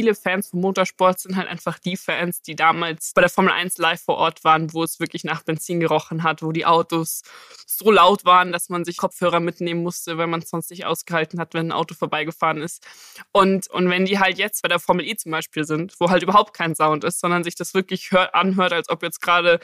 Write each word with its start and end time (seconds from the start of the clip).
Viele 0.00 0.14
Fans 0.14 0.48
vom 0.48 0.62
Motorsport 0.62 1.20
sind 1.20 1.36
halt 1.36 1.46
einfach 1.46 1.78
die 1.78 1.98
Fans, 1.98 2.40
die 2.40 2.56
damals 2.56 3.12
bei 3.12 3.20
der 3.20 3.28
Formel 3.28 3.52
1 3.52 3.76
live 3.76 4.00
vor 4.00 4.16
Ort 4.16 4.44
waren, 4.44 4.72
wo 4.72 4.82
es 4.82 4.98
wirklich 4.98 5.24
nach 5.24 5.42
Benzin 5.42 5.78
gerochen 5.78 6.22
hat, 6.22 6.42
wo 6.42 6.52
die 6.52 6.64
Autos 6.64 7.20
so 7.66 7.90
laut 7.90 8.24
waren, 8.24 8.50
dass 8.50 8.70
man 8.70 8.86
sich 8.86 8.96
Kopfhörer 8.96 9.40
mitnehmen 9.40 9.82
musste, 9.82 10.16
weil 10.16 10.26
man 10.26 10.40
es 10.40 10.48
sonst 10.48 10.70
nicht 10.70 10.86
ausgehalten 10.86 11.38
hat, 11.38 11.52
wenn 11.52 11.66
ein 11.66 11.72
Auto 11.72 11.94
vorbeigefahren 11.94 12.62
ist. 12.62 12.82
Und, 13.30 13.68
und 13.68 13.90
wenn 13.90 14.06
die 14.06 14.18
halt 14.18 14.38
jetzt 14.38 14.62
bei 14.62 14.68
der 14.68 14.78
Formel 14.78 15.06
E 15.06 15.16
zum 15.16 15.32
Beispiel 15.32 15.64
sind, 15.64 15.94
wo 16.00 16.08
halt 16.08 16.22
überhaupt 16.22 16.54
kein 16.54 16.74
Sound 16.74 17.04
ist, 17.04 17.20
sondern 17.20 17.44
sich 17.44 17.54
das 17.54 17.74
wirklich 17.74 18.10
hört, 18.10 18.34
anhört, 18.34 18.72
als 18.72 18.88
ob 18.88 19.02
jetzt 19.02 19.20
gerade 19.20 19.60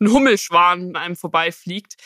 ein 0.00 0.10
Hummelschwan 0.10 0.88
an 0.88 0.96
einem 0.96 1.16
vorbeifliegt, 1.16 1.96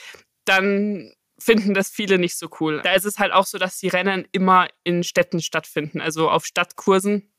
dann 0.47 1.13
finden 1.38 1.74
das 1.74 1.91
viele 1.91 2.19
nicht 2.19 2.37
so 2.37 2.49
cool. 2.59 2.80
Da 2.83 2.95
ist 2.95 3.05
es 3.05 3.21
halt 3.21 3.33
auch 3.33 3.47
so, 3.47 3.57
dass 3.57 3.79
die 3.79 3.87
Rennen 3.87 4.27
immer 4.33 4.66
in 4.83 5.05
Städten 5.05 5.41
stattfinden, 5.41 6.01
also 6.01 6.29
auf 6.29 6.45
Stadtkursen 6.45 7.30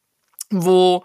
wo 0.51 1.03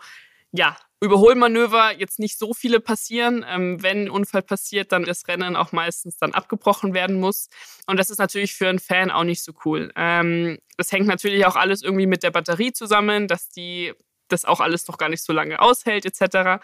ja, 0.53 0.77
Überholmanöver 1.01 1.93
jetzt 1.99 2.19
nicht 2.19 2.39
so 2.39 2.55
viele 2.55 2.81
passieren. 2.81 3.45
Ähm, 3.49 3.83
wenn 3.83 4.05
ein 4.05 4.11
Unfall 4.11 4.43
passiert, 4.43 4.93
dann 4.93 5.05
das 5.05 5.29
Rennen 5.29 5.57
auch 5.57 5.73
meistens 5.73 6.17
dann 6.17 6.33
abgebrochen 6.33 6.95
werden 6.95 7.21
muss. 7.21 7.49
Und 7.87 7.99
das 7.99 8.09
ist 8.09 8.19
natürlich 8.19 8.55
für 8.55 8.69
einen 8.69 8.79
Fan 8.79 9.11
auch 9.11 9.25
nicht 9.25 9.43
so 9.43 9.53
cool. 9.65 9.93
Ähm, 9.97 10.59
das 10.77 10.93
hängt 10.93 11.07
natürlich 11.07 11.45
auch 11.45 11.57
alles 11.57 11.83
irgendwie 11.83 12.07
mit 12.07 12.23
der 12.23 12.31
Batterie 12.31 12.73
zusammen, 12.73 13.29
dass 13.29 13.49
die 13.51 13.93
das 14.29 14.45
auch 14.45 14.61
alles 14.61 14.87
noch 14.89 14.99
gar 14.99 15.09
nicht 15.09 15.23
so 15.23 15.33
lange 15.33 15.61
aushält 15.61 16.05
etc. 16.07 16.63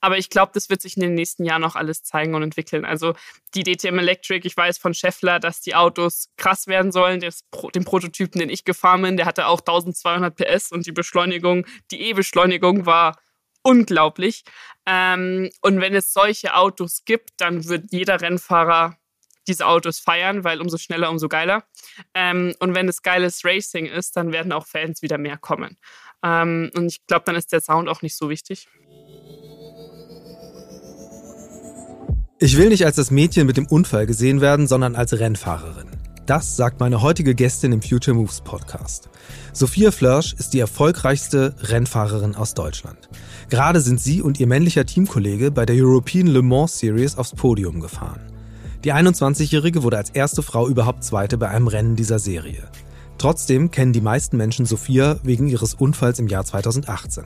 Aber 0.00 0.18
ich 0.18 0.30
glaube, 0.30 0.52
das 0.54 0.70
wird 0.70 0.82
sich 0.82 0.96
in 0.96 1.02
den 1.02 1.14
nächsten 1.14 1.44
Jahren 1.44 1.62
noch 1.62 1.76
alles 1.76 2.02
zeigen 2.02 2.34
und 2.34 2.42
entwickeln. 2.42 2.84
Also 2.84 3.14
die 3.54 3.62
DTM 3.62 3.98
Electric, 3.98 4.46
ich 4.46 4.56
weiß 4.56 4.78
von 4.78 4.94
Scheffler, 4.94 5.38
dass 5.38 5.60
die 5.60 5.74
Autos 5.74 6.30
krass 6.36 6.66
werden 6.66 6.92
sollen. 6.92 7.20
Das, 7.20 7.44
den 7.74 7.84
Prototypen, 7.84 8.40
den 8.40 8.50
ich 8.50 8.64
gefahren 8.64 9.02
bin, 9.02 9.16
der 9.16 9.26
hatte 9.26 9.46
auch 9.46 9.60
1200 9.60 10.34
PS 10.34 10.72
und 10.72 10.86
die 10.86 10.92
Beschleunigung, 10.92 11.66
die 11.90 12.00
E-Beschleunigung 12.00 12.86
war 12.86 13.16
unglaublich. 13.62 14.44
Ähm, 14.86 15.50
und 15.60 15.80
wenn 15.80 15.94
es 15.94 16.12
solche 16.12 16.54
Autos 16.54 17.04
gibt, 17.04 17.30
dann 17.38 17.68
wird 17.68 17.92
jeder 17.92 18.20
Rennfahrer 18.20 18.96
diese 19.48 19.66
Autos 19.66 19.98
feiern, 19.98 20.44
weil 20.44 20.60
umso 20.60 20.78
schneller, 20.78 21.10
umso 21.10 21.28
geiler. 21.28 21.64
Ähm, 22.14 22.54
und 22.60 22.74
wenn 22.74 22.88
es 22.88 23.02
geiles 23.02 23.44
Racing 23.44 23.86
ist, 23.86 24.16
dann 24.16 24.32
werden 24.32 24.52
auch 24.52 24.66
Fans 24.66 25.02
wieder 25.02 25.18
mehr 25.18 25.36
kommen. 25.36 25.78
Ähm, 26.22 26.70
und 26.76 26.86
ich 26.86 27.06
glaube, 27.06 27.24
dann 27.26 27.36
ist 27.36 27.52
der 27.52 27.60
Sound 27.60 27.88
auch 27.88 28.02
nicht 28.02 28.16
so 28.16 28.30
wichtig. 28.30 28.68
Ich 32.38 32.56
will 32.56 32.70
nicht 32.70 32.84
als 32.84 32.96
das 32.96 33.10
Mädchen 33.10 33.46
mit 33.46 33.56
dem 33.56 33.66
Unfall 33.66 34.06
gesehen 34.06 34.40
werden, 34.40 34.66
sondern 34.66 34.96
als 34.96 35.18
Rennfahrerin. 35.18 35.86
Das 36.26 36.56
sagt 36.56 36.80
meine 36.80 37.02
heutige 37.02 37.34
Gästin 37.34 37.72
im 37.72 37.82
Future 37.82 38.16
Moves 38.16 38.40
Podcast. 38.40 39.08
Sophia 39.52 39.90
Flörsch 39.90 40.34
ist 40.34 40.52
die 40.52 40.60
erfolgreichste 40.60 41.54
Rennfahrerin 41.60 42.36
aus 42.36 42.54
Deutschland. 42.54 43.08
Gerade 43.50 43.80
sind 43.80 44.00
sie 44.00 44.22
und 44.22 44.38
ihr 44.38 44.46
männlicher 44.46 44.86
Teamkollege 44.86 45.50
bei 45.50 45.66
der 45.66 45.76
European 45.76 46.26
Le 46.28 46.42
Mans 46.42 46.78
Series 46.78 47.16
aufs 47.16 47.32
Podium 47.34 47.80
gefahren. 47.80 48.20
Die 48.84 48.92
21-Jährige 48.92 49.82
wurde 49.82 49.98
als 49.98 50.10
erste 50.10 50.42
Frau 50.42 50.68
überhaupt 50.68 51.04
Zweite 51.04 51.38
bei 51.38 51.48
einem 51.48 51.68
Rennen 51.68 51.96
dieser 51.96 52.18
Serie. 52.18 52.68
Trotzdem 53.22 53.70
kennen 53.70 53.92
die 53.92 54.00
meisten 54.00 54.36
Menschen 54.36 54.66
Sophia 54.66 55.20
wegen 55.22 55.46
ihres 55.46 55.74
Unfalls 55.74 56.18
im 56.18 56.26
Jahr 56.26 56.44
2018. 56.44 57.22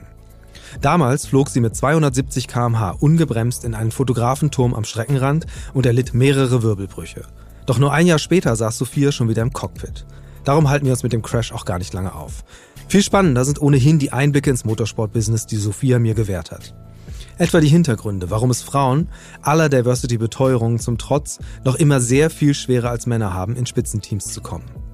Damals 0.79 1.25
flog 1.25 1.49
sie 1.49 1.59
mit 1.59 1.75
270 1.75 2.47
km/h 2.47 2.91
ungebremst 2.99 3.63
in 3.63 3.73
einen 3.73 3.89
Fotografenturm 3.89 4.75
am 4.75 4.83
Streckenrand 4.83 5.47
und 5.73 5.87
erlitt 5.87 6.13
mehrere 6.13 6.61
Wirbelbrüche. 6.61 7.23
Doch 7.65 7.79
nur 7.79 7.93
ein 7.93 8.05
Jahr 8.05 8.19
später 8.19 8.55
saß 8.55 8.77
Sophia 8.77 9.11
schon 9.11 9.27
wieder 9.27 9.41
im 9.41 9.53
Cockpit. 9.53 10.05
Darum 10.43 10.69
halten 10.69 10.85
wir 10.85 10.93
uns 10.93 11.01
mit 11.01 11.13
dem 11.13 11.23
Crash 11.23 11.51
auch 11.51 11.65
gar 11.65 11.79
nicht 11.79 11.95
lange 11.95 12.13
auf. 12.13 12.43
Viel 12.87 13.01
spannender 13.01 13.43
sind 13.43 13.59
ohnehin 13.59 13.97
die 13.97 14.11
Einblicke 14.11 14.51
ins 14.51 14.65
Motorsport-Business, 14.65 15.47
die 15.47 15.57
Sophia 15.57 15.97
mir 15.97 16.13
gewährt 16.13 16.51
hat. 16.51 16.75
Etwa 17.39 17.59
die 17.59 17.69
Hintergründe, 17.69 18.29
warum 18.29 18.51
es 18.51 18.61
Frauen 18.61 19.09
aller 19.41 19.67
Diversity-Beteuerungen 19.67 20.77
zum 20.77 20.99
Trotz 20.99 21.39
noch 21.65 21.73
immer 21.73 21.99
sehr 21.99 22.29
viel 22.29 22.53
schwerer 22.53 22.91
als 22.91 23.07
Männer 23.07 23.33
haben, 23.33 23.55
in 23.55 23.65
Spitzenteams 23.65 24.27
zu 24.27 24.41
kommen. 24.41 24.86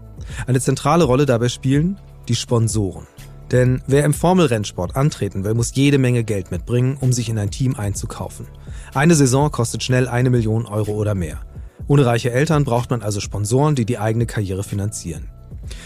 Eine 0.47 0.59
zentrale 0.59 1.03
Rolle 1.03 1.25
dabei 1.25 1.49
spielen 1.49 1.99
die 2.27 2.35
Sponsoren. 2.35 3.07
Denn 3.51 3.81
wer 3.85 4.05
im 4.05 4.13
Formelrennsport 4.13 4.95
antreten 4.95 5.44
will, 5.44 5.53
muss 5.53 5.75
jede 5.75 5.97
Menge 5.97 6.23
Geld 6.23 6.51
mitbringen, 6.51 6.97
um 6.99 7.13
sich 7.13 7.29
in 7.29 7.38
ein 7.38 7.51
Team 7.51 7.75
einzukaufen. 7.75 8.47
Eine 8.93 9.16
Saison 9.16 9.51
kostet 9.51 9.83
schnell 9.83 10.07
eine 10.07 10.29
Million 10.29 10.66
Euro 10.66 10.93
oder 10.93 11.13
mehr. 11.13 11.41
Ohne 11.88 12.05
reiche 12.05 12.31
Eltern 12.31 12.63
braucht 12.63 12.89
man 12.89 13.01
also 13.01 13.19
Sponsoren, 13.19 13.75
die 13.75 13.85
die 13.85 13.99
eigene 13.99 14.25
Karriere 14.25 14.63
finanzieren. 14.63 15.29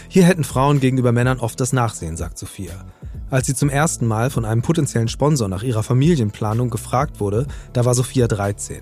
Hier 0.08 0.24
hätten 0.24 0.44
Frauen 0.44 0.80
gegenüber 0.80 1.12
Männern 1.12 1.40
oft 1.40 1.60
das 1.60 1.72
Nachsehen, 1.72 2.16
sagt 2.16 2.38
Sophia. 2.38 2.84
Als 3.30 3.46
sie 3.46 3.54
zum 3.54 3.68
ersten 3.68 4.06
Mal 4.06 4.30
von 4.30 4.44
einem 4.44 4.62
potenziellen 4.62 5.08
Sponsor 5.08 5.48
nach 5.48 5.62
ihrer 5.62 5.82
Familienplanung 5.82 6.70
gefragt 6.70 7.20
wurde, 7.20 7.46
da 7.74 7.84
war 7.84 7.94
Sophia 7.94 8.26
13. 8.26 8.80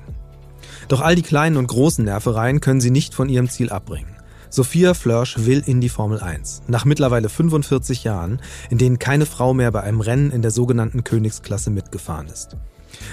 Doch 0.88 1.00
all 1.00 1.16
die 1.16 1.22
kleinen 1.22 1.56
und 1.56 1.66
großen 1.66 2.04
Nervereien 2.04 2.60
können 2.60 2.80
sie 2.80 2.90
nicht 2.90 3.14
von 3.14 3.28
ihrem 3.28 3.48
Ziel 3.48 3.70
abbringen. 3.70 4.15
Sophia 4.50 4.94
Flörsch 4.94 5.36
will 5.38 5.62
in 5.66 5.80
die 5.80 5.88
Formel 5.88 6.20
1. 6.20 6.62
Nach 6.68 6.84
mittlerweile 6.84 7.28
45 7.28 8.04
Jahren, 8.04 8.40
in 8.70 8.78
denen 8.78 8.98
keine 8.98 9.26
Frau 9.26 9.54
mehr 9.54 9.70
bei 9.72 9.82
einem 9.82 10.00
Rennen 10.00 10.30
in 10.30 10.42
der 10.42 10.50
sogenannten 10.50 11.04
Königsklasse 11.04 11.70
mitgefahren 11.70 12.28
ist. 12.28 12.56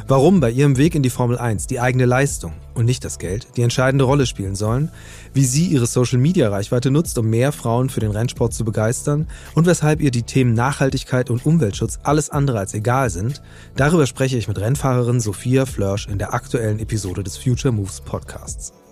Warum 0.08 0.40
bei 0.40 0.50
ihrem 0.50 0.78
Weg 0.78 0.96
in 0.96 1.04
die 1.04 1.10
Formel 1.10 1.38
1 1.38 1.68
die 1.68 1.80
eigene 1.80 2.06
Leistung 2.06 2.54
und 2.74 2.86
nicht 2.86 3.04
das 3.04 3.20
Geld 3.20 3.48
die 3.58 3.62
entscheidende 3.62 4.06
Rolle 4.06 4.26
spielen 4.26 4.56
sollen, 4.56 4.92
wie 5.34 5.46
sie 5.46 5.68
ihre 5.68 5.86
Social-Media-Reichweite 5.86 6.92
nutzt, 6.92 7.18
um 7.18 7.30
mehr 7.30 7.52
Frauen 7.52 7.90
für 7.90 8.00
den 8.00 8.12
Rennsport 8.12 8.54
zu 8.54 8.66
begeistern 8.66 9.28
und 9.56 9.66
weshalb 9.66 10.02
ihr 10.02 10.12
die 10.12 10.24
Themen 10.24 10.54
Nachhaltigkeit 10.54 11.30
und 11.30 11.46
Umweltschutz 11.46 12.00
alles 12.04 12.30
andere 12.30 12.60
als 12.60 12.74
egal 12.74 13.10
sind, 13.10 13.42
darüber 13.76 14.08
spreche 14.08 14.38
ich 14.38 14.48
mit 14.48 14.60
Rennfahrerin 14.60 15.20
Sophia 15.20 15.66
Flörsch 15.66 16.08
in 16.08 16.18
der 16.18 16.34
aktuellen 16.34 16.80
Episode 16.80 17.24
des 17.24 17.38
Future 17.38 17.74
Moves 17.74 18.02
Podcasts. 18.02 18.83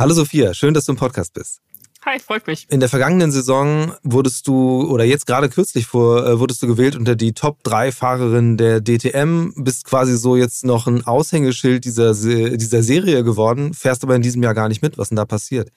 Hallo 0.00 0.14
Sophia, 0.14 0.54
schön, 0.54 0.72
dass 0.72 0.86
du 0.86 0.92
im 0.92 0.96
Podcast 0.96 1.34
bist. 1.34 1.60
Hi, 2.06 2.18
freut 2.18 2.46
mich. 2.46 2.66
In 2.70 2.80
der 2.80 2.88
vergangenen 2.88 3.30
Saison 3.30 3.92
wurdest 4.02 4.48
du, 4.48 4.90
oder 4.90 5.04
jetzt 5.04 5.26
gerade 5.26 5.50
kürzlich 5.50 5.86
vor, 5.86 6.26
äh, 6.26 6.40
wurdest 6.40 6.62
du 6.62 6.66
gewählt 6.66 6.96
unter 6.96 7.16
die 7.16 7.34
Top 7.34 7.62
3 7.64 7.92
Fahrerinnen 7.92 8.56
der 8.56 8.80
DTM, 8.80 9.52
bist 9.56 9.84
quasi 9.84 10.16
so 10.16 10.36
jetzt 10.36 10.64
noch 10.64 10.86
ein 10.86 11.06
Aushängeschild 11.06 11.84
dieser, 11.84 12.14
dieser 12.14 12.82
Serie 12.82 13.22
geworden, 13.24 13.74
fährst 13.74 14.02
aber 14.02 14.16
in 14.16 14.22
diesem 14.22 14.42
Jahr 14.42 14.54
gar 14.54 14.68
nicht 14.68 14.80
mit. 14.80 14.96
Was 14.96 15.10
denn 15.10 15.16
da 15.16 15.26
passiert? 15.26 15.68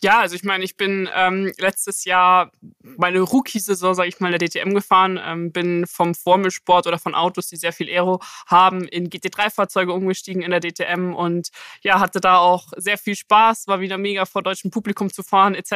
Ja, 0.00 0.20
also 0.20 0.36
ich 0.36 0.44
meine, 0.44 0.62
ich 0.64 0.76
bin 0.76 1.08
ähm, 1.12 1.52
letztes 1.58 2.04
Jahr 2.04 2.52
meine 2.82 3.20
Rookie-Saison, 3.20 3.94
sage 3.94 4.08
ich 4.08 4.20
mal, 4.20 4.32
in 4.32 4.38
der 4.38 4.48
DTM 4.48 4.72
gefahren, 4.72 5.18
ähm, 5.22 5.50
bin 5.50 5.86
vom 5.86 6.14
Formelsport 6.14 6.86
oder 6.86 6.98
von 6.98 7.16
Autos, 7.16 7.48
die 7.48 7.56
sehr 7.56 7.72
viel 7.72 7.88
Aero 7.88 8.20
haben, 8.46 8.86
in 8.86 9.10
GT3-Fahrzeuge 9.10 9.92
umgestiegen 9.92 10.42
in 10.42 10.52
der 10.52 10.60
DTM 10.60 11.14
und 11.14 11.48
ja, 11.82 11.98
hatte 11.98 12.20
da 12.20 12.38
auch 12.38 12.68
sehr 12.76 12.96
viel 12.96 13.16
Spaß, 13.16 13.66
war 13.66 13.80
wieder 13.80 13.98
mega 13.98 14.24
vor 14.24 14.42
deutschem 14.42 14.70
Publikum 14.70 15.12
zu 15.12 15.24
fahren 15.24 15.56
etc. 15.56 15.72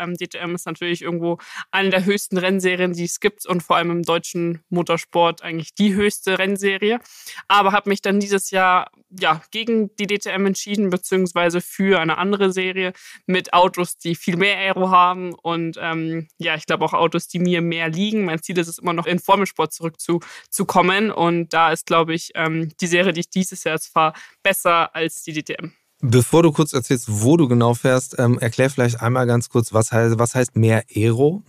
Ähm, 0.00 0.16
DTM 0.16 0.54
ist 0.54 0.66
natürlich 0.66 1.02
irgendwo 1.02 1.38
eine 1.72 1.90
der 1.90 2.04
höchsten 2.04 2.38
Rennserien, 2.38 2.92
die 2.92 3.04
es 3.04 3.18
gibt 3.18 3.44
und 3.44 3.62
vor 3.62 3.76
allem 3.76 3.90
im 3.90 4.02
deutschen 4.02 4.62
Motorsport 4.68 5.42
eigentlich 5.42 5.74
die 5.74 5.94
höchste 5.94 6.38
Rennserie. 6.38 7.00
Aber 7.48 7.72
habe 7.72 7.90
mich 7.90 8.02
dann 8.02 8.20
dieses 8.20 8.50
Jahr 8.50 8.90
ja 9.20 9.42
gegen 9.50 9.94
die 9.96 10.06
DTM 10.06 10.46
entschieden 10.46 10.90
beziehungsweise 10.90 11.60
für 11.60 12.00
eine 12.00 12.18
andere 12.18 12.52
Serie 12.52 12.92
mit 13.26 13.52
Autos, 13.52 13.63
die 14.04 14.14
viel 14.14 14.36
mehr 14.36 14.56
Aero 14.56 14.90
haben 14.90 15.34
und 15.34 15.78
ähm, 15.80 16.28
ja, 16.38 16.54
ich 16.54 16.66
glaube 16.66 16.84
auch 16.84 16.92
Autos, 16.92 17.28
die 17.28 17.38
mir 17.38 17.60
mehr 17.60 17.88
liegen. 17.88 18.24
Mein 18.24 18.42
Ziel 18.42 18.58
ist 18.58 18.68
es 18.68 18.78
immer 18.78 18.92
noch 18.92 19.06
in 19.06 19.18
Formelsport 19.18 19.72
zurückzukommen 19.72 21.10
und 21.10 21.52
da 21.52 21.72
ist, 21.72 21.86
glaube 21.86 22.14
ich, 22.14 22.32
ähm, 22.34 22.72
die 22.80 22.86
Serie, 22.86 23.12
die 23.12 23.20
ich 23.20 23.30
dieses 23.30 23.64
Jahr 23.64 23.78
fahre, 23.78 24.14
besser 24.42 24.94
als 24.94 25.22
die 25.22 25.32
DTM. 25.32 25.72
Bevor 26.00 26.42
du 26.42 26.52
kurz 26.52 26.72
erzählst, 26.74 27.06
wo 27.08 27.36
du 27.36 27.48
genau 27.48 27.74
fährst, 27.74 28.18
ähm, 28.18 28.38
erklär 28.38 28.68
vielleicht 28.68 29.00
einmal 29.00 29.26
ganz 29.26 29.48
kurz, 29.48 29.72
was 29.72 29.90
heißt, 29.90 30.18
was 30.18 30.34
heißt 30.34 30.54
mehr 30.54 30.84
Aero? 30.94 31.42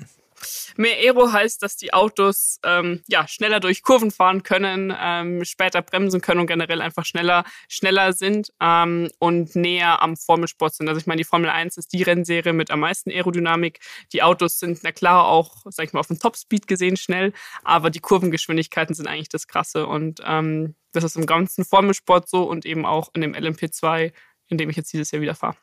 Mehr 0.78 0.98
Aero 0.98 1.32
heißt, 1.32 1.62
dass 1.62 1.78
die 1.78 1.94
Autos 1.94 2.60
ähm, 2.64 3.02
ja, 3.08 3.28
schneller 3.28 3.60
durch 3.60 3.84
Kurven 3.84 4.12
fahren 4.12 4.44
können, 4.44 4.94
ähm, 4.98 5.44
später 5.46 5.82
bremsen 5.82 6.22
können 6.22 6.42
und 6.42 6.48
generell 6.48 6.82
einfach 6.82 7.06
schneller, 7.06 7.44
schneller 7.70 8.14
sind 8.14 8.52
ähm, 8.62 9.10
und 9.20 9.56
näher 9.56 10.02
am 10.02 10.18
Formelsport 10.18 10.76
sind. 10.76 10.88
Also 10.88 11.00
ich 11.00 11.08
meine, 11.08 11.20
die 11.20 11.28
Formel 11.28 11.50
1 11.50 11.78
ist 11.78 11.94
die 11.94 12.04
Rennserie 12.04 12.54
mit 12.54 12.72
am 12.72 12.82
meisten 12.82 13.10
Aerodynamik. 13.10 13.80
Die 14.14 14.24
Autos 14.24 14.60
sind, 14.60 14.80
na 14.84 14.92
klar, 14.92 15.28
auch, 15.28 15.64
sag 15.70 15.86
ich 15.86 15.94
mal, 15.94 16.00
auf 16.00 16.08
dem 16.08 16.20
Topspeed 16.20 16.68
gesehen 16.68 16.98
schnell, 16.98 17.34
aber 17.64 17.90
die 17.90 18.00
Kurvengeschwindigkeiten 18.00 18.96
sind 18.96 19.08
eigentlich 19.08 19.30
das 19.30 19.48
Krasse. 19.48 19.88
Und 19.88 20.22
ähm, 20.26 20.76
das 20.92 21.04
ist 21.04 21.16
im 21.18 21.26
ganzen 21.26 21.66
Formelsport 21.66 22.30
so 22.30 22.44
und 22.44 22.66
eben 22.66 22.86
auch 22.86 23.10
in 23.14 23.22
dem 23.22 23.34
LMP2, 23.34 24.14
in 24.48 24.58
dem 24.58 24.70
ich 24.70 24.78
jetzt 24.78 24.94
dieses 24.94 25.12
Jahr 25.12 25.22
wieder 25.22 25.36
fahre. 25.36 25.58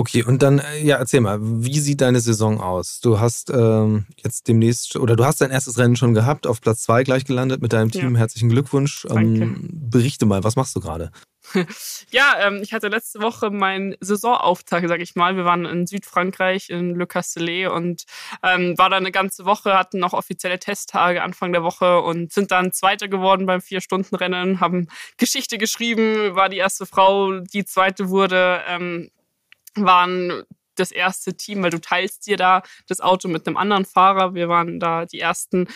Okay, 0.00 0.22
und 0.22 0.42
dann, 0.42 0.60
äh, 0.60 0.78
ja, 0.78 0.96
erzähl 0.96 1.20
mal, 1.20 1.38
wie 1.40 1.80
sieht 1.80 2.00
deine 2.02 2.20
Saison 2.20 2.60
aus? 2.60 3.00
Du 3.00 3.18
hast 3.18 3.50
ähm, 3.50 4.06
jetzt 4.22 4.46
demnächst, 4.46 4.94
oder 4.94 5.16
du 5.16 5.24
hast 5.24 5.40
dein 5.40 5.50
erstes 5.50 5.76
Rennen 5.76 5.96
schon 5.96 6.14
gehabt, 6.14 6.46
auf 6.46 6.60
Platz 6.60 6.82
zwei 6.82 7.02
gleich 7.02 7.24
gelandet 7.24 7.60
mit 7.62 7.72
deinem 7.72 7.90
Team. 7.90 8.14
Ja. 8.14 8.20
Herzlichen 8.20 8.48
Glückwunsch. 8.48 9.08
Ähm, 9.10 9.68
berichte 9.72 10.24
mal, 10.24 10.44
was 10.44 10.54
machst 10.54 10.76
du 10.76 10.80
gerade? 10.80 11.10
ja, 12.10 12.36
ähm, 12.40 12.60
ich 12.62 12.72
hatte 12.72 12.86
letzte 12.86 13.20
Woche 13.20 13.50
meinen 13.50 13.96
Saisonauftakt, 13.98 14.86
sag 14.86 15.00
ich 15.00 15.16
mal. 15.16 15.34
Wir 15.34 15.44
waren 15.44 15.64
in 15.64 15.88
Südfrankreich, 15.88 16.70
in 16.70 16.94
Le 16.94 17.08
Castellet 17.08 17.68
und 17.68 18.04
ähm, 18.44 18.76
war 18.78 18.90
da 18.90 18.98
eine 18.98 19.10
ganze 19.10 19.46
Woche, 19.46 19.76
hatten 19.76 19.98
noch 19.98 20.12
offizielle 20.12 20.60
Testtage 20.60 21.24
Anfang 21.24 21.52
der 21.52 21.64
Woche 21.64 22.02
und 22.02 22.32
sind 22.32 22.52
dann 22.52 22.72
Zweiter 22.72 23.08
geworden 23.08 23.46
beim 23.46 23.60
Vier-Stunden-Rennen, 23.60 24.60
haben 24.60 24.86
Geschichte 25.16 25.58
geschrieben, 25.58 26.36
war 26.36 26.48
die 26.48 26.58
erste 26.58 26.86
Frau, 26.86 27.40
die 27.40 27.64
Zweite 27.64 28.10
wurde. 28.10 28.62
Waren 29.84 30.44
das 30.78 30.92
erste 30.92 31.36
Team, 31.36 31.62
weil 31.62 31.70
du 31.70 31.80
teilst 31.80 32.26
dir 32.26 32.36
da 32.36 32.62
das 32.86 33.00
Auto 33.00 33.28
mit 33.28 33.46
einem 33.46 33.56
anderen 33.56 33.84
Fahrer. 33.84 34.34
Wir 34.34 34.48
waren 34.48 34.80
da 34.80 35.06
die 35.06 35.20
ersten 35.20 35.68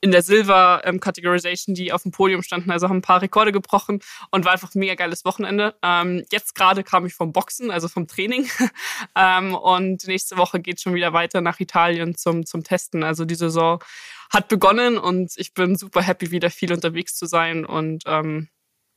in 0.00 0.10
der 0.10 0.22
Silver 0.22 0.82
ähm, 0.84 1.00
Categorization, 1.00 1.74
die 1.74 1.92
auf 1.92 2.02
dem 2.02 2.12
Podium 2.12 2.42
standen, 2.42 2.70
also 2.70 2.88
haben 2.88 2.98
ein 2.98 3.02
paar 3.02 3.22
Rekorde 3.22 3.52
gebrochen 3.52 4.00
und 4.30 4.44
war 4.44 4.52
einfach 4.52 4.74
ein 4.74 4.78
mega 4.78 4.94
geiles 4.94 5.24
Wochenende. 5.24 5.74
Ähm, 5.82 6.24
jetzt 6.30 6.54
gerade 6.54 6.84
kam 6.84 7.06
ich 7.06 7.14
vom 7.14 7.32
Boxen, 7.32 7.70
also 7.70 7.88
vom 7.88 8.06
Training 8.06 8.48
ähm, 9.16 9.54
und 9.54 10.06
nächste 10.06 10.36
Woche 10.36 10.60
geht 10.60 10.80
schon 10.80 10.94
wieder 10.94 11.12
weiter 11.12 11.40
nach 11.40 11.60
Italien 11.60 12.14
zum, 12.14 12.46
zum 12.46 12.64
Testen. 12.64 13.02
Also 13.02 13.24
die 13.24 13.34
Saison 13.34 13.82
hat 14.30 14.48
begonnen 14.48 14.98
und 14.98 15.32
ich 15.36 15.54
bin 15.54 15.76
super 15.76 16.02
happy, 16.02 16.30
wieder 16.30 16.50
viel 16.50 16.72
unterwegs 16.72 17.16
zu 17.16 17.26
sein 17.26 17.64
und 17.64 18.04
ähm, 18.06 18.48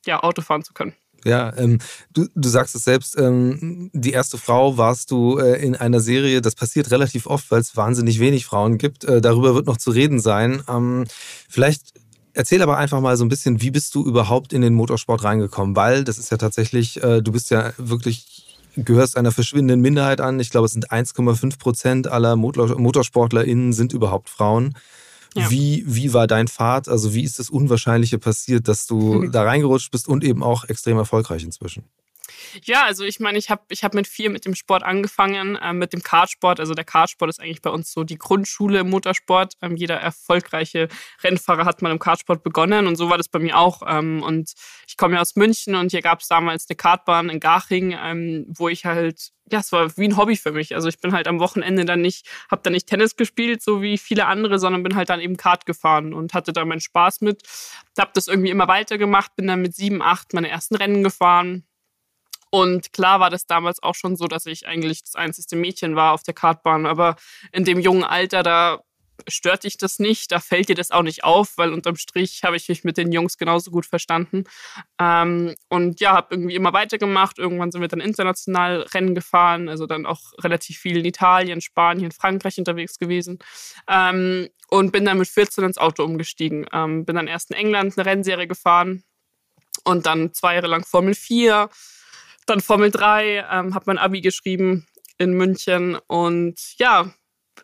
ja, 0.06 0.21
Auto 0.21 0.42
fahren 0.42 0.63
zu 0.63 0.74
können. 0.74 0.95
Ja, 1.25 1.55
ähm, 1.57 1.79
du, 2.13 2.27
du 2.35 2.49
sagst 2.49 2.75
es 2.75 2.83
selbst, 2.83 3.17
ähm, 3.17 3.89
die 3.93 4.11
erste 4.11 4.37
Frau 4.37 4.77
warst 4.77 5.11
du 5.11 5.37
äh, 5.37 5.63
in 5.63 5.75
einer 5.75 5.99
Serie, 5.99 6.41
das 6.41 6.55
passiert 6.55 6.91
relativ 6.91 7.27
oft, 7.27 7.49
weil 7.51 7.61
es 7.61 7.75
wahnsinnig 7.75 8.19
wenig 8.19 8.45
Frauen 8.45 8.77
gibt. 8.77 9.03
Äh, 9.05 9.21
darüber 9.21 9.55
wird 9.55 9.67
noch 9.67 9.77
zu 9.77 9.91
reden 9.91 10.19
sein. 10.19 10.63
Ähm, 10.67 11.05
vielleicht 11.49 11.93
erzähl 12.33 12.61
aber 12.61 12.77
einfach 12.77 12.99
mal 12.99 13.15
so 13.17 13.23
ein 13.23 13.29
bisschen, 13.29 13.61
wie 13.61 13.71
bist 13.71 13.95
du 13.95 14.05
überhaupt 14.05 14.53
in 14.53 14.61
den 14.61 14.73
Motorsport 14.73 15.23
reingekommen? 15.23 15.75
Weil 15.75 16.03
das 16.03 16.17
ist 16.17 16.31
ja 16.31 16.37
tatsächlich, 16.37 17.01
äh, 17.03 17.21
du 17.21 17.31
bist 17.31 17.49
ja 17.51 17.73
wirklich 17.77 18.43
gehörst 18.75 19.17
einer 19.17 19.31
verschwindenden 19.31 19.81
Minderheit 19.81 20.19
an. 20.19 20.39
Ich 20.39 20.49
glaube, 20.49 20.65
es 20.65 20.73
sind 20.73 20.91
1,5 20.91 21.59
Prozent 21.59 22.07
aller 22.07 22.35
MotorsportlerInnen 22.35 23.73
sind 23.73 23.93
überhaupt 23.93 24.29
Frauen. 24.29 24.73
Ja. 25.35 25.50
Wie, 25.50 25.83
wie 25.88 26.13
war 26.13 26.27
dein 26.27 26.47
Pfad? 26.47 26.88
Also 26.88 27.13
wie 27.13 27.24
ist 27.24 27.39
das 27.39 27.50
Unwahrscheinliche 27.50 28.19
passiert, 28.19 28.68
dass 28.68 28.85
du 28.85 29.13
mhm. 29.13 29.31
da 29.31 29.44
reingerutscht 29.44 29.91
bist 29.91 30.07
und 30.07 30.24
eben 30.24 30.44
auch 30.44 30.65
extrem 30.65 30.97
erfolgreich 30.97 31.44
inzwischen? 31.44 31.83
Ja, 32.63 32.85
also 32.85 33.03
ich 33.03 33.19
meine, 33.19 33.37
ich 33.37 33.49
habe 33.49 33.63
ich 33.69 33.83
hab 33.83 33.93
mit 33.93 34.07
viel 34.07 34.29
mit 34.29 34.45
dem 34.45 34.55
Sport 34.55 34.83
angefangen, 34.83 35.55
äh, 35.55 35.73
mit 35.73 35.93
dem 35.93 36.03
Kartsport. 36.03 36.59
Also 36.59 36.73
der 36.73 36.85
Kartsport 36.85 37.29
ist 37.29 37.39
eigentlich 37.39 37.61
bei 37.61 37.69
uns 37.69 37.91
so 37.91 38.03
die 38.03 38.17
Grundschule 38.17 38.79
im 38.79 38.89
Motorsport. 38.89 39.53
Ähm, 39.61 39.75
jeder 39.75 39.95
erfolgreiche 39.95 40.87
Rennfahrer 41.23 41.65
hat 41.65 41.81
mal 41.81 41.91
im 41.91 41.99
Kartsport 41.99 42.43
begonnen 42.43 42.87
und 42.87 42.95
so 42.95 43.09
war 43.09 43.17
das 43.17 43.29
bei 43.29 43.39
mir 43.39 43.57
auch. 43.57 43.81
Ähm, 43.87 44.23
und 44.23 44.53
ich 44.87 44.97
komme 44.97 45.15
ja 45.15 45.21
aus 45.21 45.35
München 45.35 45.75
und 45.75 45.91
hier 45.91 46.01
gab 46.01 46.21
es 46.21 46.27
damals 46.27 46.65
eine 46.69 46.75
Kartbahn 46.75 47.29
in 47.29 47.39
Garching, 47.39 47.97
ähm, 48.01 48.45
wo 48.47 48.69
ich 48.69 48.85
halt 48.85 49.33
ja, 49.51 49.59
es 49.59 49.71
war 49.71 49.95
wie 49.97 50.07
ein 50.07 50.17
Hobby 50.17 50.35
für 50.35 50.51
mich. 50.51 50.73
Also 50.75 50.87
ich 50.87 50.99
bin 50.99 51.11
halt 51.13 51.27
am 51.27 51.39
Wochenende 51.39 51.85
dann 51.85 52.01
nicht, 52.01 52.27
habe 52.49 52.61
dann 52.63 52.73
nicht 52.73 52.87
Tennis 52.87 53.15
gespielt, 53.15 53.61
so 53.61 53.81
wie 53.81 53.97
viele 53.97 54.25
andere, 54.25 54.57
sondern 54.59 54.83
bin 54.83 54.95
halt 54.95 55.09
dann 55.09 55.19
eben 55.19 55.37
Kart 55.37 55.65
gefahren 55.65 56.13
und 56.13 56.33
hatte 56.33 56.53
da 56.53 56.63
meinen 56.65 56.79
Spaß 56.79 57.21
mit. 57.21 57.43
Hab 57.97 58.13
das 58.13 58.27
irgendwie 58.27 58.49
immer 58.49 58.67
weitergemacht, 58.67 59.35
bin 59.35 59.47
dann 59.47 59.61
mit 59.61 59.75
sieben, 59.75 60.01
acht 60.01 60.33
meine 60.33 60.49
ersten 60.49 60.75
Rennen 60.75 61.03
gefahren 61.03 61.65
und 62.53 62.94
klar 62.94 63.19
war 63.19 63.31
das 63.31 63.47
damals 63.47 63.81
auch 63.81 63.95
schon 63.95 64.15
so, 64.15 64.27
dass 64.27 64.45
ich 64.45 64.67
eigentlich 64.67 65.01
das 65.01 65.15
einzige 65.15 65.55
Mädchen 65.55 65.95
war 65.95 66.13
auf 66.13 66.21
der 66.21 66.35
Kartbahn. 66.35 66.85
Aber 66.85 67.15
in 67.51 67.65
dem 67.65 67.79
jungen 67.79 68.03
Alter, 68.03 68.44
da 68.44 68.83
stört 69.27 69.63
dich 69.63 69.77
das 69.77 69.97
nicht, 69.97 70.31
da 70.31 70.39
fällt 70.39 70.69
dir 70.69 70.75
das 70.75 70.91
auch 70.91 71.01
nicht 71.01 71.23
auf, 71.23 71.57
weil 71.57 71.73
unterm 71.73 71.95
Strich 71.95 72.44
habe 72.44 72.55
ich 72.55 72.69
mich 72.69 72.83
mit 72.83 72.97
den 72.97 73.11
Jungs 73.11 73.39
genauso 73.39 73.71
gut 73.71 73.88
verstanden. 73.88 74.44
Ähm, 75.00 75.55
und 75.67 76.00
ja, 76.00 76.11
habe 76.11 76.35
irgendwie 76.35 76.53
immer 76.53 76.73
weitergemacht. 76.73 77.39
Irgendwann 77.39 77.71
sind 77.71 77.81
wir 77.81 77.88
dann 77.88 78.01
international 78.01 78.81
Rennen 78.94 79.15
gefahren, 79.15 79.67
also 79.67 79.88
dann 79.88 80.05
auch 80.05 80.21
relativ 80.38 80.77
viel 80.77 80.97
in 80.97 81.05
Italien, 81.05 81.59
Spanien, 81.59 82.11
Frankreich 82.11 82.59
unterwegs 82.59 83.00
gewesen. 83.00 83.39
Ähm, 83.89 84.47
und 84.69 84.91
bin 84.91 85.05
dann 85.05 85.17
mit 85.17 85.27
14 85.27 85.63
ins 85.63 85.79
Auto 85.79 86.03
umgestiegen. 86.03 86.67
Ähm, 86.71 87.03
bin 87.03 87.15
dann 87.15 87.25
erst 87.25 87.50
in 87.50 87.57
England 87.57 87.97
eine 87.97 88.05
Rennserie 88.05 88.45
gefahren 88.45 89.03
und 89.85 90.05
dann 90.05 90.33
zwei 90.33 90.53
Jahre 90.53 90.67
lang 90.67 90.85
Formel 90.85 91.15
4 91.15 91.71
dann 92.45 92.61
Formel 92.61 92.91
3, 92.91 93.45
ähm, 93.51 93.75
habe 93.75 93.85
mein 93.87 93.97
Abi 93.97 94.21
geschrieben 94.21 94.85
in 95.17 95.33
München 95.33 95.97
und 96.07 96.59
ja, 96.77 97.13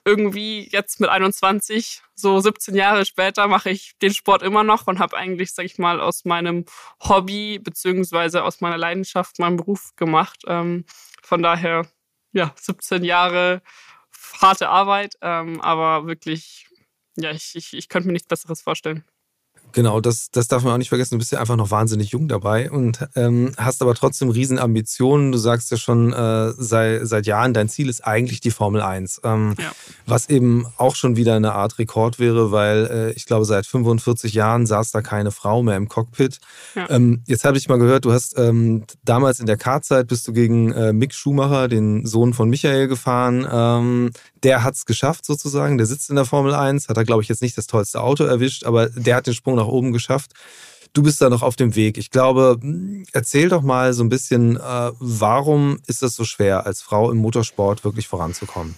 irgendwie 0.05 0.69
jetzt 0.71 0.99
mit 0.99 1.09
21, 1.09 2.01
so 2.15 2.39
17 2.39 2.75
Jahre 2.75 3.05
später, 3.05 3.47
mache 3.47 3.69
ich 3.69 3.93
den 4.01 4.13
Sport 4.13 4.43
immer 4.43 4.63
noch 4.63 4.87
und 4.87 4.99
habe 4.99 5.17
eigentlich, 5.17 5.53
sag 5.53 5.65
ich 5.65 5.77
mal, 5.77 5.99
aus 5.99 6.25
meinem 6.25 6.65
Hobby 7.01 7.59
beziehungsweise 7.59 8.43
aus 8.43 8.61
meiner 8.61 8.77
Leidenschaft 8.77 9.39
meinen 9.39 9.57
Beruf 9.57 9.95
gemacht. 9.95 10.43
Ähm, 10.47 10.85
von 11.23 11.41
daher, 11.41 11.87
ja, 12.31 12.53
17 12.55 13.03
Jahre 13.03 13.61
harte 14.41 14.69
Arbeit, 14.69 15.15
ähm, 15.21 15.59
aber 15.61 16.07
wirklich, 16.07 16.67
ja, 17.17 17.31
ich, 17.31 17.55
ich, 17.55 17.73
ich 17.73 17.89
könnte 17.89 18.07
mir 18.07 18.13
nichts 18.13 18.27
Besseres 18.27 18.61
vorstellen. 18.61 19.03
Genau, 19.71 20.01
das, 20.01 20.29
das 20.31 20.47
darf 20.47 20.63
man 20.63 20.73
auch 20.73 20.77
nicht 20.77 20.89
vergessen. 20.89 21.15
Du 21.15 21.19
bist 21.19 21.31
ja 21.31 21.39
einfach 21.39 21.55
noch 21.55 21.71
wahnsinnig 21.71 22.11
jung 22.11 22.27
dabei 22.27 22.71
und 22.71 23.07
ähm, 23.15 23.51
hast 23.57 23.81
aber 23.81 23.93
trotzdem 23.95 24.29
riesen 24.29 24.57
Ambitionen. 24.57 25.31
Du 25.31 25.37
sagst 25.37 25.71
ja 25.71 25.77
schon 25.77 26.11
äh, 26.11 26.51
sei, 26.57 27.01
seit 27.03 27.27
Jahren, 27.27 27.53
dein 27.53 27.69
Ziel 27.69 27.89
ist 27.89 28.05
eigentlich 28.05 28.39
die 28.39 28.51
Formel 28.51 28.81
1. 28.81 29.21
Ähm, 29.23 29.55
ja. 29.59 29.71
Was 30.05 30.29
eben 30.29 30.65
auch 30.77 30.95
schon 30.95 31.15
wieder 31.15 31.35
eine 31.35 31.53
Art 31.53 31.77
Rekord 31.77 32.19
wäre, 32.19 32.51
weil 32.51 32.85
äh, 32.87 33.11
ich 33.13 33.25
glaube, 33.25 33.45
seit 33.45 33.65
45 33.65 34.33
Jahren 34.33 34.65
saß 34.65 34.91
da 34.91 35.01
keine 35.01 35.31
Frau 35.31 35.61
mehr 35.61 35.77
im 35.77 35.87
Cockpit. 35.87 36.39
Ja. 36.75 36.89
Ähm, 36.89 37.23
jetzt 37.27 37.45
habe 37.45 37.57
ich 37.57 37.69
mal 37.69 37.77
gehört, 37.77 38.05
du 38.05 38.11
hast 38.11 38.37
ähm, 38.37 38.85
damals 39.03 39.39
in 39.39 39.45
der 39.45 39.57
Kartzeit 39.57 40.07
bist 40.07 40.27
du 40.27 40.33
gegen 40.33 40.71
äh, 40.71 40.93
Mick 40.93 41.13
Schumacher, 41.13 41.67
den 41.67 42.05
Sohn 42.05 42.33
von 42.33 42.49
Michael, 42.49 42.87
gefahren. 42.87 43.47
Ähm, 43.51 44.11
der 44.43 44.63
hat 44.63 44.75
es 44.75 44.85
geschafft 44.85 45.25
sozusagen. 45.25 45.77
Der 45.77 45.85
sitzt 45.85 46.09
in 46.09 46.15
der 46.15 46.25
Formel 46.25 46.53
1, 46.53 46.87
hat 46.87 46.97
er, 46.97 47.03
glaube 47.03 47.21
ich, 47.21 47.29
jetzt 47.29 47.41
nicht 47.41 47.57
das 47.57 47.67
tollste 47.67 48.01
Auto 48.01 48.23
erwischt, 48.23 48.65
aber 48.65 48.89
der 48.89 49.15
hat 49.15 49.27
den 49.27 49.33
Sprung 49.33 49.58
nach 49.59 49.67
oben 49.67 49.93
geschafft. 49.93 50.31
Du 50.93 51.03
bist 51.03 51.21
da 51.21 51.29
noch 51.29 51.43
auf 51.43 51.55
dem 51.55 51.75
Weg. 51.75 51.97
Ich 51.97 52.09
glaube, 52.09 52.59
erzähl 53.13 53.49
doch 53.49 53.61
mal 53.61 53.93
so 53.93 54.03
ein 54.03 54.09
bisschen, 54.09 54.57
äh, 54.57 54.91
warum 54.99 55.79
ist 55.85 56.01
es 56.01 56.15
so 56.15 56.23
schwer, 56.25 56.65
als 56.65 56.81
Frau 56.81 57.11
im 57.11 57.17
Motorsport 57.17 57.83
wirklich 57.83 58.07
voranzukommen? 58.07 58.75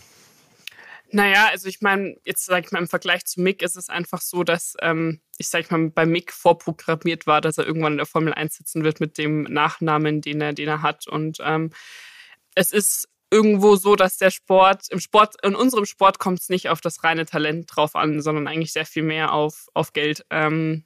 Naja, 1.14 1.48
also 1.52 1.68
ich 1.68 1.82
meine, 1.82 2.16
jetzt 2.24 2.46
sage 2.46 2.66
ich 2.66 2.72
mal 2.72 2.80
im 2.80 2.88
Vergleich 2.88 3.26
zu 3.26 3.42
Mick 3.42 3.62
ist 3.62 3.76
es 3.76 3.90
einfach 3.90 4.22
so, 4.22 4.44
dass 4.44 4.76
ähm, 4.82 5.20
ich 5.38 5.50
sage 5.50 5.68
mal 5.70 5.90
bei 5.90 6.06
Mick 6.06 6.32
vorprogrammiert 6.32 7.28
war, 7.28 7.42
dass 7.42 7.58
er 7.58 7.66
irgendwann 7.66 7.94
in 7.94 7.98
der 7.98 8.06
Formel 8.06 8.34
1 8.34 8.56
sitzen 8.56 8.84
wird 8.84 9.02
mit 9.02 9.18
dem 9.18 9.44
Nachnamen, 9.44 10.22
den 10.22 10.40
er, 10.40 10.54
den 10.54 10.70
er 10.70 10.82
hat. 10.82 11.08
Und 11.08 11.40
ähm, 11.42 11.72
es 12.56 12.72
ist 12.72 13.10
irgendwo 13.32 13.76
so, 13.78 13.96
dass 13.96 14.18
der 14.18 14.30
Sport, 14.30 14.88
im 14.92 15.00
Sport, 15.00 15.36
in 15.44 15.56
unserem 15.56 15.86
Sport 15.86 16.20
kommt 16.20 16.42
es 16.42 16.50
nicht 16.50 16.70
auf 16.70 16.82
das 16.82 17.04
reine 17.04 17.26
Talent 17.26 17.70
drauf 17.74 17.96
an, 17.96 18.22
sondern 18.22 18.48
eigentlich 18.48 18.74
sehr 18.74 18.86
viel 18.86 19.04
mehr 19.04 19.34
auf, 19.34 19.68
auf 19.74 19.94
Geld. 19.94 20.26
Ähm, 20.30 20.86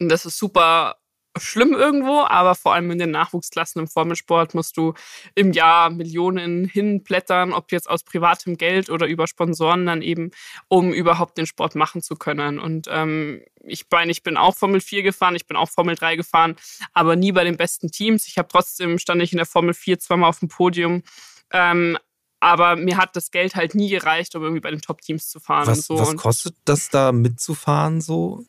und 0.00 0.08
das 0.08 0.26
ist 0.26 0.38
super 0.38 0.96
schlimm 1.38 1.72
irgendwo, 1.72 2.24
aber 2.28 2.54
vor 2.54 2.74
allem 2.74 2.90
in 2.90 2.98
den 2.98 3.10
Nachwuchsklassen 3.10 3.80
im 3.80 3.88
Formelsport 3.88 4.54
musst 4.54 4.76
du 4.76 4.92
im 5.34 5.52
Jahr 5.52 5.88
Millionen 5.90 6.66
hinblättern, 6.66 7.52
ob 7.52 7.72
jetzt 7.72 7.88
aus 7.88 8.02
privatem 8.02 8.58
Geld 8.58 8.90
oder 8.90 9.06
über 9.06 9.26
Sponsoren 9.26 9.86
dann 9.86 10.02
eben, 10.02 10.30
um 10.68 10.92
überhaupt 10.92 11.38
den 11.38 11.46
Sport 11.46 11.74
machen 11.74 12.02
zu 12.02 12.16
können. 12.16 12.58
Und 12.58 12.86
ähm, 12.90 13.42
ich 13.64 13.86
meine, 13.90 14.10
ich 14.12 14.22
bin 14.22 14.36
auch 14.36 14.54
Formel 14.54 14.80
4 14.80 15.02
gefahren, 15.02 15.36
ich 15.36 15.46
bin 15.46 15.56
auch 15.56 15.70
Formel 15.70 15.94
3 15.94 16.16
gefahren, 16.16 16.56
aber 16.92 17.16
nie 17.16 17.32
bei 17.32 17.44
den 17.44 17.56
besten 17.56 17.90
Teams. 17.90 18.26
Ich 18.26 18.36
habe 18.36 18.48
trotzdem, 18.48 18.98
stand 18.98 19.22
ich 19.22 19.32
in 19.32 19.38
der 19.38 19.46
Formel 19.46 19.72
4 19.72 19.98
zweimal 20.00 20.28
auf 20.28 20.40
dem 20.40 20.48
Podium 20.48 21.02
ähm, 21.52 21.98
aber 22.40 22.74
mir 22.74 22.96
hat 22.96 23.14
das 23.14 23.30
Geld 23.30 23.54
halt 23.54 23.74
nie 23.76 23.88
gereicht, 23.88 24.34
um 24.34 24.42
irgendwie 24.42 24.60
bei 24.60 24.70
den 24.70 24.80
Top-Teams 24.80 25.28
zu 25.28 25.38
fahren. 25.38 25.68
Was, 25.68 25.86
so. 25.86 25.98
was 25.98 26.16
kostet 26.16 26.56
das 26.64 26.88
da 26.88 27.12
mitzufahren 27.12 28.00
so? 28.00 28.44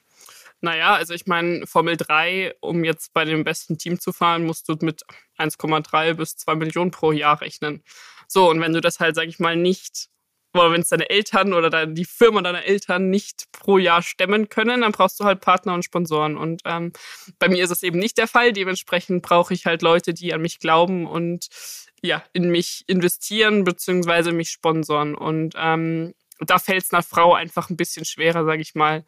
Naja, 0.61 0.95
also 0.95 1.13
ich 1.13 1.27
meine, 1.27 1.67
Formel 1.67 1.97
3, 1.97 2.55
um 2.61 2.85
jetzt 2.85 3.13
bei 3.13 3.25
dem 3.25 3.43
besten 3.43 3.77
Team 3.77 3.99
zu 3.99 4.13
fahren, 4.13 4.45
musst 4.45 4.69
du 4.69 4.77
mit 4.81 5.03
1,3 5.37 6.13
bis 6.13 6.37
2 6.37 6.55
Millionen 6.55 6.89
pro 6.89 7.11
Jahr 7.11 7.41
rechnen. 7.41 7.83
So, 8.27 8.49
und 8.49 8.61
wenn 8.61 8.71
du 8.71 8.79
das 8.79 8.99
halt, 8.99 9.15
sag 9.15 9.27
ich 9.27 9.39
mal, 9.39 9.57
nicht, 9.57 10.07
oder 10.53 10.71
wenn 10.71 10.81
es 10.81 10.89
deine 10.89 11.09
Eltern 11.09 11.53
oder 11.53 11.85
die 11.85 12.05
Firma 12.05 12.41
deiner 12.41 12.63
Eltern 12.63 13.09
nicht 13.09 13.51
pro 13.51 13.77
Jahr 13.77 14.01
stemmen 14.01 14.49
können, 14.49 14.81
dann 14.81 14.91
brauchst 14.91 15.19
du 15.19 15.25
halt 15.25 15.41
Partner 15.41 15.73
und 15.73 15.83
Sponsoren. 15.83 16.37
Und 16.37 16.61
ähm, 16.65 16.93
bei 17.39 17.49
mir 17.49 17.63
ist 17.63 17.71
es 17.71 17.83
eben 17.83 17.99
nicht 17.99 18.17
der 18.17 18.27
Fall. 18.27 18.53
Dementsprechend 18.53 19.21
brauche 19.21 19.53
ich 19.53 19.65
halt 19.65 19.81
Leute, 19.81 20.13
die 20.13 20.33
an 20.33 20.41
mich 20.41 20.59
glauben 20.59 21.05
und 21.05 21.47
ja, 22.03 22.23
in 22.33 22.49
mich 22.49 22.83
investieren 22.87 23.63
bzw. 23.63 24.31
mich 24.31 24.49
sponsern. 24.49 25.15
Und 25.15 25.55
ähm, 25.57 26.13
da 26.39 26.59
fällt 26.59 26.83
es 26.83 26.93
einer 26.93 27.03
Frau 27.03 27.33
einfach 27.33 27.69
ein 27.69 27.77
bisschen 27.77 28.05
schwerer, 28.05 28.45
sage 28.45 28.61
ich 28.61 28.75
mal, 28.75 29.05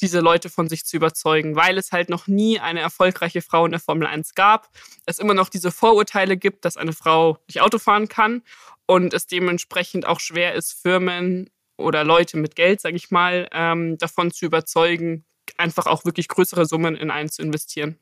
diese 0.00 0.20
Leute 0.20 0.50
von 0.50 0.68
sich 0.68 0.84
zu 0.84 0.96
überzeugen, 0.96 1.56
weil 1.56 1.78
es 1.78 1.92
halt 1.92 2.08
noch 2.08 2.26
nie 2.26 2.58
eine 2.58 2.80
erfolgreiche 2.80 3.42
Frau 3.42 3.64
in 3.64 3.70
der 3.70 3.80
Formel 3.80 4.06
1 4.06 4.34
gab. 4.34 4.68
Es 5.06 5.18
immer 5.18 5.34
noch 5.34 5.48
diese 5.48 5.70
Vorurteile 5.70 6.36
gibt, 6.36 6.64
dass 6.64 6.76
eine 6.76 6.92
Frau 6.92 7.38
nicht 7.48 7.60
Auto 7.60 7.78
fahren 7.78 8.08
kann 8.08 8.42
und 8.86 9.14
es 9.14 9.26
dementsprechend 9.26 10.06
auch 10.06 10.20
schwer 10.20 10.54
ist, 10.54 10.72
Firmen 10.72 11.50
oder 11.78 12.04
Leute 12.04 12.36
mit 12.36 12.56
Geld, 12.56 12.80
sage 12.80 12.96
ich 12.96 13.10
mal, 13.10 13.48
ähm, 13.52 13.98
davon 13.98 14.30
zu 14.30 14.46
überzeugen, 14.46 15.24
einfach 15.56 15.86
auch 15.86 16.04
wirklich 16.04 16.28
größere 16.28 16.66
Summen 16.66 16.96
in 16.96 17.10
einen 17.10 17.30
zu 17.30 17.42
investieren. 17.42 17.98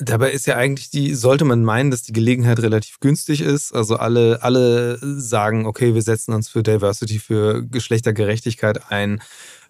Dabei 0.00 0.32
ist 0.32 0.46
ja 0.46 0.56
eigentlich 0.56 0.90
die, 0.90 1.14
sollte 1.14 1.44
man 1.44 1.62
meinen, 1.62 1.90
dass 1.90 2.02
die 2.02 2.12
Gelegenheit 2.12 2.60
relativ 2.60 2.98
günstig 3.00 3.40
ist. 3.40 3.72
Also 3.72 3.96
alle, 3.96 4.42
alle 4.42 4.98
sagen, 5.00 5.66
okay, 5.66 5.94
wir 5.94 6.02
setzen 6.02 6.34
uns 6.34 6.48
für 6.48 6.62
Diversity, 6.62 7.18
für 7.18 7.64
Geschlechtergerechtigkeit 7.64 8.90
ein. 8.90 9.22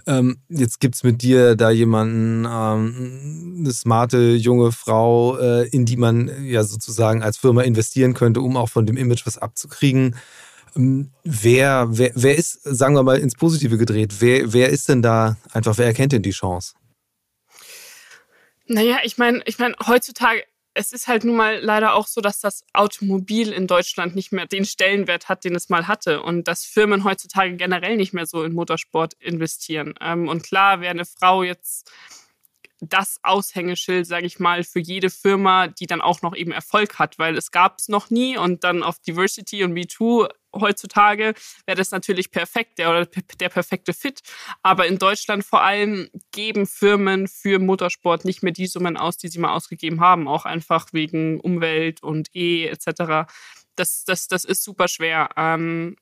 Ähm, 0.06 0.38
jetzt 0.48 0.80
gibt 0.80 0.96
es 0.96 1.02
mit 1.02 1.22
dir 1.22 1.56
da 1.56 1.70
jemanden, 1.70 2.46
ähm, 2.46 3.56
eine 3.60 3.72
smarte 3.72 4.34
junge 4.34 4.72
Frau, 4.72 5.38
äh, 5.38 5.68
in 5.68 5.86
die 5.86 5.96
man 5.96 6.30
ja 6.44 6.62
sozusagen 6.62 7.22
als 7.22 7.38
Firma 7.38 7.62
investieren 7.62 8.14
könnte, 8.14 8.40
um 8.40 8.56
auch 8.56 8.68
von 8.68 8.86
dem 8.86 8.96
Image 8.96 9.26
was 9.26 9.38
abzukriegen. 9.38 10.16
Ähm, 10.76 11.10
wer, 11.22 11.88
wer, 11.90 12.12
wer 12.14 12.36
ist, 12.36 12.60
sagen 12.64 12.94
wir 12.94 13.02
mal, 13.02 13.18
ins 13.18 13.34
Positive 13.34 13.78
gedreht, 13.78 14.16
wer, 14.20 14.52
wer 14.52 14.68
ist 14.68 14.88
denn 14.88 15.00
da 15.02 15.36
einfach, 15.52 15.78
wer 15.78 15.86
erkennt 15.86 16.12
denn 16.12 16.22
die 16.22 16.30
Chance? 16.30 16.74
Naja, 18.66 18.98
ich 19.04 19.18
meine, 19.18 19.42
ich 19.46 19.58
meine, 19.58 19.74
heutzutage, 19.86 20.44
es 20.74 20.92
ist 20.92 21.06
halt 21.06 21.24
nun 21.24 21.36
mal 21.36 21.60
leider 21.60 21.94
auch 21.94 22.06
so, 22.08 22.20
dass 22.20 22.40
das 22.40 22.64
Automobil 22.72 23.52
in 23.52 23.66
Deutschland 23.66 24.16
nicht 24.16 24.32
mehr 24.32 24.46
den 24.46 24.64
Stellenwert 24.64 25.28
hat, 25.28 25.44
den 25.44 25.54
es 25.54 25.68
mal 25.68 25.86
hatte 25.86 26.22
und 26.22 26.48
dass 26.48 26.64
Firmen 26.64 27.04
heutzutage 27.04 27.56
generell 27.56 27.96
nicht 27.96 28.12
mehr 28.12 28.26
so 28.26 28.42
in 28.42 28.54
Motorsport 28.54 29.14
investieren. 29.14 29.94
Ähm, 30.00 30.28
und 30.28 30.42
klar, 30.42 30.80
wäre 30.80 30.90
eine 30.90 31.04
Frau 31.04 31.42
jetzt 31.42 31.92
das 32.80 33.18
Aushängeschild, 33.22 34.06
sage 34.06 34.26
ich 34.26 34.40
mal, 34.40 34.64
für 34.64 34.80
jede 34.80 35.10
Firma, 35.10 35.68
die 35.68 35.86
dann 35.86 36.00
auch 36.00 36.22
noch 36.22 36.34
eben 36.34 36.52
Erfolg 36.52 36.98
hat, 36.98 37.18
weil 37.18 37.36
es 37.36 37.50
gab 37.50 37.78
es 37.78 37.88
noch 37.88 38.10
nie 38.10 38.36
und 38.36 38.64
dann 38.64 38.82
auf 38.82 38.98
Diversity 38.98 39.64
und 39.64 39.74
V2 39.74 40.28
heutzutage 40.54 41.34
wäre 41.66 41.76
das 41.76 41.90
natürlich 41.90 42.30
perfekt, 42.30 42.78
der 42.78 42.90
oder 42.90 43.06
der 43.06 43.48
perfekte 43.48 43.92
Fit. 43.92 44.22
Aber 44.62 44.86
in 44.86 44.98
Deutschland 44.98 45.44
vor 45.44 45.62
allem 45.62 46.08
geben 46.32 46.66
Firmen 46.66 47.28
für 47.28 47.58
Motorsport 47.58 48.24
nicht 48.24 48.42
mehr 48.42 48.52
die 48.52 48.66
Summen 48.66 48.96
aus, 48.96 49.16
die 49.16 49.28
sie 49.28 49.38
mal 49.38 49.54
ausgegeben 49.54 50.00
haben, 50.00 50.28
auch 50.28 50.44
einfach 50.44 50.92
wegen 50.92 51.40
Umwelt 51.40 52.02
und 52.02 52.28
E 52.34 52.66
etc. 52.66 53.30
Das, 53.76 54.04
das, 54.04 54.28
das 54.28 54.44
ist 54.44 54.62
super 54.62 54.88
schwer. 54.88 55.30
Ähm, 55.36 55.96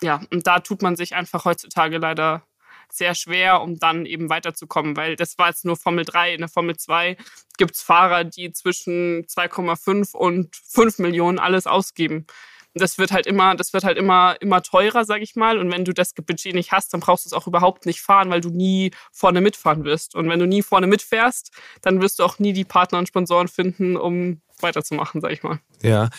ja, 0.00 0.20
und 0.30 0.46
da 0.46 0.60
tut 0.60 0.82
man 0.82 0.96
sich 0.96 1.14
einfach 1.14 1.44
heutzutage 1.44 1.98
leider 1.98 2.44
sehr 2.90 3.14
schwer, 3.14 3.60
um 3.60 3.78
dann 3.78 4.06
eben 4.06 4.30
weiterzukommen, 4.30 4.96
weil 4.96 5.16
das 5.16 5.38
war 5.38 5.48
jetzt 5.48 5.64
nur 5.64 5.76
Formel 5.76 6.04
3. 6.04 6.34
In 6.34 6.40
der 6.40 6.48
Formel 6.48 6.76
2 6.76 7.16
gibt 7.58 7.74
es 7.74 7.82
Fahrer, 7.82 8.24
die 8.24 8.52
zwischen 8.52 9.24
2,5 9.26 10.14
und 10.16 10.56
5 10.56 10.98
Millionen 10.98 11.38
alles 11.38 11.66
ausgeben. 11.66 12.26
Das 12.74 12.98
wird 12.98 13.12
halt 13.12 13.26
immer, 13.26 13.54
das 13.54 13.72
wird 13.72 13.84
halt 13.84 13.98
immer, 13.98 14.36
immer 14.40 14.62
teurer, 14.62 15.04
sag 15.04 15.22
ich 15.22 15.36
mal. 15.36 15.58
Und 15.58 15.72
wenn 15.72 15.84
du 15.84 15.92
das 15.92 16.12
Budget 16.14 16.54
nicht 16.54 16.72
hast, 16.72 16.92
dann 16.92 17.00
brauchst 17.00 17.24
du 17.24 17.28
es 17.28 17.32
auch 17.32 17.46
überhaupt 17.46 17.86
nicht 17.86 18.00
fahren, 18.00 18.30
weil 18.30 18.40
du 18.40 18.50
nie 18.50 18.90
vorne 19.12 19.40
mitfahren 19.40 19.84
wirst. 19.84 20.14
Und 20.14 20.28
wenn 20.28 20.38
du 20.38 20.46
nie 20.46 20.62
vorne 20.62 20.86
mitfährst, 20.86 21.52
dann 21.82 22.00
wirst 22.00 22.18
du 22.18 22.24
auch 22.24 22.38
nie 22.38 22.52
die 22.52 22.64
Partner 22.64 22.98
und 22.98 23.08
Sponsoren 23.08 23.48
finden, 23.48 23.96
um 23.96 24.40
weiterzumachen, 24.62 25.20
sag 25.20 25.32
ich 25.32 25.42
mal. 25.42 25.58
Ja, 25.82 26.10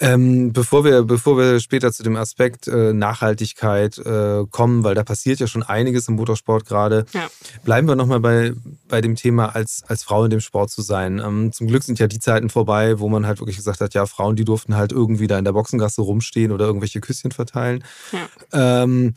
ähm, 0.00 0.52
bevor, 0.52 0.84
wir, 0.84 1.02
bevor 1.02 1.36
wir 1.36 1.60
später 1.60 1.92
zu 1.92 2.02
dem 2.02 2.16
Aspekt 2.16 2.68
äh, 2.68 2.92
Nachhaltigkeit 2.92 3.98
äh, 3.98 4.44
kommen, 4.50 4.84
weil 4.84 4.94
da 4.94 5.02
passiert 5.02 5.40
ja 5.40 5.46
schon 5.46 5.62
einiges 5.62 6.08
im 6.08 6.14
Motorsport 6.14 6.66
gerade, 6.66 7.04
ja. 7.12 7.28
bleiben 7.64 7.88
wir 7.88 7.96
nochmal 7.96 8.20
bei, 8.20 8.52
bei 8.88 9.00
dem 9.00 9.16
Thema, 9.16 9.54
als, 9.54 9.82
als 9.88 10.04
Frau 10.04 10.24
in 10.24 10.30
dem 10.30 10.40
Sport 10.40 10.70
zu 10.70 10.82
sein. 10.82 11.18
Ähm, 11.18 11.52
zum 11.52 11.66
Glück 11.66 11.82
sind 11.82 11.98
ja 11.98 12.06
die 12.06 12.20
Zeiten 12.20 12.48
vorbei, 12.48 13.00
wo 13.00 13.08
man 13.08 13.26
halt 13.26 13.40
wirklich 13.40 13.56
gesagt 13.56 13.80
hat, 13.80 13.94
ja, 13.94 14.06
Frauen, 14.06 14.36
die 14.36 14.44
durften 14.44 14.76
halt 14.76 14.92
irgendwie 14.92 15.26
da 15.26 15.38
in 15.38 15.44
der 15.44 15.52
Boxengasse 15.52 16.02
rumstehen 16.02 16.52
oder 16.52 16.66
irgendwelche 16.66 17.00
Küsschen 17.00 17.32
verteilen. 17.32 17.82
Ja. 18.12 18.82
Ähm, 18.82 19.14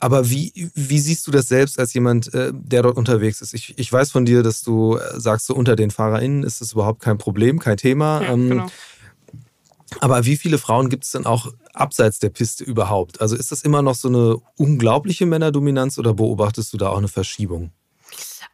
aber 0.00 0.30
wie, 0.30 0.70
wie 0.74 0.98
siehst 0.98 1.26
du 1.26 1.30
das 1.30 1.48
selbst 1.48 1.78
als 1.78 1.92
jemand, 1.92 2.32
äh, 2.32 2.52
der 2.54 2.82
dort 2.82 2.96
unterwegs 2.96 3.42
ist? 3.42 3.52
Ich, 3.52 3.78
ich 3.78 3.92
weiß 3.92 4.10
von 4.10 4.24
dir, 4.24 4.42
dass 4.42 4.62
du 4.62 4.96
äh, 4.96 5.20
sagst, 5.20 5.46
so 5.46 5.54
unter 5.54 5.76
den 5.76 5.90
FahrerInnen 5.90 6.42
ist 6.42 6.62
es 6.62 6.72
überhaupt 6.72 7.00
kein 7.00 7.18
Problem, 7.18 7.58
kein 7.58 7.76
Thema. 7.76 8.22
Ja, 8.22 8.32
ähm, 8.32 8.48
genau. 8.48 8.66
Aber 10.00 10.24
wie 10.24 10.36
viele 10.36 10.56
Frauen 10.56 10.88
gibt 10.88 11.04
es 11.04 11.10
denn 11.10 11.26
auch 11.26 11.52
abseits 11.74 12.18
der 12.18 12.30
Piste 12.30 12.64
überhaupt? 12.64 13.20
Also 13.20 13.36
ist 13.36 13.52
das 13.52 13.62
immer 13.62 13.82
noch 13.82 13.94
so 13.94 14.08
eine 14.08 14.36
unglaubliche 14.56 15.26
Männerdominanz 15.26 15.98
oder 15.98 16.14
beobachtest 16.14 16.72
du 16.72 16.76
da 16.78 16.88
auch 16.88 16.98
eine 16.98 17.08
Verschiebung? 17.08 17.72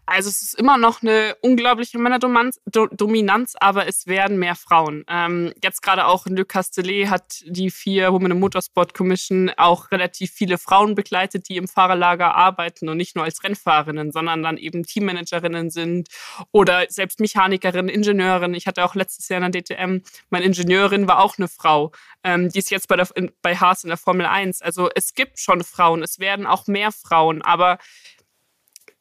Also 0.08 0.28
es 0.28 0.40
ist 0.40 0.54
immer 0.54 0.78
noch 0.78 1.02
eine 1.02 1.36
unglaubliche 1.40 1.98
Männerdominanz, 1.98 3.56
aber 3.58 3.88
es 3.88 4.06
werden 4.06 4.38
mehr 4.38 4.54
Frauen. 4.54 5.04
Ähm, 5.08 5.52
jetzt 5.64 5.82
gerade 5.82 6.06
auch 6.06 6.26
in 6.26 6.36
Le 6.36 6.44
Castellet 6.44 7.10
hat 7.10 7.42
die 7.44 7.70
vier 7.70 8.12
Women 8.12 8.30
in 8.30 8.38
Motorsport 8.38 8.94
Commission 8.94 9.50
auch 9.56 9.90
relativ 9.90 10.30
viele 10.30 10.58
Frauen 10.58 10.94
begleitet, 10.94 11.48
die 11.48 11.56
im 11.56 11.66
Fahrerlager 11.66 12.36
arbeiten 12.36 12.88
und 12.88 12.98
nicht 12.98 13.16
nur 13.16 13.24
als 13.24 13.42
Rennfahrerinnen, 13.42 14.12
sondern 14.12 14.44
dann 14.44 14.58
eben 14.58 14.84
Teammanagerinnen 14.84 15.70
sind 15.70 16.08
oder 16.52 16.84
selbst 16.88 17.18
Mechanikerinnen, 17.18 17.88
Ingenieurinnen. 17.88 18.54
Ich 18.54 18.68
hatte 18.68 18.84
auch 18.84 18.94
letztes 18.94 19.28
Jahr 19.28 19.42
in 19.42 19.50
der 19.50 19.62
DTM, 19.62 20.02
meine 20.30 20.44
Ingenieurin 20.44 21.08
war 21.08 21.18
auch 21.18 21.36
eine 21.36 21.48
Frau. 21.48 21.90
Ähm, 22.22 22.48
die 22.48 22.60
ist 22.60 22.70
jetzt 22.70 22.86
bei, 22.86 22.94
der, 22.94 23.08
bei 23.42 23.56
Haas 23.56 23.82
in 23.82 23.88
der 23.88 23.96
Formel 23.96 24.26
1. 24.26 24.62
Also 24.62 24.88
es 24.94 25.14
gibt 25.14 25.40
schon 25.40 25.64
Frauen, 25.64 26.04
es 26.04 26.20
werden 26.20 26.46
auch 26.46 26.68
mehr 26.68 26.92
Frauen, 26.92 27.42
aber 27.42 27.78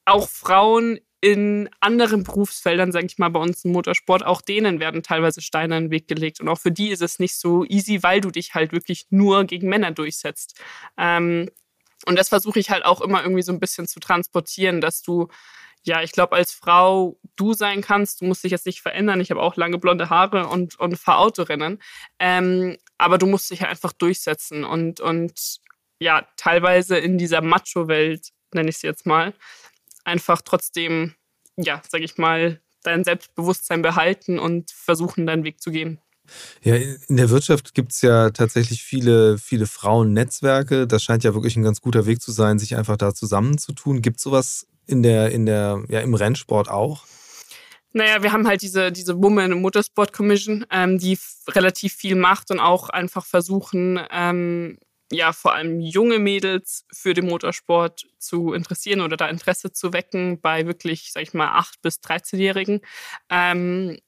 auch 0.06 0.30
Frauen 0.30 1.00
in 1.22 1.70
anderen 1.80 2.24
Berufsfeldern, 2.24 2.92
sage 2.92 3.08
ich 3.08 3.18
mal, 3.18 3.30
bei 3.30 3.40
uns 3.40 3.66
im 3.66 3.72
Motorsport, 3.72 4.24
auch 4.24 4.42
denen 4.42 4.80
werden 4.80 5.02
teilweise 5.02 5.42
Steine 5.42 5.78
in 5.78 5.86
den 5.86 5.92
Weg 5.92 6.08
gelegt. 6.08 6.40
Und 6.40 6.48
auch 6.50 6.60
für 6.60 6.72
die 6.72 6.90
ist 6.90 7.02
es 7.02 7.18
nicht 7.18 7.36
so 7.36 7.66
easy, 7.66 8.04
weil 8.04 8.22
du 8.22 8.30
dich 8.30 8.54
halt 8.54 8.72
wirklich 8.72 9.08
nur 9.10 9.46
gegen 9.46 9.68
Männer 9.68 9.90
durchsetzt. 9.90 10.62
Ähm, 10.98 11.50
und 12.06 12.20
das 12.20 12.30
versuche 12.30 12.60
ich 12.60 12.70
halt 12.70 12.86
auch 12.86 13.02
immer 13.02 13.24
irgendwie 13.24 13.42
so 13.42 13.52
ein 13.52 13.60
bisschen 13.60 13.88
zu 13.88 14.00
transportieren, 14.00 14.82
dass 14.82 15.02
du, 15.02 15.30
ja, 15.84 16.04
ich 16.04 16.12
glaube, 16.12 16.36
als 16.36 16.52
Frau 16.52 17.18
du 17.36 17.54
sein 17.54 17.82
kannst. 17.82 18.22
Du 18.22 18.26
musst 18.26 18.44
dich 18.44 18.52
jetzt 18.52 18.68
nicht 18.68 18.82
verändern. 18.82 19.20
Ich 19.20 19.32
habe 19.32 19.42
auch 19.42 19.56
lange 19.56 19.80
blonde 19.80 20.12
Haare 20.12 20.48
und, 20.48 20.80
und 20.80 20.96
fahre 21.00 21.20
Autorennen. 21.20 21.82
Ähm, 22.20 22.78
aber 23.00 23.18
du 23.18 23.26
musst 23.26 23.50
dich 23.50 23.62
halt 23.62 23.72
einfach 23.72 23.94
durchsetzen 23.94 24.64
und, 24.64 25.00
und 25.00 25.60
ja, 25.98 26.28
teilweise 26.38 26.98
in 26.98 27.18
dieser 27.18 27.42
Macho-Welt, 27.42 28.30
nenne 28.54 28.70
ich 28.70 28.76
es 28.76 28.82
jetzt 28.84 29.08
mal, 29.08 29.34
einfach 30.06 30.42
trotzdem, 30.42 31.14
ja, 31.58 31.82
sag 31.90 32.02
ich 32.02 32.18
mal, 32.18 32.62
dein 32.84 33.04
Selbstbewusstsein 33.04 33.82
behalten 33.82 34.40
und 34.40 34.72
versuchen, 34.72 35.26
deinen 35.26 35.44
Weg 35.44 35.62
zu 35.62 35.72
gehen. 35.72 36.00
Ja, 36.64 36.76
in 36.76 37.18
der 37.18 37.30
Wirtschaft 37.30 37.74
gibt 37.74 37.92
es 37.92 38.02
ja 38.02 38.32
tatsächlich 38.32 38.82
viele, 38.82 39.38
viele 39.38 39.68
Frauennetzwerke. 39.68 40.88
Das 40.88 41.04
scheint 41.04 41.24
ja 41.24 41.34
wirklich 41.34 41.56
ein 41.56 41.64
ganz 41.64 41.82
guter 41.82 42.06
Weg 42.06 42.22
zu 42.22 42.32
sein, 42.32 42.58
sich 42.58 42.76
einfach 42.76 42.98
da 42.98 43.14
zusammenzutun. 43.14 44.02
Gibt 44.02 44.18
es 44.18 44.24
sowas 44.24 44.68
in 44.88 45.04
der, 45.04 45.32
in 45.32 45.46
der, 45.46 45.84
ja, 45.90 46.00
im 46.00 46.14
Rennsport 46.14 46.70
auch? 46.70 47.04
Naja, 47.94 48.22
wir 48.24 48.34
haben 48.34 48.48
halt 48.48 48.62
diese, 48.62 48.92
diese 48.92 49.22
Women 49.22 49.62
Motorsport 49.62 50.12
Commission, 50.12 50.66
ähm, 50.70 50.98
die 50.98 51.18
relativ 51.48 51.94
viel 51.94 52.16
macht 52.16 52.52
und 52.52 52.60
auch 52.60 52.90
einfach 52.90 53.26
versuchen, 53.26 54.00
ähm, 54.12 54.78
ja 55.12 55.34
vor 55.34 55.54
allem 55.54 55.80
junge 55.80 56.20
Mädels 56.20 56.86
für 56.92 57.14
den 57.14 57.28
Motorsport 57.28 58.06
zu 58.18 58.54
interessieren 58.54 59.02
oder 59.02 59.18
da 59.18 59.28
Interesse 59.28 59.72
zu 59.72 59.94
wecken 59.94 60.42
bei 60.42 60.66
wirklich, 60.66 61.12
sag 61.12 61.24
ich 61.24 61.34
mal, 61.34 61.60
8- 61.60 61.76
bis 61.82 62.00
13-Jährigen. 62.00 62.82
Ähm, 63.30 64.00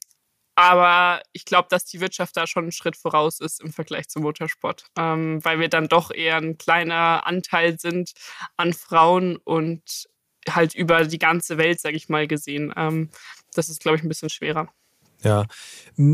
aber 0.55 1.21
ich 1.33 1.45
glaube, 1.45 1.67
dass 1.69 1.85
die 1.85 2.01
Wirtschaft 2.01 2.35
da 2.35 2.47
schon 2.47 2.63
einen 2.63 2.71
Schritt 2.71 2.97
voraus 2.97 3.39
ist 3.39 3.61
im 3.61 3.71
Vergleich 3.71 4.09
zum 4.09 4.23
Motorsport, 4.23 4.85
ähm, 4.97 5.39
weil 5.45 5.59
wir 5.59 5.69
dann 5.69 5.87
doch 5.87 6.09
eher 6.09 6.37
ein 6.37 6.57
kleiner 6.57 7.27
Anteil 7.27 7.79
sind 7.79 8.13
an 8.57 8.73
Frauen 8.73 9.37
und 9.37 10.07
halt 10.49 10.73
über 10.73 11.05
die 11.05 11.19
ganze 11.19 11.59
Welt, 11.59 11.79
sage 11.79 11.95
ich 11.95 12.09
mal, 12.09 12.27
gesehen. 12.27 12.73
Ähm, 12.75 13.11
das 13.53 13.69
ist, 13.69 13.81
glaube 13.81 13.97
ich, 13.97 14.03
ein 14.03 14.09
bisschen 14.09 14.29
schwerer. 14.29 14.67
Ja, 15.21 15.45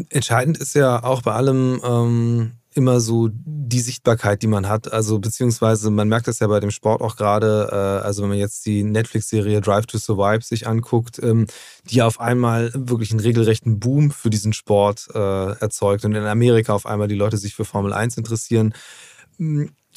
entscheidend 0.10 0.58
ist 0.58 0.76
ja 0.76 1.04
auch 1.04 1.22
bei 1.22 1.34
allem, 1.34 1.82
ähm, 1.84 2.54
immer 2.76 3.00
so 3.00 3.30
die 3.32 3.80
Sichtbarkeit, 3.80 4.42
die 4.42 4.48
man 4.48 4.68
hat. 4.68 4.92
Also 4.92 5.20
beziehungsweise 5.20 5.90
man 5.90 6.08
merkt 6.08 6.28
das 6.28 6.40
ja 6.40 6.48
bei 6.48 6.60
dem 6.60 6.72
Sport 6.72 7.02
auch 7.02 7.16
gerade, 7.16 7.70
äh, 7.72 8.06
also 8.06 8.22
wenn 8.22 8.30
man 8.30 8.38
jetzt 8.38 8.66
die 8.66 8.84
Netflix-Serie 8.84 9.62
Drive 9.62 9.86
to 9.86 9.98
Survive 9.98 10.44
sich 10.44 10.68
anguckt, 10.68 11.20
ähm, 11.22 11.48
die 11.90 12.02
auf 12.02 12.20
einmal 12.20 12.72
wirklich 12.74 13.12
einen 13.12 13.20
regelrechten 13.20 13.80
Boom 13.80 14.12
für 14.12 14.30
diesen 14.30 14.54
Sport 14.54 15.08
äh, 15.14 15.52
erzeugt 15.60 16.06
und 16.06 16.16
in 16.16 16.24
Amerika 16.24 16.74
auf 16.74 16.86
einmal 16.86 17.08
die 17.08 17.16
Leute 17.16 17.38
sich 17.38 17.56
für 17.56 17.66
Formel 17.66 17.94
1 17.94 18.18
interessieren. 18.18 18.74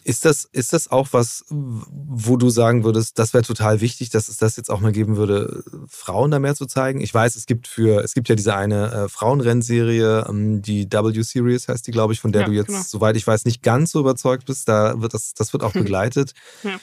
Ist 0.06 0.24
das, 0.24 0.48
ist 0.52 0.72
das 0.72 0.88
auch 0.88 1.08
was, 1.10 1.44
wo 1.48 2.36
du 2.36 2.48
sagen 2.48 2.84
würdest, 2.84 3.18
das 3.18 3.34
wäre 3.34 3.42
total 3.42 3.80
wichtig, 3.80 4.08
dass 4.10 4.28
es 4.28 4.36
das 4.36 4.56
jetzt 4.56 4.70
auch 4.70 4.78
mal 4.78 4.92
geben 4.92 5.16
würde, 5.16 5.64
Frauen 5.88 6.30
da 6.30 6.38
mehr 6.38 6.54
zu 6.54 6.66
zeigen? 6.66 7.00
Ich 7.00 7.12
weiß, 7.12 7.34
es 7.34 7.44
gibt 7.44 7.66
für, 7.66 8.04
es 8.04 8.14
gibt 8.14 8.28
ja 8.28 8.36
diese 8.36 8.54
eine 8.54 8.92
äh, 8.92 9.08
Frauenrennserie, 9.08 10.26
ähm, 10.28 10.62
die 10.62 10.86
W-Series 10.88 11.66
heißt 11.66 11.88
die, 11.88 11.90
glaube 11.90 12.12
ich, 12.12 12.20
von 12.20 12.30
der 12.30 12.42
ja, 12.42 12.46
du 12.46 12.52
jetzt, 12.52 12.68
genau. 12.68 12.82
soweit 12.86 13.16
ich 13.16 13.26
weiß, 13.26 13.46
nicht 13.46 13.64
ganz 13.64 13.90
so 13.90 13.98
überzeugt 13.98 14.46
bist. 14.46 14.68
Da 14.68 15.00
wird 15.02 15.12
das, 15.12 15.34
das 15.34 15.52
wird 15.52 15.64
auch 15.64 15.72
begleitet. 15.72 16.34
ja. 16.62 16.78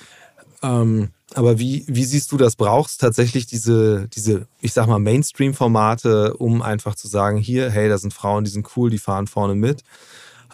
ähm, 0.61 1.11
Aber 1.33 1.59
wie, 1.59 1.85
wie 1.87 2.03
siehst 2.03 2.29
du 2.33 2.35
das? 2.35 2.57
Brauchst 2.57 2.99
tatsächlich 2.99 3.45
diese, 3.45 4.09
diese, 4.09 4.47
ich 4.59 4.73
sag 4.73 4.87
mal, 4.87 4.99
Mainstream-Formate, 4.99 6.33
um 6.33 6.61
einfach 6.61 6.95
zu 6.95 7.07
sagen, 7.07 7.37
hier, 7.37 7.71
hey, 7.71 7.87
da 7.87 7.97
sind 7.97 8.13
Frauen, 8.13 8.43
die 8.43 8.51
sind 8.51 8.67
cool, 8.75 8.89
die 8.89 8.99
fahren 8.99 9.27
vorne 9.27 9.55
mit? 9.55 9.81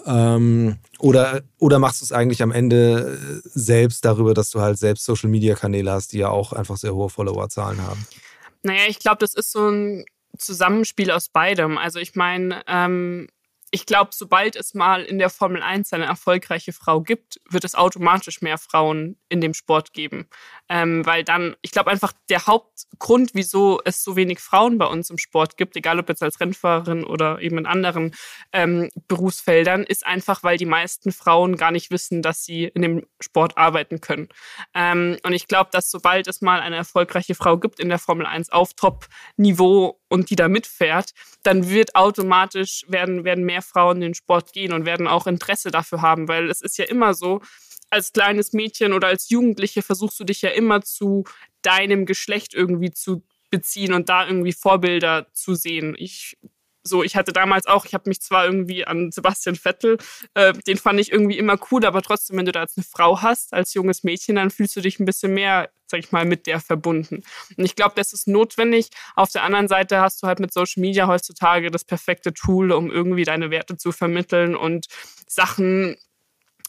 Ähm, 0.06 0.78
oder, 1.00 1.42
oder 1.60 1.80
machst 1.80 2.02
du 2.02 2.06
es 2.06 2.12
eigentlich 2.12 2.42
am 2.42 2.52
Ende 2.52 3.42
selbst 3.44 4.06
darüber, 4.06 4.34
dass 4.34 4.50
du 4.50 4.62
halt 4.62 4.78
selbst 4.78 5.06
Social-Media-Kanäle 5.06 5.92
hast, 5.92 6.14
die 6.14 6.20
ja 6.20 6.30
auch 6.30 6.54
einfach 6.54 6.78
sehr 6.78 6.94
hohe 6.94 7.10
Followerzahlen 7.10 7.82
haben? 7.82 8.06
Naja, 8.64 8.84
ich 8.88 9.00
glaube, 9.00 9.20
das 9.20 9.34
ist 9.34 9.52
so 9.52 9.70
ein 9.70 10.06
Zusammenspiel 10.38 11.12
aus 11.12 11.30
beidem. 11.30 11.78
Also 11.78 12.00
ich 12.00 12.16
meine, 12.16 12.62
ähm, 12.68 13.28
ich 13.72 13.86
glaube, 13.86 14.12
sobald 14.14 14.56
es 14.56 14.74
mal 14.74 15.04
in 15.04 15.20
der 15.20 15.30
Formel 15.30 15.62
1 15.62 15.94
eine 15.94 16.06
erfolgreiche 16.06 16.74
Frau 16.74 17.02
gibt, 17.02 17.40
wird 17.50 17.64
es 17.64 17.76
automatisch 17.76 18.42
mehr 18.42 18.58
Frauen 18.58 19.18
in 19.30 19.42
dem 19.42 19.54
Sport 19.54 19.94
geben. 19.94 20.28
Ähm, 20.70 21.06
weil 21.06 21.24
dann, 21.24 21.56
ich 21.62 21.72
glaube 21.72 21.92
einfach, 21.92 22.14
der 22.30 22.48
Hauptgrund, 22.48 23.32
wieso 23.34 23.80
es 23.86 24.04
so 24.04 24.16
wenig 24.16 24.40
Frauen 24.40 24.78
bei 24.78 24.86
uns 24.86 25.10
im 25.10 25.18
Sport 25.18 25.58
gibt, 25.58 25.76
egal 25.76 26.00
ob 26.00 26.10
jetzt 26.10 26.24
als 26.24 26.40
Rennfahrerin 26.40 27.04
oder 27.04 27.42
eben 27.42 27.58
in 27.58 27.66
anderen 27.66 28.16
ähm, 28.54 28.90
Berufsfeldern, 29.08 29.84
ist 29.84 30.06
einfach, 30.06 30.44
weil 30.44 30.58
die 30.58 30.66
meisten 30.66 31.12
Frauen 31.12 31.56
gar 31.56 31.72
nicht 31.72 31.92
wissen, 31.92 32.22
dass 32.22 32.44
sie 32.44 32.66
in 32.66 32.82
dem 32.82 33.06
Sport 33.20 33.58
arbeiten 33.58 34.02
können. 34.02 34.30
Ähm, 34.74 35.18
und 35.24 35.34
ich 35.34 35.48
glaube, 35.48 35.70
dass 35.72 35.92
sobald 35.92 36.28
es 36.28 36.42
mal 36.42 36.60
eine 36.60 36.76
erfolgreiche 36.76 37.36
Frau 37.36 37.58
gibt 37.58 37.80
in 37.80 37.90
der 37.90 38.00
Formel 38.00 38.26
1 38.26 38.52
auf 38.52 38.74
Top-Niveau 38.74 39.99
und 40.10 40.30
die 40.30 40.36
da 40.36 40.48
mitfährt, 40.48 41.14
dann 41.44 41.70
wird 41.70 41.96
automatisch 41.96 42.86
werden, 42.88 43.24
werden 43.24 43.46
mehr 43.46 43.62
Frauen 43.62 43.98
in 43.98 44.02
den 44.02 44.14
Sport 44.16 44.54
gehen 44.54 44.74
und 44.74 44.86
werden 44.86 45.08
auch 45.08 45.28
Interesse 45.28 45.72
dafür 45.72 46.02
haben, 46.02 46.28
weil 46.28 46.50
es 46.50 46.62
ist 46.62 46.78
ja 46.78 46.86
immer 46.86 47.14
so, 47.14 47.42
als 47.90 48.14
kleines 48.14 48.54
Mädchen 48.54 48.94
oder 48.94 49.08
als 49.08 49.30
Jugendliche 49.30 49.82
versuchst 49.82 50.20
du 50.20 50.24
dich 50.24 50.42
ja 50.42 50.50
immer 50.50 50.82
zu 50.82 51.24
deinem 51.62 52.06
Geschlecht 52.06 52.54
irgendwie 52.54 52.92
zu 52.92 53.24
beziehen 53.50 53.94
und 53.94 54.10
da 54.10 54.28
irgendwie 54.28 54.54
Vorbilder 54.54 55.28
zu 55.34 55.56
sehen. 55.56 55.96
Ich 55.98 56.38
so, 56.84 57.04
ich 57.04 57.16
hatte 57.16 57.34
damals 57.34 57.66
auch, 57.66 57.86
ich 57.86 57.94
habe 57.94 58.10
mich 58.10 58.22
zwar 58.22 58.46
irgendwie 58.46 58.86
an 58.86 59.12
Sebastian 59.12 59.56
Vettel, 59.56 59.98
äh, 60.34 60.54
den 60.54 60.78
fand 60.78 61.00
ich 61.00 61.12
irgendwie 61.12 61.38
immer 61.38 61.58
cool, 61.72 61.86
aber 61.86 62.02
trotzdem, 62.02 62.38
wenn 62.38 62.46
du 62.46 62.52
da 62.52 62.62
als 62.62 62.78
eine 62.78 62.84
Frau 62.84 63.22
hast, 63.22 63.54
als 63.54 63.74
junges 63.74 64.04
Mädchen, 64.04 64.36
dann 64.36 64.50
fühlst 64.50 64.76
du 64.76 64.82
dich 64.82 65.00
ein 65.00 65.06
bisschen 65.06 65.34
mehr, 65.34 65.70
sag 65.88 66.00
ich 66.00 66.12
mal, 66.12 66.26
mit 66.26 66.48
der 66.48 66.60
verbunden. 66.60 67.24
Und 67.58 67.66
ich 67.66 67.76
glaube, 67.76 67.94
das 67.96 68.14
ist 68.14 68.28
notwendig. 68.28 68.90
Auf 69.16 69.32
der 69.32 69.44
anderen 69.44 69.68
Seite 69.68 70.00
hast 70.00 70.24
du 70.24 70.28
halt 70.28 70.40
mit 70.40 70.54
Social 70.54 70.82
Media 70.82 71.08
heutzutage 71.08 71.72
das 71.72 71.84
perfekte 71.84 72.34
Tool, 72.34 72.72
um 72.72 72.92
irgendwie 72.92 73.24
deine 73.24 73.52
Werte 73.52 73.78
zu 73.78 73.92
vermitteln 73.92 74.56
und 74.56 74.88
Sachen 75.28 75.98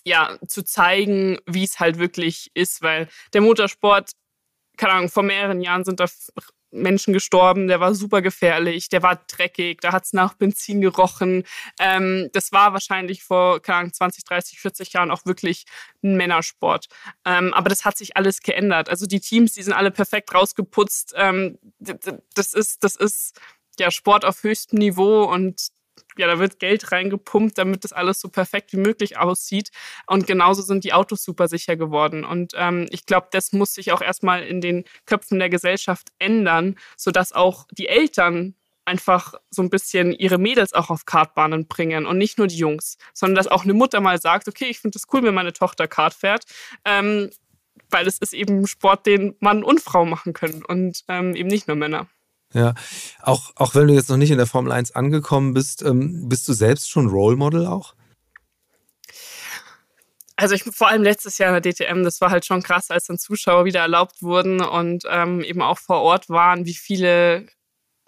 ja, 0.04 0.38
zu 0.46 0.64
zeigen, 0.64 1.38
wie 1.46 1.64
es 1.64 1.78
halt 1.78 1.98
wirklich 1.98 2.50
ist, 2.54 2.82
weil 2.82 3.08
der 3.34 3.42
Motorsport, 3.42 4.12
keine 4.76 4.94
Ahnung, 4.94 5.08
vor 5.10 5.22
mehreren 5.22 5.60
Jahren 5.60 5.84
sind 5.84 6.00
da 6.00 6.06
Menschen 6.70 7.12
gestorben, 7.12 7.68
der 7.68 7.80
war 7.80 7.94
super 7.94 8.22
gefährlich, 8.22 8.88
der 8.88 9.02
war 9.02 9.16
dreckig, 9.16 9.80
da 9.80 9.92
hat 9.92 10.04
es 10.04 10.12
nach 10.12 10.34
Benzin 10.34 10.80
gerochen. 10.80 11.44
Ähm, 11.78 12.30
das 12.32 12.52
war 12.52 12.72
wahrscheinlich 12.72 13.22
vor 13.22 13.60
keine 13.60 13.78
Ahnung, 13.78 13.92
20, 13.92 14.24
30, 14.24 14.60
40 14.60 14.92
Jahren 14.92 15.10
auch 15.10 15.26
wirklich 15.26 15.64
ein 16.02 16.16
Männersport. 16.16 16.88
Ähm, 17.24 17.52
aber 17.54 17.68
das 17.68 17.84
hat 17.84 17.96
sich 17.98 18.16
alles 18.16 18.40
geändert. 18.40 18.88
Also 18.88 19.06
die 19.06 19.20
Teams, 19.20 19.54
die 19.54 19.62
sind 19.62 19.72
alle 19.72 19.90
perfekt 19.90 20.34
rausgeputzt. 20.34 21.14
Ähm, 21.16 21.58
das 21.78 22.54
ist, 22.54 22.84
das 22.84 22.96
ist 22.96 23.38
ja 23.78 23.90
Sport 23.90 24.24
auf 24.24 24.42
höchstem 24.42 24.78
Niveau 24.78 25.24
und 25.24 25.70
ja, 26.20 26.26
da 26.26 26.38
wird 26.38 26.58
Geld 26.58 26.92
reingepumpt, 26.92 27.58
damit 27.58 27.84
das 27.84 27.92
alles 27.92 28.20
so 28.20 28.28
perfekt 28.28 28.72
wie 28.72 28.76
möglich 28.76 29.18
aussieht. 29.18 29.70
Und 30.06 30.26
genauso 30.26 30.62
sind 30.62 30.84
die 30.84 30.92
Autos 30.92 31.24
super 31.24 31.48
sicher 31.48 31.76
geworden. 31.76 32.24
Und 32.24 32.52
ähm, 32.56 32.86
ich 32.90 33.06
glaube, 33.06 33.28
das 33.32 33.52
muss 33.52 33.74
sich 33.74 33.92
auch 33.92 34.02
erstmal 34.02 34.42
in 34.44 34.60
den 34.60 34.84
Köpfen 35.06 35.38
der 35.38 35.50
Gesellschaft 35.50 36.08
ändern, 36.18 36.76
sodass 36.96 37.32
auch 37.32 37.66
die 37.72 37.88
Eltern 37.88 38.54
einfach 38.84 39.34
so 39.50 39.62
ein 39.62 39.70
bisschen 39.70 40.12
ihre 40.12 40.38
Mädels 40.38 40.72
auch 40.72 40.90
auf 40.90 41.04
Kartbahnen 41.04 41.66
bringen 41.66 42.06
und 42.06 42.18
nicht 42.18 42.38
nur 42.38 42.46
die 42.48 42.56
Jungs, 42.56 42.98
sondern 43.12 43.36
dass 43.36 43.46
auch 43.46 43.64
eine 43.64 43.74
Mutter 43.74 44.00
mal 44.00 44.20
sagt, 44.20 44.48
okay, 44.48 44.66
ich 44.66 44.80
finde 44.80 44.96
es 44.96 45.06
cool, 45.12 45.22
wenn 45.22 45.34
meine 45.34 45.52
Tochter 45.52 45.86
Kart 45.86 46.14
fährt. 46.14 46.44
Ähm, 46.84 47.30
weil 47.88 48.06
es 48.06 48.18
ist 48.18 48.34
eben 48.34 48.60
ein 48.60 48.66
Sport, 48.66 49.06
den 49.06 49.36
Mann 49.40 49.64
und 49.64 49.80
Frau 49.80 50.04
machen 50.04 50.32
können 50.32 50.64
und 50.64 51.02
ähm, 51.08 51.34
eben 51.34 51.48
nicht 51.48 51.66
nur 51.66 51.76
Männer. 51.76 52.08
Ja, 52.52 52.74
auch, 53.22 53.52
auch 53.54 53.74
wenn 53.74 53.86
du 53.86 53.94
jetzt 53.94 54.10
noch 54.10 54.16
nicht 54.16 54.30
in 54.30 54.38
der 54.38 54.46
Formel 54.46 54.72
1 54.72 54.92
angekommen 54.92 55.54
bist, 55.54 55.82
ähm, 55.82 56.28
bist 56.28 56.48
du 56.48 56.52
selbst 56.52 56.90
schon 56.90 57.08
Role 57.08 57.36
Model 57.36 57.66
auch? 57.66 57.94
Also 60.34 60.54
ich 60.54 60.62
vor 60.64 60.88
allem 60.88 61.02
letztes 61.02 61.38
Jahr 61.38 61.54
in 61.54 61.62
der 61.62 61.72
DTM, 61.72 62.02
das 62.02 62.20
war 62.20 62.30
halt 62.30 62.46
schon 62.46 62.62
krass, 62.62 62.90
als 62.90 63.04
dann 63.04 63.18
Zuschauer 63.18 63.66
wieder 63.66 63.80
erlaubt 63.80 64.22
wurden 64.22 64.62
und 64.62 65.04
ähm, 65.08 65.42
eben 65.42 65.60
auch 65.60 65.78
vor 65.78 66.00
Ort 66.00 66.30
waren, 66.30 66.64
wie 66.64 66.74
viele 66.74 67.46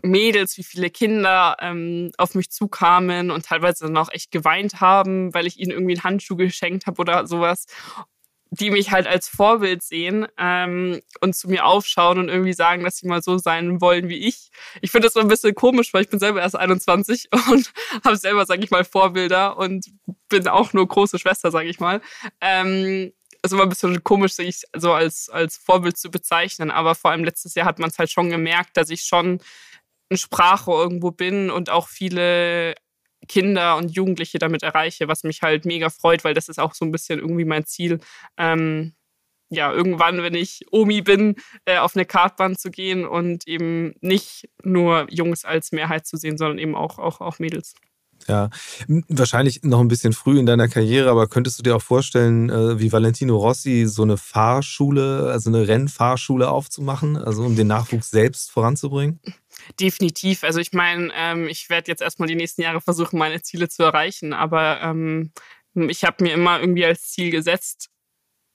Mädels, 0.03 0.57
wie 0.57 0.65
viele 0.65 0.91
Kinder 0.91 1.57
ähm, 1.61 2.11
auf 2.17 2.35
mich 2.35 2.51
zukamen 2.51 3.31
und 3.31 3.45
teilweise 3.45 3.85
dann 3.85 3.97
auch 3.97 4.11
echt 4.11 4.31
geweint 4.31 4.81
haben, 4.81 5.33
weil 5.35 5.47
ich 5.47 5.59
ihnen 5.59 5.71
irgendwie 5.71 5.93
einen 5.93 6.05
Handschuh 6.05 6.37
geschenkt 6.37 6.87
habe 6.87 7.01
oder 7.01 7.27
sowas 7.27 7.67
die 8.55 8.71
mich 8.71 8.91
halt 8.91 9.07
als 9.07 9.29
Vorbild 9.29 9.83
sehen 9.83 10.27
ähm, 10.37 11.01
und 11.23 11.35
zu 11.35 11.49
mir 11.49 11.65
aufschauen 11.65 12.19
und 12.19 12.29
irgendwie 12.29 12.53
sagen, 12.53 12.85
dass 12.85 12.99
sie 12.99 13.09
mal 13.09 13.23
so 13.23 13.39
sein 13.39 13.81
wollen 13.81 14.11
wie 14.11 14.29
ich. 14.29 14.51
Ich 14.83 14.91
finde 14.91 15.07
das 15.07 15.15
so 15.15 15.21
ein 15.21 15.29
bisschen 15.29 15.55
komisch, 15.55 15.95
weil 15.95 16.03
ich 16.03 16.11
bin 16.11 16.19
selber 16.19 16.43
erst 16.43 16.57
21 16.57 17.31
und 17.51 17.73
habe 18.05 18.17
selber, 18.19 18.45
sage 18.45 18.63
ich 18.63 18.71
mal, 18.71 18.85
Vorbilder 18.85 19.57
und 19.57 19.87
bin 20.29 20.47
auch 20.49 20.75
nur 20.75 20.87
große 20.87 21.19
Schwester, 21.19 21.51
sage 21.51 21.71
ich 21.71 21.81
mal. 21.81 22.03
Ähm, 22.43 23.13
ist 23.43 23.53
immer 23.53 23.63
ein 23.63 23.71
bisschen 23.71 24.05
komisch, 24.05 24.35
sich 24.35 24.65
so 24.77 24.93
als, 24.93 25.31
als 25.31 25.57
Vorbild 25.57 25.97
zu 25.97 26.11
bezeichnen, 26.11 26.71
aber 26.71 26.95
vor 26.95 27.11
allem 27.11 27.25
letztes 27.25 27.55
Jahr 27.55 27.67
hat 27.67 27.79
man 27.79 27.89
es 27.89 27.99
halt 27.99 28.11
schon 28.11 28.29
gemerkt, 28.29 28.77
dass 28.77 28.91
ich 28.91 29.05
schon 29.05 29.41
ein 30.11 30.19
Sprachrohr 30.19 30.83
irgendwo 30.83 31.11
bin 31.11 31.51
und 31.51 31.71
auch 31.71 31.89
viele 31.89 32.75
Kinder 33.29 33.77
und 33.77 33.95
Jugendliche 33.95 34.39
damit 34.39 34.63
erreiche, 34.63 35.09
was 35.09 35.25
mich 35.25 35.43
halt 35.43 35.65
mega 35.65 35.91
freut, 35.91 36.25
weil 36.25 36.35
das 36.35 36.49
ist 36.49 36.59
auch 36.59 36.75
so 36.75 36.85
ein 36.85 36.93
bisschen 36.93 37.19
irgendwie 37.19 37.45
mein 37.45 37.67
Ziel. 37.67 38.01
Ähm, 38.37 38.95
ja, 39.53 39.71
irgendwann, 39.71 40.23
wenn 40.23 40.35
ich 40.35 40.65
Omi 40.71 41.03
bin, 41.03 41.37
äh, 41.67 41.79
auf 41.79 41.95
eine 41.95 42.07
Kartbahn 42.07 42.57
zu 42.57 42.71
gehen 42.71 43.05
und 43.05 43.47
eben 43.47 43.95
nicht 44.01 44.49
nur 44.65 45.07
Jungs 45.11 45.45
als 45.45 45.73
Mehrheit 45.73 46.07
zu 46.07 46.17
sehen, 46.17 46.39
sondern 46.39 46.59
eben 46.59 46.75
auch, 46.75 46.99
auch, 46.99 47.21
auch 47.21 47.39
Mädels. 47.39 47.75
Ja, 48.29 48.51
wahrscheinlich 49.09 49.63
noch 49.63 49.81
ein 49.81 49.89
bisschen 49.89 50.13
früh 50.13 50.39
in 50.39 50.47
deiner 50.47 50.69
Karriere, 50.69 51.11
aber 51.11 51.27
könntest 51.27 51.59
du 51.59 51.63
dir 51.63 51.77
auch 51.77 51.83
vorstellen, 51.83 52.51
äh, 52.51 52.79
wie 52.79 52.93
Valentino 52.93 53.37
Rossi 53.37 53.87
so 53.87 54.03
eine 54.03 54.17
Fahrschule, 54.17 55.31
also 55.31 55.51
eine 55.51 55.67
Rennfahrschule 55.67 56.49
aufzumachen, 56.49 57.17
also 57.17 57.45
um 57.45 57.57
den 57.57 57.67
Nachwuchs 57.67 58.11
selbst 58.11 58.51
voranzubringen? 58.51 59.21
Definitiv. 59.81 60.45
Also 60.45 60.61
ich 60.61 60.73
meine, 60.73 61.13
ähm, 61.15 61.49
ich 61.49 61.69
werde 61.71 61.91
jetzt 61.91 62.03
erstmal 62.03 62.29
die 62.29 62.35
nächsten 62.35 62.63
Jahre 62.63 62.81
versuchen, 62.81 63.19
meine 63.19 63.43
Ziele 63.43 63.69
zu 63.69 63.83
erreichen, 63.83 64.33
aber 64.33 64.81
ähm, 64.83 65.33
ich 65.75 66.05
habe 66.05 66.25
mir 66.25 66.35
immer 66.35 66.61
irgendwie 66.61 66.85
als 66.85 67.11
Ziel 67.11 67.31
gesetzt, 67.31 67.91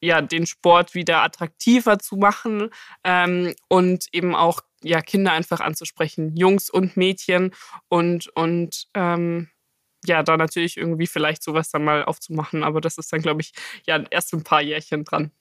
ja, 0.02 0.22
den 0.22 0.46
Sport 0.46 0.93
wieder 0.93 1.24
attraktiver 1.24 1.98
zu 2.00 2.17
machen 2.17 2.70
ähm, 3.04 3.56
und 3.67 4.06
eben 4.12 4.36
auch 4.36 4.62
ja, 4.84 5.02
Kinder 5.02 5.32
einfach 5.32 5.60
anzusprechen, 5.60 6.36
Jungs 6.36 6.70
und 6.70 6.98
Mädchen 6.98 7.54
und, 7.89 8.28
und 8.36 8.88
ähm, 8.93 9.50
ja, 10.06 10.24
da 10.24 10.38
natürlich 10.38 10.78
irgendwie 10.78 11.08
vielleicht 11.08 11.43
sowas 11.43 11.72
dann 11.72 11.84
mal 11.84 12.06
aufzumachen, 12.06 12.63
aber 12.63 12.82
das 12.82 12.98
ist 12.98 13.12
dann, 13.12 13.22
glaube 13.22 13.41
ich, 13.41 13.54
ja 13.86 14.04
erst 14.12 14.34
ein 14.34 14.43
paar 14.43 14.62
Jährchen 14.62 15.04
dran. 15.04 15.32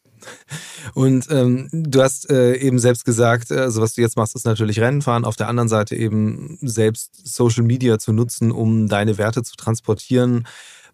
Und 0.94 1.26
ähm, 1.31 1.68
du 1.72 2.02
hast 2.02 2.31
äh, 2.31 2.57
eben 2.57 2.79
selbst 2.79 3.05
gesagt, 3.05 3.50
also 3.52 3.83
was 3.83 3.94
du 3.94 4.00
jetzt 4.00 4.16
machst, 4.16 4.35
ist 4.35 4.46
natürlich 4.46 4.81
Rennen 4.81 5.02
fahren. 5.02 5.24
Auf 5.24 5.37
der 5.37 5.48
anderen 5.48 5.68
Seite 5.68 5.96
eben 5.96 6.59
selbst 6.61 7.26
Social 7.26 7.64
Media 7.64 7.98
zu 7.98 8.12
nutzen, 8.12 8.52
um 8.52 8.88
deine 8.88 9.18
Werte 9.18 9.42
zu 9.42 9.57
transportieren. 9.57 10.46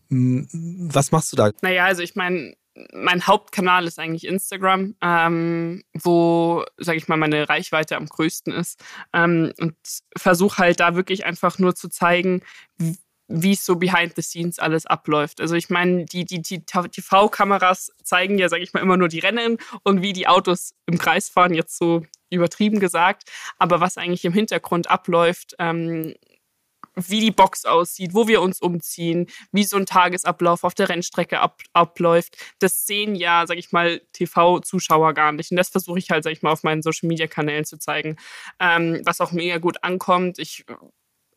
Hm, 0.09 0.49
was 0.93 1.13
machst 1.13 1.33
du 1.33 1.37
da? 1.37 1.51
Naja, 1.63 1.85
also 1.85 2.03
ich 2.03 2.15
meine, 2.15 2.55
mein 2.93 3.27
Hauptkanal 3.27 3.87
ist 3.87 3.99
eigentlich 3.99 4.27
Instagram, 4.27 4.95
ähm, 5.03 5.83
wo, 5.95 6.65
sage 6.79 6.99
ich 6.99 7.09
mal, 7.09 7.17
meine 7.17 7.49
Reichweite 7.49 7.97
am 7.97 8.07
größten 8.07 8.53
ist. 8.53 8.83
Ähm, 9.13 9.53
und 9.61 9.75
versuche 10.17 10.59
halt 10.59 10.81
da 10.81 10.95
wirklich 10.97 11.27
einfach 11.27 11.59
nur 11.59 11.75
zu 11.75 11.89
zeigen, 11.89 12.43
wie 13.33 13.53
es 13.53 13.65
so 13.65 13.77
behind 13.77 14.15
the 14.15 14.23
scenes 14.23 14.59
alles 14.59 14.87
abläuft. 14.87 15.41
Also 15.41 15.55
ich 15.55 15.71
meine, 15.71 16.05
die, 16.05 16.25
die, 16.25 16.43
die 16.43 16.65
TV-Kameras 16.65 17.93
zeigen 18.03 18.39
ja, 18.39 18.49
sage 18.49 18.63
ich 18.63 18.75
mal, 18.75 18.81
immer 18.81 18.97
nur 18.97 19.09
die 19.09 19.21
Rennen 19.21 19.57
und 19.83 20.03
wie 20.03 20.13
die 20.13 20.29
Autos 20.29 20.75
im 20.87 20.99
Kreis 20.99 21.29
fahren, 21.29 21.55
jetzt 21.55 21.79
so 21.79 22.03
übertrieben 22.31 22.79
gesagt. 22.79 23.31
Aber 23.59 23.81
was 23.81 23.97
eigentlich 23.97 24.25
im 24.25 24.33
Hintergrund 24.33 24.91
abläuft, 24.91 25.55
ähm, 25.59 26.15
wie 26.95 27.21
die 27.21 27.31
Box 27.31 27.65
aussieht, 27.65 28.13
wo 28.13 28.29
wir 28.29 28.43
uns 28.43 28.61
umziehen, 28.61 29.27
wie 29.51 29.65
so 29.65 29.79
ein 29.79 29.87
Tagesablauf 29.87 30.63
auf 30.63 30.75
der 30.75 30.91
Rennstrecke 30.91 31.41
ab, 31.41 31.63
abläuft, 31.73 32.37
das 32.59 32.87
sehen 32.87 33.15
ja, 33.15 33.47
sag 33.47 33.57
ich 33.57 33.73
mal, 33.73 34.03
TV-Zuschauer 34.13 35.15
gar 35.15 35.33
nicht. 35.33 35.51
Und 35.51 35.57
das 35.57 35.71
versuche 35.71 35.99
ich 35.99 36.11
halt, 36.11 36.25
sag 36.25 36.33
ich 36.33 36.43
mal, 36.43 36.53
auf 36.53 36.65
meinen 36.65 36.83
Social-Media-Kanälen 36.83 37.65
zu 37.65 37.79
zeigen, 37.79 38.17
ähm, 38.61 39.01
was 39.07 39.23
auch 39.23 39.33
mega 39.33 39.57
gut 39.57 39.83
ankommt. 39.83 40.39
Ich 40.39 40.67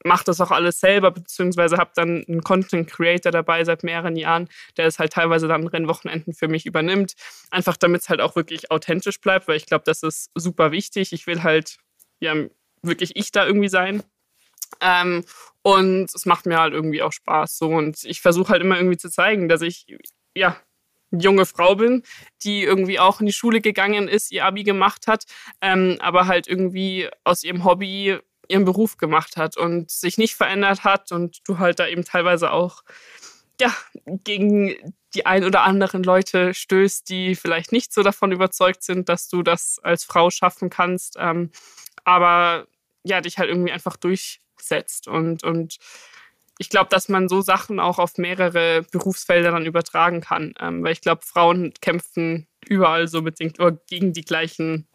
mache 0.06 0.24
das 0.24 0.40
auch 0.40 0.52
alles 0.52 0.80
selber, 0.80 1.12
beziehungsweise 1.12 1.78
habe 1.78 1.92
dann 1.96 2.24
einen 2.28 2.42
Content 2.42 2.90
Creator 2.90 3.32
dabei 3.32 3.64
seit 3.64 3.84
mehreren 3.84 4.16
Jahren, 4.16 4.48
der 4.78 4.86
es 4.86 5.00
halt 5.00 5.14
teilweise 5.14 5.48
dann 5.48 5.68
Rennwochenenden 5.68 6.34
für 6.34 6.48
mich 6.48 6.66
übernimmt. 6.66 7.16
Einfach 7.50 7.76
damit 7.76 8.02
es 8.02 8.10
halt 8.10 8.22
auch 8.22 8.36
wirklich 8.36 8.72
authentisch 8.72 9.20
bleibt, 9.20 9.48
weil 9.48 9.58
ich 9.58 9.66
glaube, 9.66 9.84
das 9.86 10.04
ist 10.04 10.30
super 10.36 10.72
wichtig. 10.72 11.12
Ich 11.12 11.26
will 11.26 11.44
halt 11.44 11.78
ja 12.20 12.36
wirklich 12.84 13.16
ich 13.16 13.32
da 13.32 13.46
irgendwie 13.48 13.68
sein. 13.68 14.04
Ähm, 14.80 15.26
und 15.64 16.14
es 16.14 16.26
macht 16.26 16.46
mir 16.46 16.60
halt 16.60 16.74
irgendwie 16.74 17.02
auch 17.02 17.12
Spaß. 17.12 17.58
So. 17.58 17.70
Und 17.70 18.04
ich 18.04 18.22
versuche 18.22 18.50
halt 18.50 18.62
immer 18.62 18.78
irgendwie 18.78 18.98
zu 18.98 19.10
zeigen, 19.10 19.50
dass 19.50 19.62
ich 19.62 19.88
ja 20.36 20.56
junge 21.12 21.46
Frau 21.46 21.76
bin, 21.76 22.04
die 22.44 22.64
irgendwie 22.64 23.00
auch 23.00 23.22
in 23.22 23.26
die 23.26 23.34
Schule 23.34 23.62
gegangen 23.62 24.08
ist, 24.08 24.32
ihr 24.32 24.46
Abi 24.46 24.64
gemacht 24.64 25.08
hat, 25.08 25.26
ähm, 25.62 25.98
aber 26.00 26.28
halt 26.28 26.48
irgendwie 26.48 27.10
aus 27.24 27.44
ihrem 27.44 27.64
Hobby 27.64 28.20
ihren 28.50 28.66
Beruf 28.66 28.98
gemacht 28.98 29.38
hat 29.38 29.58
und 29.58 29.92
sich 29.92 30.18
nicht 30.18 30.36
verändert 30.36 30.84
hat 30.84 31.12
und 31.12 31.40
du 31.48 31.60
halt 31.60 31.80
da 31.80 31.88
eben 31.88 32.04
teilweise 32.04 32.52
auch 32.52 32.84
ja, 33.60 33.74
gegen 34.06 34.76
die 35.14 35.26
ein 35.26 35.46
oder 35.46 35.64
anderen 35.64 36.04
Leute 36.04 36.54
stößt, 36.54 37.08
die 37.10 37.36
vielleicht 37.36 37.72
nicht 37.72 37.94
so 37.94 38.04
davon 38.04 38.32
überzeugt 38.32 38.84
sind, 38.84 39.08
dass 39.08 39.30
du 39.30 39.44
das 39.44 39.80
als 39.82 40.04
Frau 40.04 40.30
schaffen 40.30 40.70
kannst, 40.70 41.16
ähm, 41.18 41.52
aber 42.04 42.68
ja, 43.04 43.22
dich 43.22 43.38
halt 43.38 43.50
irgendwie 43.50 43.72
einfach 43.72 43.96
durchsetzt 43.96 45.08
und, 45.08 45.44
und 45.44 45.78
ich 46.58 46.70
glaube, 46.70 46.90
dass 46.90 47.10
man 47.10 47.28
so 47.28 47.42
Sachen 47.42 47.80
auch 47.80 48.00
auf 48.00 48.18
mehrere 48.18 48.84
Berufsfelder 48.92 49.52
dann 49.52 49.66
übertragen 49.66 50.22
kann, 50.22 50.54
ähm, 50.60 50.84
weil 50.84 50.94
ich 50.94 51.02
glaube, 51.02 51.22
Frauen 51.24 51.74
kämpfen 51.82 52.48
überall 52.66 53.08
so 53.08 53.22
bedingt 53.22 53.58
gegen 53.88 54.14
die 54.14 54.24
gleichen 54.24 54.88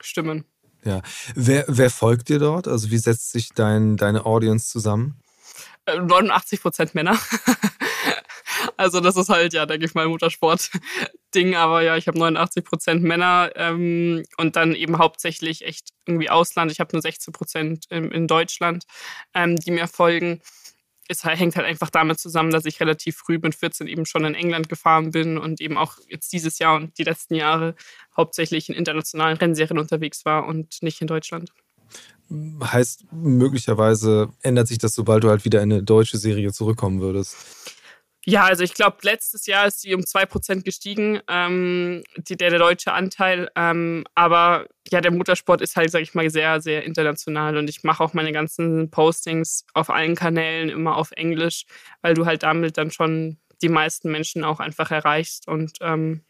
Stimmen. 0.00 0.44
Ja. 0.86 1.02
Wer, 1.34 1.64
wer 1.66 1.90
folgt 1.90 2.28
dir 2.28 2.38
dort? 2.38 2.68
Also 2.68 2.90
wie 2.90 2.98
setzt 2.98 3.32
sich 3.32 3.50
dein, 3.50 3.96
deine 3.96 4.24
Audience 4.24 4.70
zusammen? 4.70 5.20
89 5.86 6.58
äh, 6.58 6.62
Prozent 6.62 6.94
Männer. 6.94 7.18
also 8.76 9.00
das 9.00 9.16
ist 9.16 9.28
halt, 9.28 9.52
ja, 9.52 9.66
denke 9.66 9.84
ich 9.84 9.94
mal, 9.94 10.06
Motorsport-Ding. 10.06 11.56
Aber 11.56 11.82
ja, 11.82 11.96
ich 11.96 12.06
habe 12.06 12.18
89 12.18 12.64
Prozent 12.64 13.02
Männer 13.02 13.50
ähm, 13.56 14.22
und 14.36 14.54
dann 14.54 14.74
eben 14.74 14.98
hauptsächlich 14.98 15.64
echt 15.64 15.88
irgendwie 16.06 16.30
Ausland. 16.30 16.70
Ich 16.70 16.78
habe 16.78 16.90
nur 16.92 17.02
16 17.02 17.32
Prozent 17.32 17.86
in, 17.90 18.12
in, 18.12 18.28
Deutschland, 18.28 18.84
ähm, 19.34 19.56
die 19.56 19.72
mir 19.72 19.88
folgen 19.88 20.40
es 21.08 21.24
hängt 21.24 21.56
halt 21.56 21.66
einfach 21.66 21.90
damit 21.90 22.18
zusammen, 22.18 22.50
dass 22.50 22.64
ich 22.64 22.80
relativ 22.80 23.16
früh 23.16 23.38
mit 23.38 23.54
14 23.54 23.86
eben 23.86 24.06
schon 24.06 24.24
in 24.24 24.34
England 24.34 24.68
gefahren 24.68 25.10
bin 25.10 25.38
und 25.38 25.60
eben 25.60 25.76
auch 25.76 25.98
jetzt 26.08 26.32
dieses 26.32 26.58
Jahr 26.58 26.76
und 26.76 26.98
die 26.98 27.04
letzten 27.04 27.34
Jahre 27.34 27.74
hauptsächlich 28.16 28.68
in 28.68 28.74
internationalen 28.74 29.36
Rennserien 29.36 29.78
unterwegs 29.78 30.24
war 30.24 30.46
und 30.46 30.82
nicht 30.82 31.00
in 31.00 31.06
Deutschland. 31.06 31.52
Heißt, 32.62 33.04
möglicherweise 33.12 34.30
ändert 34.42 34.66
sich 34.66 34.78
das, 34.78 34.94
sobald 34.94 35.22
du 35.22 35.28
halt 35.28 35.44
wieder 35.44 35.62
in 35.62 35.72
eine 35.72 35.82
deutsche 35.82 36.18
Serie 36.18 36.52
zurückkommen 36.52 37.00
würdest. 37.00 37.36
Ja, 38.28 38.42
also 38.44 38.64
ich 38.64 38.74
glaube, 38.74 38.96
letztes 39.02 39.46
Jahr 39.46 39.68
ist 39.68 39.82
sie 39.82 39.94
um 39.94 40.00
2% 40.00 40.64
gestiegen, 40.64 41.20
ähm, 41.28 42.02
die, 42.16 42.36
der, 42.36 42.50
der 42.50 42.58
deutsche 42.58 42.92
Anteil. 42.92 43.48
Ähm, 43.54 44.04
aber 44.16 44.66
ja, 44.90 45.00
der 45.00 45.12
Motorsport 45.12 45.60
ist 45.60 45.76
halt, 45.76 45.92
sag 45.92 46.02
ich 46.02 46.14
mal, 46.14 46.28
sehr, 46.28 46.60
sehr 46.60 46.82
international 46.82 47.56
und 47.56 47.70
ich 47.70 47.84
mache 47.84 48.02
auch 48.02 48.14
meine 48.14 48.32
ganzen 48.32 48.90
Postings 48.90 49.64
auf 49.74 49.90
allen 49.90 50.16
Kanälen 50.16 50.70
immer 50.70 50.96
auf 50.96 51.12
Englisch, 51.12 51.66
weil 52.02 52.14
du 52.14 52.26
halt 52.26 52.42
damit 52.42 52.76
dann 52.78 52.90
schon 52.90 53.38
die 53.62 53.68
meisten 53.68 54.10
Menschen 54.10 54.42
auch 54.42 54.58
einfach 54.58 54.90
erreichst 54.90 55.46
und 55.46 55.78
ähm, 55.80 56.22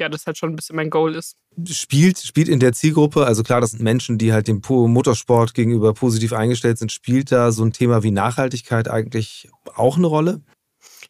ja, 0.00 0.08
das 0.08 0.26
halt 0.26 0.38
schon 0.38 0.50
ein 0.50 0.56
bisschen 0.56 0.74
mein 0.74 0.90
Goal 0.90 1.14
ist. 1.14 1.36
Spielt, 1.68 2.18
spielt 2.18 2.48
in 2.48 2.58
der 2.58 2.72
Zielgruppe, 2.72 3.26
also 3.26 3.44
klar, 3.44 3.60
das 3.60 3.70
sind 3.70 3.82
Menschen, 3.82 4.18
die 4.18 4.32
halt 4.32 4.48
dem 4.48 4.60
Motorsport 4.68 5.54
gegenüber 5.54 5.94
positiv 5.94 6.32
eingestellt 6.32 6.78
sind, 6.78 6.90
spielt 6.90 7.30
da 7.30 7.52
so 7.52 7.64
ein 7.64 7.72
Thema 7.72 8.02
wie 8.02 8.10
Nachhaltigkeit 8.10 8.88
eigentlich 8.88 9.48
auch 9.76 9.98
eine 9.98 10.08
Rolle? 10.08 10.40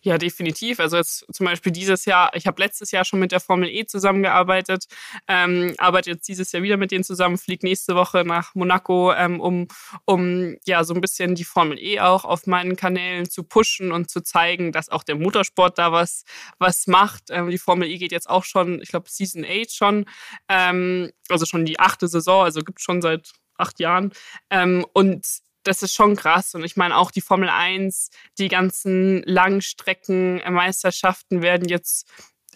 Ja, 0.04 0.18
definitiv. 0.18 0.80
Also 0.80 0.96
jetzt 0.96 1.24
zum 1.32 1.46
Beispiel 1.46 1.70
dieses 1.70 2.06
Jahr, 2.06 2.34
ich 2.34 2.48
habe 2.48 2.60
letztes 2.60 2.90
Jahr 2.90 3.04
schon 3.04 3.20
mit 3.20 3.30
der 3.30 3.38
Formel 3.38 3.68
E 3.68 3.86
zusammengearbeitet, 3.86 4.86
ähm, 5.28 5.74
arbeite 5.78 6.10
jetzt 6.10 6.26
dieses 6.26 6.50
Jahr 6.50 6.64
wieder 6.64 6.76
mit 6.76 6.90
denen 6.90 7.04
zusammen, 7.04 7.38
fliege 7.38 7.64
nächste 7.64 7.94
Woche 7.94 8.24
nach 8.24 8.52
Monaco, 8.56 9.12
ähm, 9.12 9.38
um, 9.38 9.68
um 10.04 10.56
ja 10.66 10.82
so 10.82 10.92
ein 10.94 11.00
bisschen 11.00 11.36
die 11.36 11.44
Formel 11.44 11.78
E 11.78 12.00
auch 12.00 12.24
auf 12.24 12.48
meinen 12.48 12.74
Kanälen 12.74 13.30
zu 13.30 13.44
pushen 13.44 13.92
und 13.92 14.10
zu 14.10 14.22
zeigen, 14.22 14.72
dass 14.72 14.88
auch 14.88 15.04
der 15.04 15.14
Motorsport 15.14 15.78
da 15.78 15.92
was, 15.92 16.24
was 16.58 16.88
macht. 16.88 17.30
Ähm, 17.30 17.48
die 17.50 17.58
Formel 17.58 17.88
E 17.88 17.96
geht 17.96 18.10
jetzt 18.10 18.28
auch 18.28 18.44
schon, 18.44 18.80
ich 18.82 18.88
glaube, 18.88 19.08
Season 19.08 19.44
8 19.44 19.72
schon, 19.72 20.06
ähm, 20.48 21.12
also 21.28 21.46
schon 21.46 21.64
die 21.64 21.78
achte 21.78 22.08
Saison, 22.08 22.42
also 22.42 22.62
gibt 22.62 22.80
schon 22.80 23.02
seit 23.02 23.30
acht 23.56 23.78
Jahren. 23.78 24.12
Ähm, 24.50 24.84
und 24.94 25.24
das 25.64 25.82
ist 25.82 25.94
schon 25.94 26.16
krass. 26.16 26.54
Und 26.54 26.64
ich 26.64 26.76
meine, 26.76 26.96
auch 26.96 27.10
die 27.10 27.20
Formel 27.20 27.48
1, 27.48 28.10
die 28.38 28.48
ganzen 28.48 29.22
Langstreckenmeisterschaften 29.24 31.42
werden 31.42 31.68
jetzt 31.68 32.08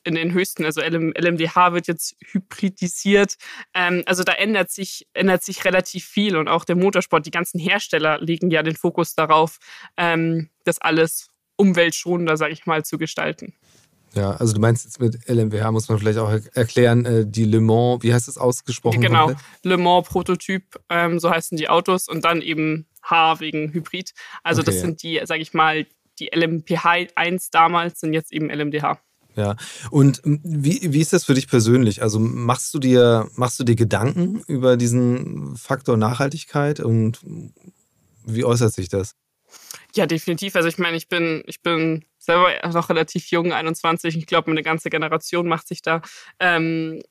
in 0.06 0.14
den 0.14 0.32
höchsten, 0.32 0.64
also 0.64 0.80
LMDH 0.80 1.72
wird 1.72 1.88
jetzt 1.88 2.16
hybridisiert. 2.30 3.34
Ähm, 3.74 4.02
also 4.06 4.22
da 4.22 4.32
ändert 4.32 4.70
sich, 4.70 5.06
ändert 5.12 5.42
sich 5.42 5.64
relativ 5.64 6.04
viel 6.04 6.36
und 6.36 6.48
auch 6.48 6.64
der 6.64 6.76
Motorsport, 6.76 7.26
die 7.26 7.32
ganzen 7.32 7.58
Hersteller 7.58 8.20
legen 8.20 8.50
ja 8.50 8.62
den 8.62 8.76
Fokus 8.76 9.16
darauf, 9.16 9.58
ähm, 9.96 10.48
das 10.64 10.80
alles 10.80 11.28
umweltschonender, 11.56 12.36
sage 12.36 12.52
ich 12.52 12.66
mal, 12.66 12.84
zu 12.84 12.98
gestalten. 12.98 13.54
Ja, 14.14 14.30
also 14.30 14.54
du 14.54 14.60
meinst 14.60 14.84
jetzt 14.84 15.00
mit 15.00 15.28
LMWH, 15.28 15.72
muss 15.72 15.88
man 15.88 15.98
vielleicht 15.98 16.18
auch 16.18 16.30
erklären, 16.54 17.04
äh, 17.04 17.26
die 17.26 17.44
Le 17.44 17.60
Mans, 17.60 18.02
wie 18.02 18.14
heißt 18.14 18.28
das 18.28 18.38
ausgesprochen? 18.38 19.00
Genau, 19.00 19.32
Le 19.62 19.76
Mans 19.76 20.08
Prototyp, 20.08 20.80
ähm, 20.88 21.18
so 21.18 21.30
heißen 21.30 21.58
die 21.58 21.68
Autos 21.68 22.08
und 22.08 22.24
dann 22.24 22.40
eben 22.40 22.86
H 23.10 23.40
wegen 23.40 23.72
Hybrid. 23.72 24.12
Also 24.42 24.62
okay, 24.62 24.70
das 24.70 24.80
sind 24.80 25.02
die, 25.02 25.20
sage 25.24 25.42
ich 25.42 25.54
mal, 25.54 25.86
die 26.18 26.30
LMPH 26.34 27.08
1 27.14 27.50
damals 27.50 28.00
sind 28.00 28.12
jetzt 28.12 28.32
eben 28.32 28.50
LMDH. 28.50 29.00
Ja, 29.36 29.54
und 29.90 30.22
wie, 30.24 30.80
wie 30.82 31.00
ist 31.00 31.12
das 31.12 31.24
für 31.24 31.34
dich 31.34 31.46
persönlich? 31.46 32.02
Also 32.02 32.18
machst 32.18 32.72
du 32.72 32.78
dir, 32.78 33.28
machst 33.36 33.60
du 33.60 33.64
dir 33.64 33.76
Gedanken 33.76 34.42
über 34.46 34.78
diesen 34.78 35.56
Faktor 35.56 35.98
Nachhaltigkeit 35.98 36.80
und 36.80 37.20
wie 38.24 38.44
äußert 38.44 38.72
sich 38.72 38.88
das? 38.88 39.14
Ja, 39.94 40.06
definitiv. 40.06 40.56
Also 40.56 40.68
ich 40.68 40.78
meine, 40.78 40.96
ich 40.96 41.08
bin, 41.08 41.42
ich 41.46 41.60
bin 41.62 42.04
selber 42.18 42.50
noch 42.72 42.88
relativ 42.88 43.30
jung, 43.30 43.52
21. 43.52 44.16
Ich 44.16 44.26
glaube, 44.26 44.50
eine 44.50 44.62
ganze 44.62 44.88
Generation 44.88 45.46
macht 45.46 45.68
sich 45.68 45.82
da 45.82 46.00
ähm, 46.40 47.02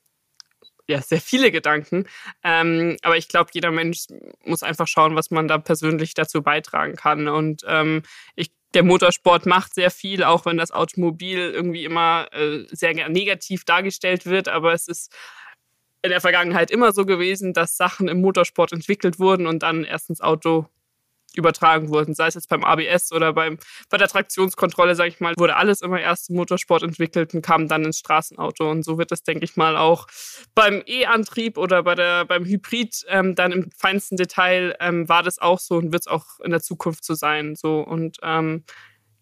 ja, 0.88 1.02
sehr 1.02 1.20
viele 1.20 1.50
Gedanken. 1.50 2.06
Ähm, 2.44 2.96
aber 3.02 3.16
ich 3.16 3.28
glaube, 3.28 3.50
jeder 3.52 3.70
Mensch 3.70 4.06
muss 4.44 4.62
einfach 4.62 4.86
schauen, 4.86 5.16
was 5.16 5.30
man 5.30 5.48
da 5.48 5.58
persönlich 5.58 6.14
dazu 6.14 6.42
beitragen 6.42 6.96
kann. 6.96 7.28
Und 7.28 7.62
ähm, 7.66 8.02
ich, 8.36 8.52
der 8.74 8.84
Motorsport 8.84 9.46
macht 9.46 9.74
sehr 9.74 9.90
viel, 9.90 10.22
auch 10.22 10.46
wenn 10.46 10.56
das 10.56 10.70
Automobil 10.70 11.38
irgendwie 11.38 11.84
immer 11.84 12.28
äh, 12.32 12.64
sehr 12.70 12.94
negativ 13.08 13.64
dargestellt 13.64 14.26
wird. 14.26 14.48
Aber 14.48 14.72
es 14.72 14.86
ist 14.86 15.12
in 16.02 16.10
der 16.10 16.20
Vergangenheit 16.20 16.70
immer 16.70 16.92
so 16.92 17.04
gewesen, 17.04 17.52
dass 17.52 17.76
Sachen 17.76 18.06
im 18.06 18.20
Motorsport 18.20 18.72
entwickelt 18.72 19.18
wurden 19.18 19.46
und 19.46 19.62
dann 19.64 19.82
erst 19.82 20.08
ins 20.08 20.20
Auto 20.20 20.66
übertragen 21.38 21.88
wurden. 21.88 22.14
Sei 22.14 22.26
es 22.26 22.34
jetzt 22.34 22.48
beim 22.48 22.64
ABS 22.64 23.12
oder 23.12 23.32
beim, 23.32 23.58
bei 23.90 23.98
der 23.98 24.08
Traktionskontrolle, 24.08 24.94
sage 24.94 25.08
ich 25.10 25.20
mal, 25.20 25.34
wurde 25.36 25.56
alles 25.56 25.82
immer 25.82 26.00
erst 26.00 26.30
im 26.30 26.36
Motorsport 26.36 26.82
entwickelt 26.82 27.34
und 27.34 27.42
kam 27.42 27.68
dann 27.68 27.84
ins 27.84 27.98
Straßenauto. 27.98 28.70
Und 28.70 28.82
so 28.82 28.98
wird 28.98 29.12
es, 29.12 29.22
denke 29.22 29.44
ich 29.44 29.56
mal, 29.56 29.76
auch 29.76 30.06
beim 30.54 30.82
E-Antrieb 30.86 31.58
oder 31.58 31.82
bei 31.82 31.94
der, 31.94 32.24
beim 32.24 32.44
Hybrid 32.44 33.04
ähm, 33.08 33.34
dann 33.34 33.52
im 33.52 33.70
feinsten 33.76 34.16
Detail 34.16 34.76
ähm, 34.80 35.08
war 35.08 35.22
das 35.22 35.38
auch 35.38 35.58
so 35.58 35.76
und 35.76 35.92
wird 35.92 36.02
es 36.02 36.08
auch 36.08 36.40
in 36.42 36.50
der 36.50 36.60
Zukunft 36.60 37.04
so 37.04 37.14
sein. 37.14 37.56
So 37.56 37.80
und 37.80 38.18
ähm, 38.22 38.64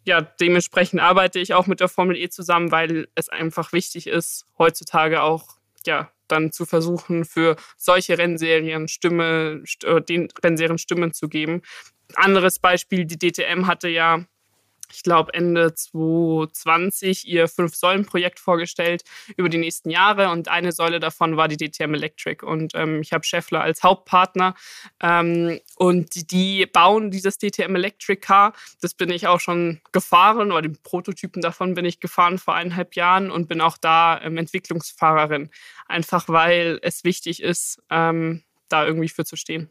ja, 0.05 0.21
dementsprechend 0.21 1.01
arbeite 1.01 1.39
ich 1.39 1.55
auch 1.55 1.67
mit 1.67 1.81
der 1.81 1.89
Formel 1.89 2.17
E 2.17 2.29
zusammen, 2.29 2.71
weil 2.71 3.09
es 3.15 3.29
einfach 3.29 3.73
wichtig 3.73 4.07
ist, 4.07 4.47
heutzutage 4.59 5.23
auch 5.23 5.57
ja, 5.87 6.11
dann 6.29 6.53
zu 6.53 6.67
versuchen, 6.67 7.25
für 7.25 7.57
solche 7.77 8.19
Rennserien 8.19 8.89
Stimme, 8.89 9.63
äh, 9.85 10.01
den 10.01 10.29
Rennserien 10.43 10.79
Stimmen 10.79 11.13
zu 11.13 11.29
geben. 11.29 11.63
Anderes 12.15 12.59
Beispiel, 12.59 13.05
die 13.05 13.19
DTM 13.19 13.67
hatte 13.67 13.89
ja 13.89 14.25
ich 14.95 15.03
glaube, 15.03 15.35
Ende 15.35 15.75
2020 15.75 17.27
ihr 17.27 17.49
Fünf-Säulen-Projekt 17.49 18.39
vorgestellt 18.39 19.03
über 19.37 19.49
die 19.49 19.59
nächsten 19.59 19.91
Jahre 19.91 20.31
und 20.31 20.49
eine 20.49 20.73
Säule 20.73 21.01
davon 21.01 21.37
war 21.37 21.49
die 21.49 21.57
DTM 21.57 21.95
Electric. 21.95 22.45
Und 22.45 22.75
ähm, 22.75 23.01
ich 23.01 23.13
habe 23.13 23.25
Scheffler 23.25 23.63
als 23.63 23.83
Hauptpartner 23.83 24.55
ähm, 25.01 25.61
und 25.77 26.31
die, 26.31 26.67
bauen 26.67 27.11
dieses 27.11 27.39
DTM 27.39 27.75
Electric 27.75 28.21
Car. 28.21 28.53
Das 28.81 28.95
bin 28.95 29.11
ich 29.11 29.27
auch 29.27 29.41
schon 29.41 29.81
gefahren 29.93 30.53
oder 30.53 30.63
den 30.63 30.81
Prototypen 30.83 31.43
davon 31.43 31.75
bin 31.75 31.85
ich 31.85 32.01
gefahren 32.01 32.39
vor 32.39 32.55
eineinhalb 32.55 32.95
Jahren 32.95 33.31
und 33.31 33.49
bin 33.49 33.61
auch 33.61 33.79
da 33.79 34.21
ähm, 34.23 34.37
Entwicklungsfahrerin. 34.37 35.51
Einfach 35.87 36.29
weil 36.29 36.79
es 36.83 37.05
wichtig 37.05 37.43
ist, 37.43 37.83
ähm, 37.91 38.43
da 38.69 38.87
irgendwie 38.87 39.09
für 39.09 39.25
zu 39.25 39.37
stehen. 39.37 39.71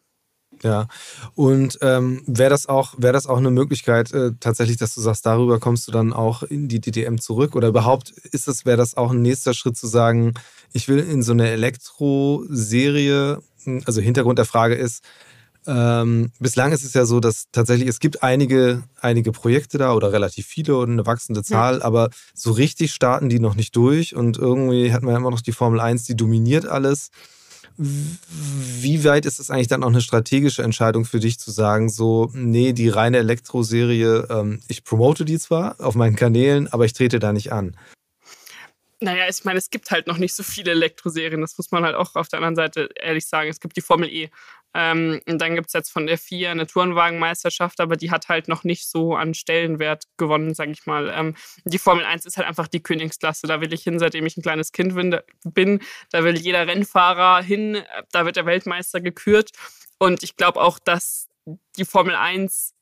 Ja, 0.61 0.87
und 1.35 1.77
ähm, 1.81 2.21
wäre 2.25 2.49
das, 2.49 2.67
auch, 2.67 2.93
wär 2.97 3.11
das 3.11 3.27
auch 3.27 3.37
eine 3.37 3.51
Möglichkeit, 3.51 4.13
äh, 4.13 4.31
tatsächlich, 4.39 4.77
dass 4.77 4.95
du 4.95 5.01
sagst, 5.01 5.25
darüber 5.25 5.59
kommst 5.59 5.87
du 5.87 5.91
dann 5.91 6.13
auch 6.13 6.43
in 6.43 6.69
die 6.69 6.79
DTM 6.79 7.17
zurück? 7.17 7.55
Oder 7.55 7.67
überhaupt 7.69 8.11
ist 8.31 8.47
das, 8.47 8.65
wäre 8.65 8.77
das 8.77 8.95
auch 8.95 9.11
ein 9.11 9.21
nächster 9.21 9.53
Schritt 9.53 9.75
zu 9.75 9.87
sagen, 9.87 10.33
ich 10.71 10.87
will 10.87 10.99
in 10.99 11.21
so 11.21 11.33
eine 11.33 11.49
Elektro-Serie, 11.49 13.41
hm, 13.63 13.83
also 13.85 14.01
Hintergrund 14.01 14.39
der 14.39 14.45
Frage 14.45 14.75
ist, 14.75 15.03
Ähm, 15.65 16.31
bislang 16.39 16.73
ist 16.73 16.83
es 16.83 16.93
ja 16.93 17.05
so, 17.05 17.21
dass 17.21 17.45
tatsächlich 17.53 17.87
es 17.87 17.99
gibt 18.01 18.21
einige, 18.21 18.83
einige 18.99 19.31
Projekte 19.31 19.77
da 19.77 19.93
oder 19.93 20.11
relativ 20.11 20.45
viele 20.45 20.75
und 20.77 20.91
eine 20.91 21.05
wachsende 21.05 21.41
Zahl, 21.41 21.77
ja. 21.79 21.85
aber 21.85 22.09
so 22.33 22.51
richtig 22.51 22.93
starten 22.93 23.29
die 23.29 23.39
noch 23.39 23.55
nicht 23.55 23.73
durch 23.77 24.13
und 24.13 24.37
irgendwie 24.37 24.91
hat 24.91 25.03
man 25.03 25.13
ja 25.13 25.17
immer 25.19 25.31
noch 25.31 25.39
die 25.39 25.53
Formel 25.53 25.79
1, 25.79 26.03
die 26.03 26.17
dominiert 26.17 26.65
alles. 26.65 27.11
Wie 27.77 29.03
weit 29.03 29.25
ist 29.25 29.39
es 29.39 29.49
eigentlich 29.49 29.67
dann 29.67 29.83
auch 29.83 29.89
eine 29.89 30.01
strategische 30.01 30.63
Entscheidung 30.63 31.05
für 31.05 31.19
dich 31.19 31.39
zu 31.39 31.51
sagen, 31.51 31.89
so, 31.89 32.29
nee, 32.33 32.73
die 32.73 32.89
reine 32.89 33.17
Elektroserie, 33.17 34.27
ähm, 34.29 34.61
ich 34.67 34.83
promote 34.83 35.25
die 35.25 35.39
zwar 35.39 35.79
auf 35.79 35.95
meinen 35.95 36.15
Kanälen, 36.15 36.67
aber 36.71 36.85
ich 36.85 36.93
trete 36.93 37.19
da 37.19 37.33
nicht 37.33 37.51
an? 37.51 37.75
Naja, 38.99 39.25
ich 39.27 39.43
meine, 39.43 39.59
es 39.59 39.69
gibt 39.69 39.91
halt 39.91 40.07
noch 40.07 40.17
nicht 40.17 40.33
so 40.33 40.43
viele 40.43 40.71
Elektroserien. 40.71 41.41
Das 41.41 41.57
muss 41.57 41.71
man 41.71 41.83
halt 41.83 41.95
auch 41.95 42.15
auf 42.15 42.29
der 42.29 42.39
anderen 42.39 42.55
Seite 42.55 42.89
ehrlich 42.95 43.25
sagen. 43.25 43.49
Es 43.49 43.59
gibt 43.59 43.75
die 43.75 43.81
Formel 43.81 44.07
E. 44.07 44.29
Ähm, 44.73 45.21
und 45.27 45.39
dann 45.39 45.55
gibt 45.55 45.67
es 45.67 45.73
jetzt 45.73 45.91
von 45.91 46.07
der 46.07 46.17
FIA 46.17 46.51
eine 46.51 46.65
Tourenwagenmeisterschaft, 46.65 47.79
aber 47.79 47.95
die 47.95 48.11
hat 48.11 48.29
halt 48.29 48.47
noch 48.47 48.63
nicht 48.63 48.87
so 48.87 49.15
an 49.15 49.33
Stellenwert 49.33 50.05
gewonnen, 50.17 50.55
sage 50.55 50.71
ich 50.71 50.85
mal. 50.85 51.11
Ähm, 51.15 51.35
die 51.65 51.77
Formel 51.77 52.05
1 52.05 52.25
ist 52.25 52.37
halt 52.37 52.47
einfach 52.47 52.67
die 52.67 52.81
Königsklasse. 52.81 53.47
Da 53.47 53.61
will 53.61 53.73
ich 53.73 53.83
hin, 53.83 53.99
seitdem 53.99 54.25
ich 54.25 54.37
ein 54.37 54.41
kleines 54.41 54.71
Kind 54.71 54.95
bin. 55.43 55.79
Da 56.11 56.23
will 56.23 56.37
jeder 56.37 56.67
Rennfahrer 56.67 57.43
hin. 57.43 57.83
Da 58.11 58.25
wird 58.25 58.35
der 58.35 58.45
Weltmeister 58.45 58.99
gekürt. 58.99 59.51
Und 59.99 60.23
ich 60.23 60.35
glaube 60.35 60.59
auch, 60.59 60.79
dass 60.79 61.29
die 61.77 61.85
Formel 61.85 62.15
1 62.15 62.73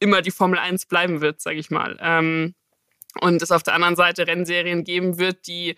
immer 0.00 0.20
die 0.20 0.32
Formel 0.32 0.58
1 0.58 0.86
bleiben 0.86 1.20
wird, 1.20 1.40
sage 1.40 1.58
ich 1.58 1.70
mal. 1.70 1.96
Ähm, 2.00 2.54
und 3.20 3.40
es 3.42 3.52
auf 3.52 3.62
der 3.62 3.74
anderen 3.74 3.96
Seite 3.96 4.26
Rennserien 4.26 4.84
geben 4.84 5.18
wird, 5.18 5.46
die 5.46 5.76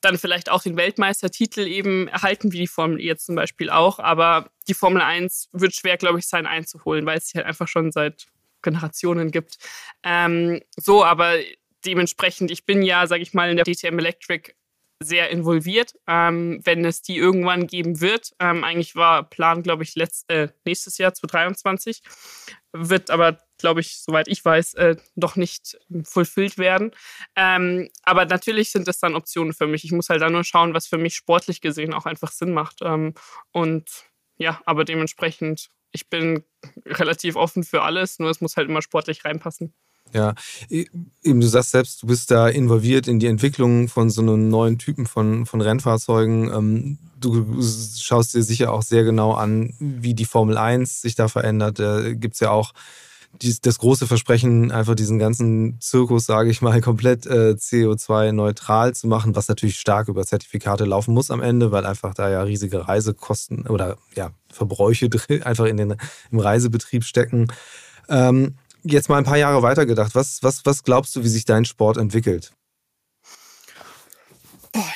dann 0.00 0.18
vielleicht 0.18 0.50
auch 0.50 0.62
den 0.62 0.76
Weltmeistertitel 0.76 1.66
eben 1.66 2.08
erhalten, 2.08 2.52
wie 2.52 2.58
die 2.58 2.66
Formel 2.66 3.00
E 3.00 3.04
jetzt 3.04 3.26
zum 3.26 3.34
Beispiel 3.34 3.70
auch. 3.70 3.98
Aber 3.98 4.50
die 4.68 4.74
Formel 4.74 5.02
1 5.02 5.48
wird 5.52 5.74
schwer, 5.74 5.96
glaube 5.96 6.18
ich, 6.18 6.26
sein 6.26 6.46
einzuholen, 6.46 7.06
weil 7.06 7.18
es 7.18 7.28
sie 7.28 7.38
halt 7.38 7.46
einfach 7.46 7.68
schon 7.68 7.90
seit 7.90 8.26
Generationen 8.62 9.30
gibt. 9.30 9.58
Ähm, 10.02 10.60
so, 10.76 11.04
aber 11.04 11.36
dementsprechend, 11.84 12.50
ich 12.50 12.64
bin 12.64 12.82
ja, 12.82 13.06
sage 13.06 13.22
ich 13.22 13.34
mal, 13.34 13.50
in 13.50 13.56
der 13.56 13.64
DTM 13.64 13.98
Electric 13.98 14.52
sehr 15.00 15.30
involviert, 15.30 15.94
ähm, 16.08 16.60
wenn 16.64 16.84
es 16.84 17.02
die 17.02 17.16
irgendwann 17.16 17.66
geben 17.66 18.00
wird. 18.00 18.32
Ähm, 18.40 18.64
eigentlich 18.64 18.96
war 18.96 19.28
Plan, 19.28 19.62
glaube 19.62 19.84
ich, 19.84 19.94
letzt, 19.94 20.28
äh, 20.30 20.48
nächstes 20.64 20.98
Jahr 20.98 21.14
2023, 21.14 22.02
wird 22.72 23.10
aber, 23.10 23.38
glaube 23.58 23.80
ich, 23.80 24.00
soweit 24.00 24.28
ich 24.28 24.44
weiß, 24.44 24.74
äh, 24.74 24.96
noch 25.14 25.36
nicht 25.36 25.78
fulfilled 26.04 26.58
werden. 26.58 26.92
Ähm, 27.36 27.88
aber 28.02 28.24
natürlich 28.24 28.70
sind 28.70 28.88
das 28.88 28.98
dann 28.98 29.14
Optionen 29.14 29.52
für 29.52 29.66
mich. 29.66 29.84
Ich 29.84 29.92
muss 29.92 30.08
halt 30.08 30.22
dann 30.22 30.32
nur 30.32 30.44
schauen, 30.44 30.74
was 30.74 30.86
für 30.86 30.98
mich 30.98 31.14
sportlich 31.14 31.60
gesehen 31.60 31.94
auch 31.94 32.06
einfach 32.06 32.32
Sinn 32.32 32.52
macht. 32.52 32.78
Ähm, 32.82 33.14
und 33.52 33.84
ja, 34.36 34.60
aber 34.64 34.84
dementsprechend, 34.84 35.70
ich 35.90 36.08
bin 36.08 36.44
relativ 36.86 37.36
offen 37.36 37.64
für 37.64 37.82
alles, 37.82 38.18
nur 38.18 38.30
es 38.30 38.40
muss 38.40 38.56
halt 38.56 38.68
immer 38.68 38.82
sportlich 38.82 39.24
reinpassen. 39.24 39.74
Ja, 40.14 40.34
eben 40.70 41.40
du 41.40 41.46
sagst 41.46 41.72
selbst, 41.72 42.02
du 42.02 42.06
bist 42.06 42.30
da 42.30 42.48
involviert 42.48 43.08
in 43.08 43.18
die 43.18 43.26
Entwicklung 43.26 43.88
von 43.88 44.10
so 44.10 44.22
einem 44.22 44.48
neuen 44.48 44.78
Typen 44.78 45.06
von, 45.06 45.44
von 45.46 45.60
Rennfahrzeugen. 45.60 46.50
Ähm, 46.52 46.98
du 47.18 47.62
schaust 47.62 48.34
dir 48.34 48.42
sicher 48.42 48.72
auch 48.72 48.82
sehr 48.82 49.04
genau 49.04 49.34
an, 49.34 49.74
wie 49.78 50.14
die 50.14 50.24
Formel 50.24 50.56
1 50.56 51.02
sich 51.02 51.14
da 51.14 51.28
verändert. 51.28 51.78
Da 51.78 52.12
gibt 52.12 52.34
es 52.34 52.40
ja 52.40 52.50
auch 52.50 52.72
das 53.62 53.78
große 53.78 54.06
Versprechen, 54.06 54.72
einfach 54.72 54.94
diesen 54.94 55.18
ganzen 55.18 55.80
Zirkus, 55.80 56.26
sage 56.26 56.50
ich 56.50 56.62
mal, 56.62 56.80
komplett 56.82 57.26
äh, 57.26 57.54
CO2-neutral 57.58 58.94
zu 58.94 59.06
machen, 59.06 59.36
was 59.36 59.48
natürlich 59.48 59.78
stark 59.78 60.08
über 60.08 60.24
Zertifikate 60.24 60.84
laufen 60.84 61.14
muss 61.14 61.30
am 61.30 61.40
Ende, 61.40 61.70
weil 61.70 61.86
einfach 61.86 62.14
da 62.14 62.28
ja 62.30 62.42
riesige 62.42 62.88
Reisekosten 62.88 63.66
oder 63.66 63.96
ja, 64.14 64.30
Verbräuche 64.50 65.08
einfach 65.44 65.66
in 65.66 65.76
den, 65.76 65.96
im 66.30 66.38
Reisebetrieb 66.40 67.04
stecken. 67.04 67.46
Ähm, 68.08 68.56
jetzt 68.82 69.08
mal 69.08 69.18
ein 69.18 69.24
paar 69.24 69.38
Jahre 69.38 69.62
weitergedacht, 69.62 70.14
was, 70.14 70.42
was, 70.42 70.64
was 70.64 70.82
glaubst 70.82 71.14
du, 71.14 71.22
wie 71.22 71.28
sich 71.28 71.44
dein 71.44 71.64
Sport 71.64 71.96
entwickelt? 71.96 72.52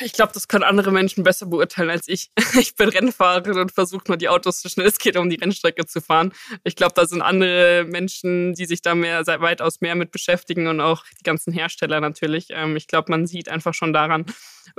Ich 0.01 0.12
glaube, 0.12 0.33
das 0.33 0.49
können 0.49 0.64
andere 0.64 0.92
Menschen 0.92 1.25
besser 1.25 1.47
beurteilen 1.47 1.90
als 1.90 2.09
ich. 2.09 2.31
Ich 2.59 2.75
bin 2.77 2.88
Rennfahrerin 2.88 3.59
und 3.59 3.73
versuche 3.73 4.05
nur 4.09 4.16
die 4.16 4.29
Autos 4.29 4.61
so 4.61 4.68
schnell 4.68 4.87
es 4.87 4.99
geht, 4.99 5.16
um 5.16 5.31
die 5.31 5.37
Rennstrecke 5.37 5.87
zu 5.87 6.01
fahren. 6.01 6.33
Ich 6.64 6.77
glaube, 6.77 6.92
da 6.95 7.07
sind 7.07 7.23
andere 7.23 7.85
Menschen, 7.88 8.55
die 8.55 8.66
sich 8.66 8.83
da 8.83 8.95
mehr, 8.95 9.27
weitaus 9.27 9.81
mehr 9.81 9.95
mit 9.95 10.12
beschäftigen 10.12 10.66
und 10.66 10.81
auch 10.81 11.05
die 11.18 11.25
ganzen 11.25 11.53
Hersteller 11.53 12.01
natürlich. 12.01 12.49
Ähm, 12.51 12.77
ich 12.77 12.87
glaube, 12.87 13.11
man 13.11 13.27
sieht 13.27 13.49
einfach 13.49 13.75
schon 13.75 13.92
daran, 13.92 14.27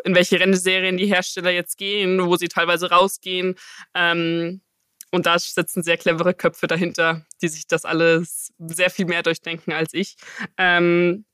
in 0.03 0.15
welche 0.15 0.39
Rennserien 0.39 0.97
die 0.97 1.07
Hersteller 1.07 1.51
jetzt 1.51 1.77
gehen, 1.77 2.25
wo 2.25 2.35
sie 2.35 2.47
teilweise 2.47 2.89
rausgehen. 2.89 3.55
Ähm, 3.95 4.61
und 5.11 5.25
da 5.25 5.37
sitzen 5.37 5.83
sehr 5.83 5.97
clevere 5.97 6.33
Köpfe 6.33 6.67
dahinter, 6.67 7.25
die 7.41 7.47
sich 7.47 7.67
das 7.67 7.85
alles 7.85 8.51
sehr 8.59 8.89
viel 8.89 9.05
mehr 9.05 9.23
durchdenken 9.23 9.71
als 9.71 9.93
ich. 9.93 10.15
Ähm, 10.57 11.25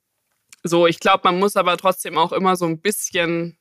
so, 0.63 0.87
ich 0.87 0.99
glaube, 0.99 1.21
man 1.23 1.39
muss 1.39 1.55
aber 1.55 1.77
trotzdem 1.77 2.17
auch 2.17 2.31
immer 2.31 2.55
so 2.55 2.65
ein 2.65 2.81
bisschen, 2.81 3.57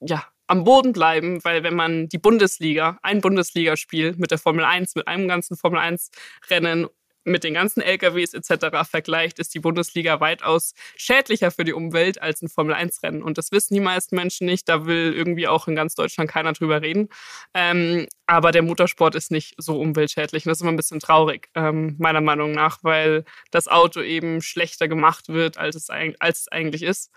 ja, 0.00 0.24
am 0.46 0.64
Boden 0.64 0.92
bleiben, 0.92 1.42
weil 1.44 1.62
wenn 1.62 1.74
man 1.74 2.08
die 2.08 2.18
Bundesliga, 2.18 2.98
ein 3.02 3.20
Bundesligaspiel 3.20 4.14
mit 4.16 4.30
der 4.32 4.38
Formel 4.38 4.64
1, 4.64 4.96
mit 4.96 5.06
einem 5.06 5.28
ganzen 5.28 5.56
Formel 5.56 5.78
1 5.78 6.10
Rennen 6.50 6.88
mit 7.24 7.44
den 7.44 7.54
ganzen 7.54 7.82
LKWs 7.82 8.34
etc. 8.34 8.88
vergleicht, 8.88 9.38
ist 9.38 9.54
die 9.54 9.60
Bundesliga 9.60 10.20
weitaus 10.20 10.74
schädlicher 10.96 11.50
für 11.50 11.64
die 11.64 11.72
Umwelt 11.72 12.20
als 12.20 12.42
ein 12.42 12.48
Formel-1-Rennen. 12.48 13.22
Und 13.22 13.38
das 13.38 13.52
wissen 13.52 13.74
die 13.74 13.80
meisten 13.80 14.16
Menschen 14.16 14.46
nicht. 14.46 14.68
Da 14.68 14.86
will 14.86 15.12
irgendwie 15.14 15.48
auch 15.48 15.68
in 15.68 15.76
ganz 15.76 15.94
Deutschland 15.94 16.30
keiner 16.30 16.52
drüber 16.52 16.82
reden. 16.82 17.08
Ähm, 17.54 18.06
aber 18.26 18.52
der 18.52 18.62
Motorsport 18.62 19.14
ist 19.14 19.30
nicht 19.30 19.54
so 19.58 19.80
umweltschädlich. 19.80 20.46
Und 20.46 20.50
das 20.50 20.58
ist 20.58 20.62
immer 20.62 20.72
ein 20.72 20.76
bisschen 20.76 21.00
traurig, 21.00 21.48
ähm, 21.54 21.96
meiner 21.98 22.20
Meinung 22.20 22.52
nach, 22.52 22.78
weil 22.82 23.24
das 23.50 23.68
Auto 23.68 24.00
eben 24.00 24.40
schlechter 24.40 24.88
gemacht 24.88 25.28
wird, 25.28 25.58
als 25.58 25.76
es, 25.76 25.90
als 25.90 26.40
es 26.40 26.48
eigentlich 26.48 26.82
ist. 26.82 27.10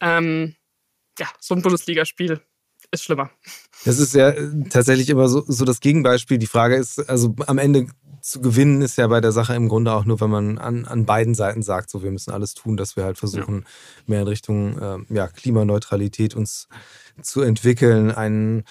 Ähm, 0.00 0.56
ja, 1.18 1.26
so 1.40 1.54
ein 1.54 1.62
Bundesligaspiel 1.62 2.40
ist 2.90 3.04
schlimmer. 3.04 3.30
Das 3.84 3.98
ist 3.98 4.14
ja 4.14 4.32
tatsächlich 4.68 5.10
immer 5.10 5.28
so, 5.28 5.44
so 5.46 5.64
das 5.64 5.80
Gegenbeispiel. 5.80 6.38
Die 6.38 6.46
Frage 6.46 6.76
ist, 6.76 6.98
also 7.08 7.34
am 7.46 7.58
Ende 7.58 7.86
zu 8.20 8.40
gewinnen 8.40 8.82
ist 8.82 8.96
ja 8.96 9.06
bei 9.06 9.20
der 9.20 9.32
Sache 9.32 9.54
im 9.54 9.68
Grunde 9.68 9.92
auch 9.92 10.04
nur, 10.04 10.20
wenn 10.20 10.30
man 10.30 10.58
an, 10.58 10.84
an 10.84 11.06
beiden 11.06 11.34
Seiten 11.34 11.62
sagt, 11.62 11.90
so 11.90 12.02
wir 12.02 12.10
müssen 12.10 12.32
alles 12.32 12.54
tun, 12.54 12.76
dass 12.76 12.96
wir 12.96 13.04
halt 13.04 13.18
versuchen, 13.18 13.60
ja. 13.60 14.02
mehr 14.06 14.20
in 14.22 14.28
Richtung 14.28 14.78
äh, 14.78 14.98
ja, 15.08 15.28
Klimaneutralität 15.28 16.34
uns 16.34 16.68
zu 17.22 17.40
entwickeln. 17.40 18.10
Ein 18.10 18.64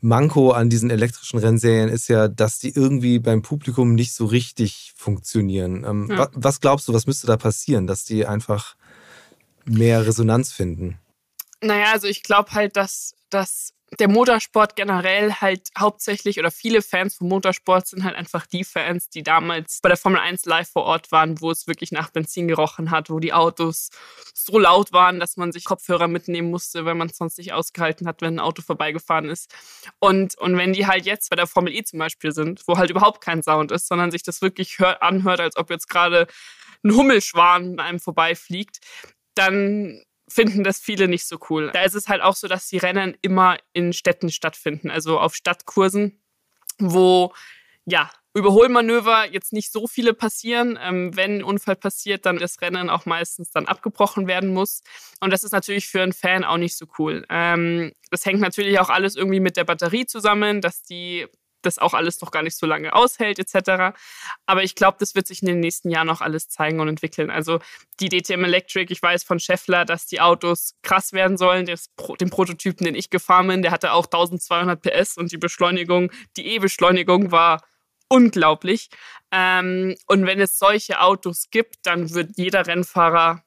Manko 0.00 0.50
an 0.50 0.70
diesen 0.70 0.90
elektrischen 0.90 1.38
Rennserien 1.38 1.88
ist 1.88 2.08
ja, 2.08 2.28
dass 2.28 2.58
die 2.58 2.70
irgendwie 2.74 3.18
beim 3.18 3.42
Publikum 3.42 3.94
nicht 3.94 4.12
so 4.12 4.26
richtig 4.26 4.92
funktionieren. 4.96 5.84
Ähm, 5.84 6.08
ja. 6.10 6.28
Was 6.34 6.60
glaubst 6.60 6.88
du, 6.88 6.92
was 6.92 7.06
müsste 7.06 7.26
da 7.26 7.36
passieren, 7.36 7.86
dass 7.86 8.04
die 8.04 8.26
einfach 8.26 8.76
mehr 9.64 10.06
Resonanz 10.06 10.52
finden? 10.52 10.98
Naja, 11.62 11.92
also 11.92 12.06
ich 12.06 12.22
glaube 12.22 12.52
halt, 12.52 12.76
dass, 12.76 13.14
dass 13.30 13.72
der 13.98 14.08
Motorsport 14.08 14.74
generell 14.74 15.32
halt 15.34 15.70
hauptsächlich 15.78 16.38
oder 16.38 16.50
viele 16.50 16.82
Fans 16.82 17.14
vom 17.14 17.28
Motorsport 17.28 17.86
sind 17.86 18.04
halt 18.04 18.16
einfach 18.16 18.44
die 18.46 18.64
Fans, 18.64 19.08
die 19.08 19.22
damals 19.22 19.80
bei 19.80 19.88
der 19.88 19.96
Formel 19.96 20.20
1 20.20 20.44
live 20.44 20.68
vor 20.68 20.84
Ort 20.84 21.12
waren, 21.12 21.40
wo 21.40 21.50
es 21.50 21.66
wirklich 21.66 21.92
nach 21.92 22.10
Benzin 22.10 22.48
gerochen 22.48 22.90
hat, 22.90 23.10
wo 23.10 23.20
die 23.20 23.32
Autos 23.32 23.90
so 24.34 24.58
laut 24.58 24.92
waren, 24.92 25.20
dass 25.20 25.36
man 25.36 25.52
sich 25.52 25.64
Kopfhörer 25.64 26.08
mitnehmen 26.08 26.50
musste, 26.50 26.84
weil 26.84 26.96
man 26.96 27.08
es 27.08 27.16
sonst 27.16 27.38
nicht 27.38 27.52
ausgehalten 27.52 28.08
hat, 28.08 28.22
wenn 28.22 28.34
ein 28.34 28.40
Auto 28.40 28.60
vorbeigefahren 28.60 29.30
ist. 29.30 29.54
Und, 30.00 30.36
und 30.38 30.56
wenn 30.56 30.72
die 30.72 30.86
halt 30.86 31.06
jetzt 31.06 31.30
bei 31.30 31.36
der 31.36 31.46
Formel 31.46 31.72
E 31.72 31.84
zum 31.84 32.00
Beispiel 32.00 32.32
sind, 32.32 32.62
wo 32.66 32.76
halt 32.76 32.90
überhaupt 32.90 33.20
kein 33.22 33.42
Sound 33.42 33.70
ist, 33.70 33.86
sondern 33.86 34.10
sich 34.10 34.24
das 34.24 34.42
wirklich 34.42 34.78
hört, 34.80 35.00
anhört, 35.00 35.40
als 35.40 35.56
ob 35.56 35.70
jetzt 35.70 35.88
gerade 35.88 36.26
ein 36.84 36.94
Hummelschwan 36.94 37.72
an 37.72 37.80
einem 37.80 38.00
vorbeifliegt, 38.00 38.78
dann 39.34 40.02
finden 40.28 40.64
das 40.64 40.80
viele 40.80 41.08
nicht 41.08 41.26
so 41.26 41.38
cool. 41.50 41.70
Da 41.72 41.82
ist 41.82 41.94
es 41.94 42.08
halt 42.08 42.22
auch 42.22 42.34
so, 42.34 42.48
dass 42.48 42.68
die 42.68 42.78
Rennen 42.78 43.16
immer 43.22 43.58
in 43.72 43.92
Städten 43.92 44.30
stattfinden, 44.30 44.90
also 44.90 45.18
auf 45.18 45.34
Stadtkursen, 45.34 46.20
wo 46.78 47.32
ja 47.84 48.10
Überholmanöver 48.34 49.24
jetzt 49.32 49.54
nicht 49.54 49.72
so 49.72 49.86
viele 49.86 50.12
passieren. 50.12 50.78
Ähm, 50.82 51.16
wenn 51.16 51.38
ein 51.38 51.44
Unfall 51.44 51.76
passiert, 51.76 52.26
dann 52.26 52.36
das 52.36 52.60
Rennen 52.60 52.90
auch 52.90 53.06
meistens 53.06 53.50
dann 53.50 53.66
abgebrochen 53.66 54.26
werden 54.26 54.52
muss. 54.52 54.82
Und 55.20 55.32
das 55.32 55.42
ist 55.42 55.52
natürlich 55.52 55.88
für 55.88 56.02
einen 56.02 56.12
Fan 56.12 56.44
auch 56.44 56.58
nicht 56.58 56.76
so 56.76 56.86
cool. 56.98 57.24
Ähm, 57.30 57.92
das 58.10 58.26
hängt 58.26 58.40
natürlich 58.40 58.78
auch 58.78 58.90
alles 58.90 59.16
irgendwie 59.16 59.40
mit 59.40 59.56
der 59.56 59.64
Batterie 59.64 60.04
zusammen, 60.04 60.60
dass 60.60 60.82
die 60.82 61.26
das 61.66 61.78
auch 61.78 61.94
alles 61.94 62.20
noch 62.20 62.30
gar 62.30 62.42
nicht 62.42 62.56
so 62.56 62.66
lange 62.66 62.94
aushält 62.94 63.38
etc. 63.38 63.96
Aber 64.46 64.62
ich 64.62 64.74
glaube, 64.74 64.96
das 65.00 65.14
wird 65.14 65.26
sich 65.26 65.42
in 65.42 65.48
den 65.48 65.60
nächsten 65.60 65.90
Jahren 65.90 66.06
noch 66.06 66.20
alles 66.20 66.48
zeigen 66.48 66.80
und 66.80 66.88
entwickeln. 66.88 67.30
Also 67.30 67.60
die 68.00 68.08
DTM 68.08 68.44
Electric, 68.44 68.92
ich 68.92 69.02
weiß 69.02 69.24
von 69.24 69.40
Scheffler, 69.40 69.84
dass 69.84 70.06
die 70.06 70.20
Autos 70.20 70.74
krass 70.82 71.12
werden 71.12 71.36
sollen. 71.36 71.66
Das, 71.66 71.90
den 72.20 72.30
Prototypen, 72.30 72.84
den 72.84 72.94
ich 72.94 73.10
gefahren 73.10 73.48
bin, 73.48 73.62
der 73.62 73.72
hatte 73.72 73.92
auch 73.92 74.06
1200 74.06 74.80
PS 74.80 75.16
und 75.16 75.32
die 75.32 75.38
Beschleunigung, 75.38 76.10
die 76.36 76.46
E-Beschleunigung 76.46 77.30
war 77.30 77.62
unglaublich. 78.08 78.88
Ähm, 79.32 79.96
und 80.06 80.26
wenn 80.26 80.40
es 80.40 80.58
solche 80.58 81.00
Autos 81.00 81.50
gibt, 81.50 81.84
dann 81.84 82.14
wird 82.14 82.32
jeder 82.36 82.66
Rennfahrer 82.66 83.42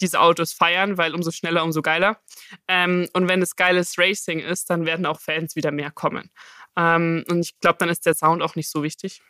diese 0.00 0.20
Autos 0.20 0.52
feiern, 0.52 0.98
weil 0.98 1.14
umso 1.14 1.30
schneller, 1.30 1.64
umso 1.64 1.82
geiler. 1.82 2.20
Ähm, 2.68 3.08
und 3.12 3.28
wenn 3.28 3.42
es 3.42 3.56
geiles 3.56 3.98
Racing 3.98 4.40
ist, 4.40 4.70
dann 4.70 4.86
werden 4.86 5.06
auch 5.06 5.20
Fans 5.20 5.56
wieder 5.56 5.70
mehr 5.70 5.90
kommen. 5.90 6.30
Ähm, 6.76 7.24
und 7.28 7.40
ich 7.40 7.58
glaube, 7.60 7.76
dann 7.78 7.88
ist 7.88 8.06
der 8.06 8.14
Sound 8.14 8.42
auch 8.42 8.56
nicht 8.56 8.70
so 8.70 8.82
wichtig. 8.82 9.22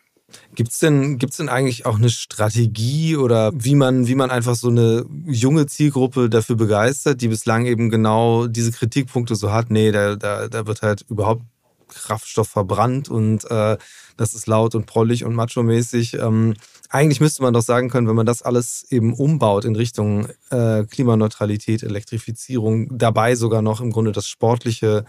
Gibt 0.55 0.71
es 0.71 0.79
denn, 0.79 1.19
gibt's 1.19 1.37
denn 1.37 1.51
eigentlich 1.51 1.85
auch 1.85 1.97
eine 1.97 2.09
Strategie 2.09 3.17
oder 3.17 3.53
wie 3.55 3.75
man, 3.75 4.07
wie 4.07 4.15
man 4.15 4.31
einfach 4.31 4.55
so 4.55 4.69
eine 4.69 5.05
junge 5.27 5.67
Zielgruppe 5.67 6.31
dafür 6.31 6.57
begeistert, 6.57 7.21
die 7.21 7.29
bislang 7.29 7.67
eben 7.67 7.91
genau 7.91 8.47
diese 8.47 8.73
Kritikpunkte 8.73 9.37
so 9.37 9.53
hat? 9.53 9.71
Nee, 9.71 9.93
da, 9.93 10.17
da, 10.17 10.49
da 10.49 10.67
wird 10.67 10.83
halt 10.83 11.05
überhaupt 11.09 11.43
Kraftstoff 11.89 12.49
verbrannt 12.49 13.09
und 13.09 13.49
äh, 13.51 13.77
das 14.17 14.35
ist 14.35 14.47
laut 14.47 14.75
und 14.75 14.87
prollig 14.87 15.25
und 15.25 15.35
macho-mäßig. 15.35 16.15
Ähm, 16.15 16.55
eigentlich 16.91 17.21
müsste 17.21 17.43
man 17.43 17.55
doch 17.55 17.63
sagen 17.63 17.89
können, 17.89 18.09
wenn 18.09 18.17
man 18.17 18.27
das 18.27 18.43
alles 18.43 18.87
eben 18.91 19.15
umbaut 19.15 19.65
in 19.65 19.77
Richtung 19.77 20.29
äh, 20.51 20.85
Klimaneutralität, 20.85 21.83
Elektrifizierung, 21.83 22.89
dabei 22.97 23.35
sogar 23.35 23.63
noch 23.63 23.81
im 23.81 23.91
Grunde 23.91 24.13
das 24.13 24.27
sportliche, 24.27 25.05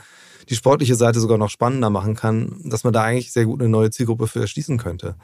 die 0.49 0.55
sportliche 0.55 0.95
Seite 0.95 1.19
sogar 1.19 1.37
noch 1.37 1.49
spannender 1.49 1.89
machen 1.89 2.15
kann, 2.15 2.61
dass 2.63 2.83
man 2.83 2.93
da 2.93 3.03
eigentlich 3.03 3.31
sehr 3.31 3.45
gut 3.45 3.61
eine 3.61 3.69
neue 3.69 3.91
Zielgruppe 3.91 4.27
für 4.27 4.41
erschließen 4.41 4.77
könnte 4.77 5.15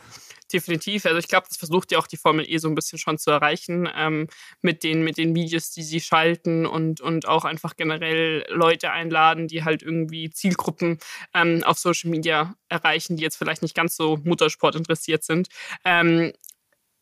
definitiv. 0.54 1.06
Also 1.06 1.18
ich 1.18 1.28
glaube, 1.28 1.48
das 1.48 1.58
versucht 1.58 1.92
ja 1.92 2.00
auch 2.00 2.08
die 2.08 2.18
Formel 2.18 2.46
E 2.48 2.58
so 2.58 2.68
ein 2.68 2.76
bisschen 2.76 3.00
schon 3.00 3.18
zu 3.18 3.32
erreichen 3.32 3.90
ähm, 3.96 4.28
mit, 4.62 4.84
den, 4.84 5.04
mit 5.04 5.18
den 5.18 5.36
Videos, 5.36 5.72
die 5.72 5.84
sie 5.84 6.00
schalten 6.00 6.66
und, 6.66 7.02
und 7.02 7.28
auch 7.28 7.46
einfach 7.46 7.76
generell 7.76 8.46
Leute 8.50 8.92
einladen, 8.92 9.48
die 9.48 9.64
halt 9.64 9.84
irgendwie 9.84 10.30
Zielgruppen 10.30 11.00
ähm, 11.34 11.64
auf 11.64 11.78
Social 11.78 12.10
Media 12.10 12.56
erreichen, 12.70 13.18
die 13.18 13.24
jetzt 13.24 13.38
vielleicht 13.38 13.62
nicht 13.62 13.76
ganz 13.76 13.96
so 13.96 14.18
Muttersport 14.24 14.76
interessiert 14.76 15.24
sind. 15.24 15.50
Ähm, 15.86 16.34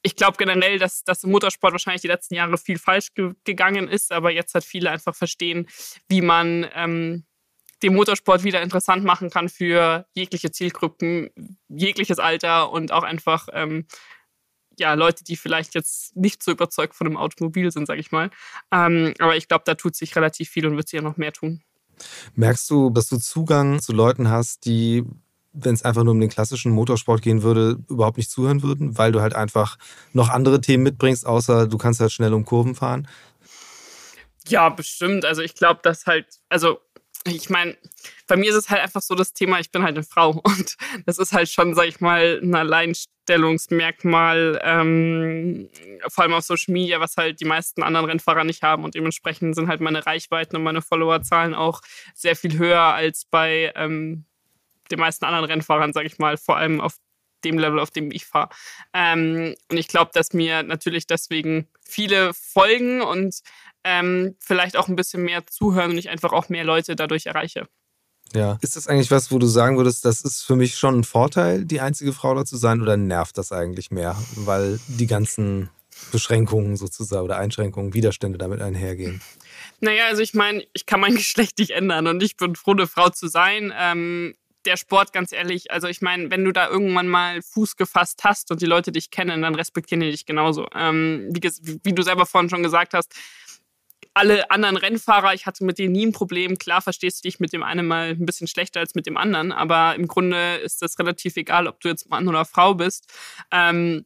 ich 0.01 0.15
glaube 0.15 0.37
generell, 0.37 0.79
dass, 0.79 1.03
dass 1.03 1.23
im 1.23 1.31
Motorsport 1.31 1.73
wahrscheinlich 1.73 2.01
die 2.01 2.07
letzten 2.07 2.35
Jahre 2.35 2.57
viel 2.57 2.79
falsch 2.79 3.13
ge 3.13 3.33
gegangen 3.43 3.87
ist, 3.87 4.11
aber 4.11 4.31
jetzt 4.31 4.53
hat 4.53 4.63
viele 4.63 4.91
einfach 4.91 5.15
verstehen, 5.15 5.67
wie 6.07 6.21
man 6.21 6.69
ähm, 6.73 7.25
den 7.83 7.95
Motorsport 7.95 8.43
wieder 8.43 8.61
interessant 8.61 9.03
machen 9.03 9.29
kann 9.29 9.49
für 9.49 10.05
jegliche 10.13 10.51
Zielgruppen, 10.51 11.29
jegliches 11.67 12.19
Alter 12.19 12.71
und 12.71 12.91
auch 12.91 13.03
einfach 13.03 13.47
ähm, 13.53 13.85
ja, 14.79 14.93
Leute, 14.93 15.23
die 15.23 15.35
vielleicht 15.35 15.75
jetzt 15.75 16.15
nicht 16.15 16.41
so 16.41 16.51
überzeugt 16.51 16.95
von 16.95 17.05
einem 17.05 17.17
Automobil 17.17 17.71
sind, 17.71 17.85
sage 17.85 17.99
ich 17.99 18.11
mal. 18.11 18.31
Ähm, 18.71 19.13
aber 19.19 19.35
ich 19.35 19.47
glaube, 19.47 19.63
da 19.65 19.75
tut 19.75 19.95
sich 19.95 20.15
relativ 20.15 20.49
viel 20.49 20.65
und 20.65 20.75
wird 20.77 20.87
sich 20.87 20.97
ja 20.97 21.03
noch 21.03 21.17
mehr 21.17 21.33
tun. 21.33 21.61
Merkst 22.35 22.69
du, 22.69 22.89
dass 22.89 23.07
du 23.07 23.17
Zugang 23.17 23.81
zu 23.81 23.91
Leuten 23.91 24.29
hast, 24.29 24.65
die, 24.65 25.03
wenn 25.51 25.73
es 25.73 25.83
einfach 25.83 26.03
nur 26.03 26.13
um 26.13 26.19
den 26.19 26.29
klassischen 26.29 26.71
Motorsport 26.71 27.21
gehen 27.21 27.43
würde, 27.43 27.77
überhaupt 27.89 28.17
nicht 28.17 28.31
zuhören 28.31 28.63
würden, 28.63 28.97
weil 28.97 29.11
du 29.11 29.21
halt 29.21 29.35
einfach 29.35 29.77
noch 30.13 30.29
andere 30.29 30.61
Themen 30.61 30.83
mitbringst, 30.83 31.25
außer 31.25 31.67
du 31.67 31.77
kannst 31.77 31.99
halt 31.99 32.13
schnell 32.13 32.33
um 32.33 32.45
Kurven 32.45 32.75
fahren? 32.75 33.07
Ja, 34.47 34.69
bestimmt. 34.69 35.25
Also 35.25 35.41
ich 35.41 35.53
glaube, 35.53 35.81
dass 35.83 36.05
halt, 36.05 36.39
also 36.47 36.79
ich 37.25 37.49
meine, 37.49 37.77
bei 38.27 38.37
mir 38.37 38.49
ist 38.49 38.55
es 38.55 38.69
halt 38.69 38.81
einfach 38.81 39.01
so 39.01 39.15
das 39.15 39.33
Thema, 39.33 39.59
ich 39.59 39.71
bin 39.71 39.83
halt 39.83 39.95
eine 39.95 40.05
Frau 40.05 40.31
und 40.43 40.75
das 41.05 41.17
ist 41.17 41.33
halt 41.33 41.49
schon, 41.49 41.75
sag 41.75 41.87
ich 41.87 41.99
mal, 41.99 42.39
ein 42.41 42.55
Alleinstellungsmerkmal, 42.55 44.59
ähm, 44.63 45.69
vor 46.07 46.23
allem 46.23 46.33
auf 46.33 46.45
Social 46.45 46.73
Media, 46.73 46.99
was 46.99 47.17
halt 47.17 47.41
die 47.41 47.45
meisten 47.45 47.83
anderen 47.83 48.05
Rennfahrer 48.05 48.43
nicht 48.43 48.63
haben 48.63 48.83
und 48.83 48.95
dementsprechend 48.95 49.55
sind 49.55 49.67
halt 49.67 49.81
meine 49.81 50.05
Reichweiten 50.05 50.55
und 50.55 50.63
meine 50.63 50.81
Followerzahlen 50.81 51.53
auch 51.53 51.81
sehr 52.13 52.35
viel 52.35 52.57
höher 52.57 52.81
als 52.81 53.25
bei 53.25 53.73
ähm, 53.75 54.25
den 54.91 54.99
meisten 54.99 55.25
anderen 55.25 55.45
Rennfahrern, 55.45 55.93
sag 55.93 56.05
ich 56.05 56.17
mal, 56.17 56.37
vor 56.37 56.57
allem 56.57 56.81
auf 56.81 56.95
dem 57.43 57.57
Level, 57.57 57.79
auf 57.79 57.91
dem 57.91 58.11
ich 58.11 58.25
fahre. 58.25 58.49
Ähm, 58.93 59.55
und 59.69 59.77
ich 59.77 59.87
glaube, 59.87 60.11
dass 60.13 60.33
mir 60.33 60.63
natürlich 60.63 61.07
deswegen 61.07 61.67
viele 61.81 62.33
folgen 62.33 63.01
und 63.01 63.41
ähm, 63.83 64.35
vielleicht 64.39 64.77
auch 64.77 64.87
ein 64.87 64.95
bisschen 64.95 65.23
mehr 65.23 65.45
zuhören 65.47 65.91
und 65.91 65.97
ich 65.97 66.09
einfach 66.09 66.31
auch 66.31 66.49
mehr 66.49 66.63
Leute 66.63 66.95
dadurch 66.95 67.25
erreiche. 67.25 67.67
Ja. 68.33 68.59
Ist 68.61 68.75
das 68.75 68.87
eigentlich 68.87 69.11
was, 69.11 69.31
wo 69.31 69.39
du 69.39 69.47
sagen 69.47 69.77
würdest, 69.77 70.05
das 70.05 70.21
ist 70.21 70.43
für 70.43 70.55
mich 70.55 70.77
schon 70.77 70.99
ein 70.99 71.03
Vorteil, 71.03 71.65
die 71.65 71.81
einzige 71.81 72.13
Frau 72.13 72.35
da 72.35 72.45
zu 72.45 72.57
sein, 72.57 72.81
oder 72.81 72.95
nervt 72.95 73.37
das 73.37 73.51
eigentlich 73.51 73.89
mehr, 73.89 74.15
weil 74.35 74.79
die 74.87 75.07
ganzen 75.07 75.69
Beschränkungen 76.11 76.77
sozusagen 76.77 77.23
oder 77.23 77.37
Einschränkungen, 77.37 77.93
Widerstände 77.93 78.37
damit 78.37 78.61
einhergehen? 78.61 79.21
Naja, 79.81 80.05
also 80.07 80.21
ich 80.21 80.33
meine, 80.33 80.63
ich 80.73 80.85
kann 80.85 80.99
mein 80.99 81.15
Geschlecht 81.15 81.57
nicht 81.59 81.71
ändern 81.71 82.07
und 82.07 82.21
ich 82.21 82.37
bin 82.37 82.55
froh, 82.55 82.71
eine 82.71 82.87
Frau 82.87 83.09
zu 83.09 83.27
sein. 83.27 83.73
Ähm, 83.77 84.35
der 84.65 84.77
Sport, 84.77 85.13
ganz 85.13 85.31
ehrlich, 85.31 85.71
also 85.71 85.87
ich 85.87 86.01
meine, 86.01 86.29
wenn 86.31 86.43
du 86.43 86.51
da 86.51 86.67
irgendwann 86.67 87.07
mal 87.07 87.41
Fuß 87.41 87.77
gefasst 87.77 88.21
hast 88.23 88.51
und 88.51 88.61
die 88.61 88.65
Leute 88.65 88.91
dich 88.91 89.09
kennen, 89.09 89.41
dann 89.41 89.55
respektieren 89.55 90.01
die 90.01 90.11
dich 90.11 90.25
genauso. 90.25 90.67
Ähm, 90.75 91.29
wie, 91.31 91.41
wie, 91.83 91.93
du 91.93 92.03
selber 92.03 92.25
vorhin 92.25 92.49
schon 92.49 92.61
gesagt 92.61 92.93
hast, 92.93 93.15
alle 94.19 94.51
anderen 94.51 94.75
Rennfahrer, 94.75 95.33
ich 95.33 95.45
hatte 95.45 95.63
mit 95.63 95.79
denen 95.79 95.93
nie 95.93 96.05
ein 96.05 96.11
Problem. 96.11 96.57
Klar 96.57 96.81
verstehst 96.81 97.19
du 97.23 97.27
dich 97.29 97.39
mit 97.39 97.53
dem 97.53 97.63
einen 97.63 97.87
mal 97.87 98.09
ein 98.09 98.25
bisschen 98.25 98.47
schlechter 98.47 98.81
als 98.81 98.93
mit 98.93 99.05
dem 99.05 99.15
anderen, 99.15 99.53
aber 99.53 99.95
im 99.95 100.07
Grunde 100.07 100.57
ist 100.57 100.81
das 100.81 100.99
relativ 100.99 101.37
egal, 101.37 101.67
ob 101.67 101.79
du 101.79 101.87
jetzt 101.87 102.09
Mann 102.09 102.27
oder 102.27 102.43
Frau 102.43 102.75
bist. 102.75 103.07
Ähm, 103.51 104.05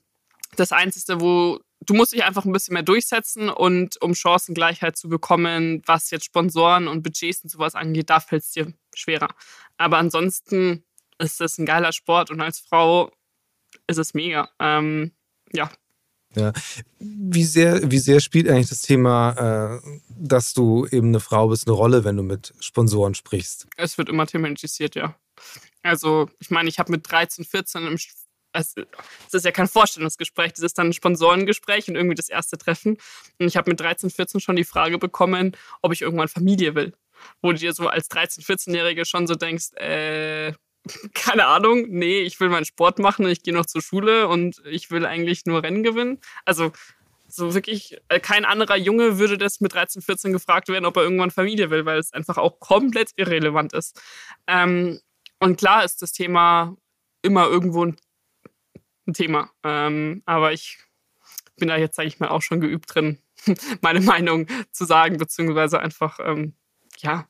das 0.55 0.71
Einzige, 0.71 1.19
wo 1.19 1.59
du 1.81 1.95
musst 1.95 2.13
dich 2.13 2.23
einfach 2.23 2.45
ein 2.45 2.53
bisschen 2.53 2.73
mehr 2.73 2.83
durchsetzen 2.83 3.49
und 3.49 3.99
um 4.01 4.13
Chancengleichheit 4.13 4.95
zu 4.95 5.09
bekommen, 5.09 5.81
was 5.87 6.11
jetzt 6.11 6.25
Sponsoren 6.25 6.87
und 6.87 7.01
Budgets 7.01 7.43
und 7.43 7.49
sowas 7.49 7.73
angeht, 7.73 8.11
da 8.11 8.19
fällt 8.19 8.43
es 8.43 8.51
dir 8.51 8.71
schwerer. 8.93 9.29
Aber 9.77 9.97
ansonsten 9.97 10.85
ist 11.17 11.41
es 11.41 11.57
ein 11.57 11.65
geiler 11.65 11.91
Sport 11.91 12.29
und 12.29 12.39
als 12.39 12.59
Frau 12.59 13.11
ist 13.87 13.97
es 13.97 14.13
mega. 14.13 14.49
Ähm, 14.59 15.11
ja, 15.53 15.71
ja. 16.35 16.53
Wie 16.99 17.43
sehr, 17.43 17.91
wie 17.91 17.99
sehr 17.99 18.19
spielt 18.19 18.47
eigentlich 18.47 18.69
das 18.69 18.81
Thema, 18.81 19.79
äh, 19.81 19.99
dass 20.09 20.53
du 20.53 20.85
eben 20.87 21.09
eine 21.09 21.19
Frau 21.19 21.47
bist, 21.47 21.67
eine 21.67 21.75
Rolle, 21.75 22.03
wenn 22.03 22.17
du 22.17 22.23
mit 22.23 22.53
Sponsoren 22.59 23.15
sprichst? 23.15 23.67
Es 23.77 23.97
wird 23.97 24.09
immer 24.09 24.27
thematisiert, 24.27 24.95
ja. 24.95 25.15
Also, 25.81 26.29
ich 26.39 26.49
meine, 26.49 26.69
ich 26.69 26.79
habe 26.79 26.91
mit 26.91 27.09
13, 27.09 27.45
14 27.45 27.87
im 27.87 27.97
es 28.55 28.75
ist 29.31 29.45
ja 29.45 29.51
kein 29.51 29.67
Vorstellungsgespräch, 29.67 30.53
das 30.53 30.61
ist 30.61 30.77
dann 30.77 30.87
ein 30.87 30.93
Sponsorengespräch 30.93 31.87
und 31.87 31.95
irgendwie 31.95 32.15
das 32.15 32.29
erste 32.29 32.57
Treffen. 32.57 32.97
Und 33.39 33.47
ich 33.47 33.57
habe 33.57 33.71
mit 33.71 33.79
13, 33.79 34.11
14 34.11 34.41
schon 34.41 34.55
die 34.55 34.63
Frage 34.63 34.97
bekommen, 34.99 35.57
ob 35.81 35.91
ich 35.91 36.03
irgendwann 36.03 36.27
Familie 36.27 36.75
will. 36.75 36.93
Wo 37.41 37.51
du 37.51 37.57
dir 37.57 37.73
so 37.73 37.87
als 37.87 38.09
13, 38.09 38.43
14-Jährige 38.43 39.05
schon 39.05 39.27
so 39.27 39.35
denkst, 39.35 39.73
äh, 39.73 40.53
keine 41.13 41.47
Ahnung, 41.47 41.85
nee, 41.89 42.21
ich 42.21 42.39
will 42.39 42.49
meinen 42.49 42.65
Sport 42.65 42.99
machen, 42.99 43.27
ich 43.27 43.43
gehe 43.43 43.53
noch 43.53 43.65
zur 43.65 43.81
Schule 43.81 44.27
und 44.27 44.61
ich 44.69 44.91
will 44.91 45.05
eigentlich 45.05 45.45
nur 45.45 45.63
Rennen 45.63 45.83
gewinnen. 45.83 46.19
Also 46.45 46.71
so 47.27 47.53
wirklich, 47.53 47.97
äh, 48.09 48.19
kein 48.19 48.45
anderer 48.45 48.77
Junge 48.77 49.17
würde 49.17 49.37
das 49.37 49.59
mit 49.59 49.73
13, 49.73 50.01
14 50.01 50.33
gefragt 50.33 50.67
werden, 50.67 50.85
ob 50.85 50.97
er 50.97 51.03
irgendwann 51.03 51.31
Familie 51.31 51.69
will, 51.69 51.85
weil 51.85 51.97
es 51.97 52.13
einfach 52.13 52.37
auch 52.37 52.59
komplett 52.59 53.11
irrelevant 53.15 53.73
ist. 53.73 54.01
Ähm, 54.45 54.99
und 55.39 55.57
klar 55.57 55.83
ist 55.83 56.01
das 56.01 56.11
Thema 56.11 56.75
immer 57.21 57.47
irgendwo 57.47 57.85
ein, 57.85 57.97
Thema. 59.11 59.49
Ähm, 59.63 60.23
aber 60.25 60.53
ich 60.53 60.77
bin 61.57 61.67
da 61.67 61.75
jetzt, 61.75 61.95
sage 61.95 62.07
ich 62.07 62.19
mal, 62.19 62.29
auch 62.29 62.41
schon 62.41 62.61
geübt 62.61 62.93
drin, 62.93 63.19
meine 63.81 63.99
Meinung 63.99 64.47
zu 64.71 64.85
sagen, 64.85 65.17
beziehungsweise 65.17 65.79
einfach, 65.81 66.19
ähm, 66.21 66.53
ja, 66.99 67.27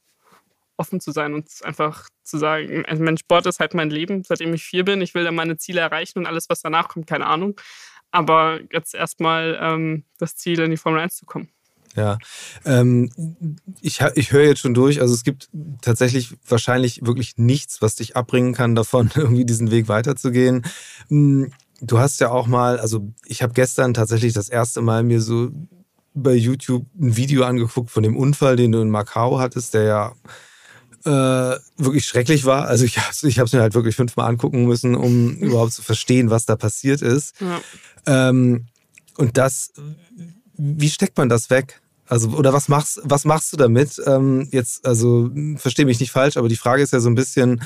offen 0.78 1.00
zu 1.00 1.12
sein 1.12 1.34
und 1.34 1.48
einfach 1.64 2.08
zu 2.24 2.38
sagen, 2.38 2.86
also 2.86 3.04
mein 3.04 3.18
Sport 3.18 3.46
ist 3.46 3.60
halt 3.60 3.74
mein 3.74 3.90
Leben, 3.90 4.24
seitdem 4.24 4.54
ich 4.54 4.64
vier 4.64 4.86
bin. 4.86 5.02
Ich 5.02 5.14
will 5.14 5.24
da 5.24 5.32
meine 5.32 5.58
Ziele 5.58 5.82
erreichen 5.82 6.20
und 6.20 6.26
alles, 6.26 6.50
was 6.50 6.62
danach 6.62 6.90
kommt, 6.90 7.08
keine 7.08 7.28
Ahnung. 7.28 7.60
Aber 8.12 8.60
jetzt 8.72 8.94
erstmal 8.94 9.58
ähm, 9.62 10.06
das 10.20 10.36
Ziel, 10.36 10.60
in 10.60 10.72
die 10.72 10.78
Formel 10.78 11.02
1 11.02 11.16
zu 11.16 11.26
kommen. 11.26 11.50
Ja, 11.96 12.18
ähm, 12.66 13.12
ich, 13.82 14.02
ich 14.16 14.32
höre 14.32 14.46
jetzt 14.46 14.62
schon 14.62 14.74
durch, 14.74 15.00
also 15.00 15.14
es 15.14 15.24
gibt 15.24 15.50
tatsächlich 15.82 16.36
wahrscheinlich 16.48 17.06
wirklich 17.06 17.38
nichts, 17.38 17.82
was 17.84 17.96
dich 17.96 18.16
abbringen 18.16 18.54
kann 18.54 18.74
davon, 18.74 19.12
irgendwie 19.16 19.46
diesen 19.46 19.70
Weg 19.70 19.88
weiterzugehen. 19.88 20.64
Hm, 21.10 21.52
du 21.82 22.00
hast 22.00 22.20
ja 22.20 22.32
auch 22.32 22.48
mal, 22.48 22.80
also 22.80 23.14
ich 23.26 23.44
habe 23.44 23.54
gestern 23.54 23.94
tatsächlich 23.94 24.34
das 24.34 24.50
erste 24.50 24.82
Mal 24.82 25.04
mir 25.04 25.22
so 25.22 25.52
bei 26.16 26.34
YouTube 26.34 26.86
ein 27.00 27.16
Video 27.16 27.44
angeguckt 27.44 27.92
von 27.92 28.04
dem 28.04 28.18
Unfall, 28.18 28.56
den 28.56 28.72
du 28.72 28.82
in 28.82 28.90
Macau 28.90 29.40
hattest, 29.40 29.74
der 29.74 29.84
ja 29.84 30.14
äh, 31.06 31.58
wirklich 31.78 32.06
schrecklich 32.06 32.46
war. 32.46 32.68
Also 32.68 32.86
ich 32.86 32.98
habe 32.98 33.10
es 33.12 33.24
ich 33.24 33.38
mir 33.38 33.62
halt 33.62 33.74
wirklich 33.74 33.96
fünfmal 33.96 34.30
angucken 34.30 34.66
müssen, 34.66 34.96
um 34.96 35.36
überhaupt 35.38 35.74
zu 35.74 35.82
verstehen, 35.82 36.30
was 36.30 36.46
da 36.46 36.56
passiert 36.56 37.02
ist. 37.02 37.36
Ja. 37.40 37.62
Ähm, 38.06 38.68
und 39.18 39.38
das, 39.38 39.72
wie 40.58 40.90
steckt 40.90 41.18
man 41.18 41.30
das 41.30 41.50
weg? 41.50 41.82
Also, 42.08 42.30
oder 42.30 42.54
was 42.54 42.68
machst, 42.68 43.00
was 43.04 43.26
machst 43.26 43.54
du 43.54 43.58
damit? 43.58 44.02
Ähm, 44.06 44.48
jetzt, 44.52 44.86
also, 44.86 45.30
verstehe 45.56 45.86
mich 45.86 46.00
nicht 46.00 46.12
falsch, 46.12 46.38
aber 46.38 46.50
die 46.50 46.58
Frage 46.58 46.84
ist 46.84 46.92
ja 46.92 47.00
so 47.00 47.10
ein 47.10 47.16
bisschen, 47.16 47.62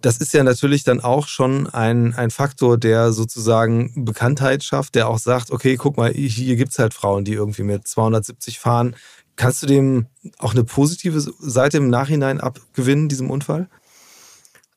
das 0.00 0.18
ist 0.18 0.32
ja 0.34 0.42
natürlich 0.42 0.84
dann 0.84 1.00
auch 1.00 1.26
schon 1.26 1.68
ein, 1.68 2.14
ein 2.14 2.30
Faktor, 2.30 2.78
der 2.78 3.12
sozusagen 3.12 4.04
Bekanntheit 4.04 4.62
schafft, 4.62 4.94
der 4.94 5.08
auch 5.08 5.18
sagt, 5.18 5.50
okay, 5.50 5.76
guck 5.76 5.96
mal, 5.96 6.12
hier 6.12 6.56
gibt 6.56 6.72
es 6.72 6.78
halt 6.78 6.94
Frauen, 6.94 7.24
die 7.24 7.34
irgendwie 7.34 7.62
mit 7.62 7.86
270 7.86 8.58
fahren. 8.58 8.96
Kannst 9.38 9.62
du 9.62 9.66
dem 9.68 10.08
auch 10.38 10.52
eine 10.52 10.64
positive 10.64 11.20
Seite 11.20 11.76
im 11.76 11.88
Nachhinein 11.88 12.40
abgewinnen, 12.40 13.08
diesem 13.08 13.30
Unfall? 13.30 13.70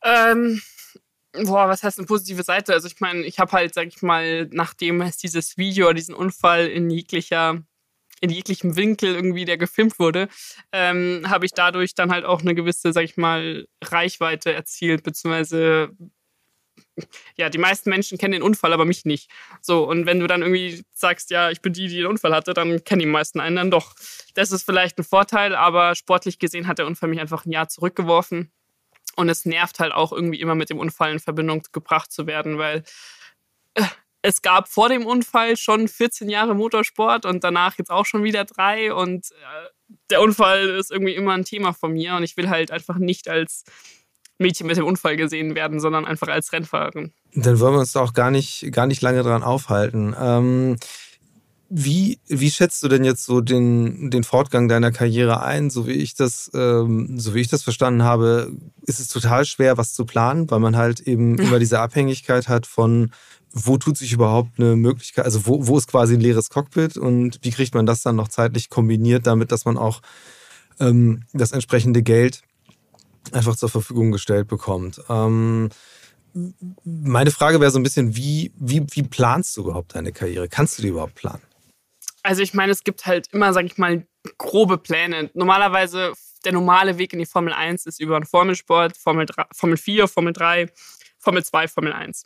Ähm, 0.04 0.62
boah, 1.34 1.68
was 1.68 1.82
heißt 1.82 1.98
eine 1.98 2.06
positive 2.06 2.44
Seite? 2.44 2.72
Also 2.74 2.88
ich 2.88 3.00
meine, 3.00 3.24
ich 3.24 3.40
habe 3.40 3.52
halt, 3.54 3.74
sag 3.74 3.88
ich 3.88 4.04
mal, 4.04 4.48
nachdem 4.52 5.02
es 5.02 5.18
dieses 5.18 5.58
Video, 5.58 5.92
diesen 5.94 6.14
Unfall 6.14 6.68
in 6.68 6.92
jeglicher 6.92 7.64
in 8.24 8.30
jeglichem 8.30 8.76
Winkel 8.76 9.16
irgendwie, 9.16 9.46
der 9.46 9.58
gefilmt 9.58 9.98
wurde, 9.98 10.28
ähm, 10.72 11.24
habe 11.28 11.48
ich 11.48 11.54
dadurch 11.54 11.96
dann 11.96 12.12
halt 12.12 12.24
auch 12.24 12.42
eine 12.42 12.54
gewisse, 12.54 12.94
sag 12.94 13.04
ich 13.04 13.18
mal, 13.18 13.66
Reichweite 13.84 14.54
erzielt, 14.54 15.02
beziehungsweise 15.02 15.90
ja, 17.36 17.50
die 17.50 17.58
meisten 17.58 17.90
Menschen 17.90 18.18
kennen 18.18 18.34
den 18.34 18.44
Unfall, 18.44 18.74
aber 18.74 18.86
mich 18.86 19.06
nicht. 19.06 19.30
So, 19.62 19.88
und 19.88 20.06
wenn 20.06 20.20
du 20.20 20.28
dann 20.28 20.42
irgendwie 20.42 20.84
sagst, 20.94 21.32
ja, 21.32 21.50
ich 21.50 21.62
bin 21.62 21.74
die, 21.74 21.88
die 21.88 21.98
den 21.98 22.06
Unfall 22.06 22.34
hatte, 22.34 22.54
dann 22.54 22.84
kennen 22.84 23.00
die 23.00 23.06
meisten 23.06 23.40
einen 23.40 23.56
dann 23.56 23.72
doch. 23.72 23.96
Das 24.34 24.52
ist 24.52 24.64
vielleicht 24.64 24.98
ein 24.98 25.04
Vorteil, 25.04 25.56
aber 25.56 25.96
sportlich 25.96 26.40
gesehen 26.40 26.68
hat 26.68 26.80
der 26.80 26.88
Unfall 26.88 27.10
mich 27.10 27.20
einfach 27.20 27.46
ein 27.46 27.52
Jahr 27.52 27.68
zurückgeworfen. 27.68 28.52
Und 29.16 29.30
es 29.30 29.46
nervt 29.46 29.80
halt 29.80 29.92
auch 29.92 30.12
irgendwie 30.12 30.40
immer 30.40 30.56
mit 30.56 30.70
dem 30.70 30.80
Unfall 30.80 31.12
in 31.12 31.20
Verbindung 31.20 31.64
gebracht 31.72 32.12
zu 32.12 32.28
werden, 32.28 32.58
weil 32.58 32.84
äh, 33.74 33.84
es 34.22 34.42
gab 34.42 34.70
vor 34.70 34.88
dem 34.90 35.06
Unfall 35.06 35.58
schon 35.58 35.88
14 35.88 36.30
Jahre 36.30 36.56
Motorsport 36.56 37.26
und 37.26 37.44
danach 37.44 37.78
jetzt 37.78 37.90
auch 37.90 38.06
schon 38.06 38.24
wieder 38.24 38.46
drei. 38.46 38.94
Und 38.94 39.32
äh, 39.32 39.96
der 40.10 40.22
Unfall 40.22 40.70
ist 40.70 40.92
irgendwie 40.92 41.16
immer 41.16 41.34
ein 41.34 41.44
Thema 41.44 41.74
von 41.74 41.94
mir. 41.94 42.16
Und 42.16 42.24
ich 42.24 42.38
will 42.38 42.50
halt 42.50 42.72
einfach 42.72 42.98
nicht 42.98 43.28
als 43.28 43.64
Mädchen 44.42 44.68
mit 44.68 44.78
dem 44.78 44.86
Unfall 44.86 45.16
gesehen 45.16 45.56
werden, 45.56 45.80
sondern 45.80 46.06
einfach 46.06 46.28
als 46.28 46.52
Rennfahrerin. 46.52 47.12
Dann 47.34 47.60
wollen 47.60 47.76
wir 47.76 47.80
uns 47.80 47.94
da 47.94 48.02
auch 48.02 48.14
gar 48.14 48.32
nicht, 48.32 48.72
gar 48.72 48.88
nicht 48.88 49.02
lange 49.02 49.24
dran 49.24 49.44
aufhalten. 49.44 50.16
Ähm, 50.20 50.78
wie, 51.74 52.20
wie 52.28 52.52
schätzt 52.52 52.84
du 52.84 52.90
denn 52.90 53.06
jetzt 53.06 53.24
so 53.24 53.40
den, 53.40 54.12
den 54.12 54.26
Fortgang 54.26 54.68
deiner 54.68 54.92
Karriere 54.92 55.42
ein? 55.42 55.70
So 55.70 55.88
wie 55.88 55.94
ich 55.94 56.16
das, 56.16 56.52
ähm, 56.54 57.18
so 57.18 57.34
wie 57.34 57.40
ich 57.40 57.48
das 57.48 57.64
verstanden 57.64 58.04
habe, 58.04 58.52
ist 58.86 59.00
es 59.00 59.08
total 59.08 59.46
schwer, 59.46 59.78
was 59.78 59.94
zu 59.94 60.04
planen, 60.04 60.52
weil 60.52 60.60
man 60.60 60.76
halt 60.76 61.00
eben 61.00 61.40
immer 61.40 61.60
diese 61.60 61.80
Abhängigkeit 61.80 62.50
hat 62.50 62.68
von, 62.68 63.12
wo 63.54 63.78
tut 63.78 63.98
sich 63.98 64.12
überhaupt 64.12 64.60
eine 64.60 64.76
Möglichkeit, 64.76 65.24
also 65.24 65.46
wo, 65.46 65.66
wo 65.66 65.78
ist 65.78 65.88
quasi 65.88 66.16
ein 66.16 66.20
leeres 66.20 66.50
Cockpit 66.50 66.98
und 66.98 67.40
wie 67.42 67.52
kriegt 67.52 67.74
man 67.74 67.86
das 67.86 68.02
dann 68.02 68.18
noch 68.18 68.28
zeitlich 68.28 68.70
kombiniert, 68.70 69.26
damit 69.26 69.54
dass 69.54 69.64
man 69.64 69.78
auch 69.78 70.02
ähm, 70.82 71.24
das 71.32 71.54
entsprechende 71.54 72.04
Geld 72.04 72.42
einfach 73.32 73.56
zur 73.56 73.70
Verfügung 73.70 74.12
gestellt 74.12 74.48
bekommt. 74.48 75.02
Ähm, 75.10 75.70
meine 76.84 77.32
Frage 77.32 77.60
wäre 77.60 77.72
so 77.72 77.80
ein 77.80 77.84
bisschen, 77.84 78.16
wie, 78.16 78.52
wie, 78.56 78.86
wie 78.92 79.04
planst 79.04 79.58
du 79.58 79.62
überhaupt 79.62 79.96
deine 79.96 80.12
Karriere? 80.12 80.48
Kannst 80.48 80.78
du 80.78 80.82
die 80.82 80.90
überhaupt 80.90 81.16
planen? 81.16 81.42
Also 82.24 82.42
ich 82.42 82.54
meine, 82.54 82.72
es 82.72 82.84
gibt 82.84 83.06
halt 83.06 83.28
immer, 83.32 83.54
sag 83.54 83.66
ich 83.66 83.78
mal, 83.78 84.06
grobe 84.38 84.78
Pläne. 84.78 85.30
Normalerweise, 85.34 86.14
der 86.46 86.54
normale 86.54 86.98
Weg 86.98 87.14
in 87.14 87.20
die 87.20 87.26
Formel 87.26 87.54
1 87.54 87.86
ist 87.86 88.00
über 88.00 88.16
einen 88.16 88.26
Formelsport, 88.26 88.96
Formel, 88.96 89.26
3, 89.26 89.46
Formel 89.54 89.78
4, 89.78 90.08
Formel 90.08 90.34
3, 90.34 90.68
Formel 91.18 91.44
2, 91.44 91.68
Formel 91.68 91.94
1. 91.94 92.26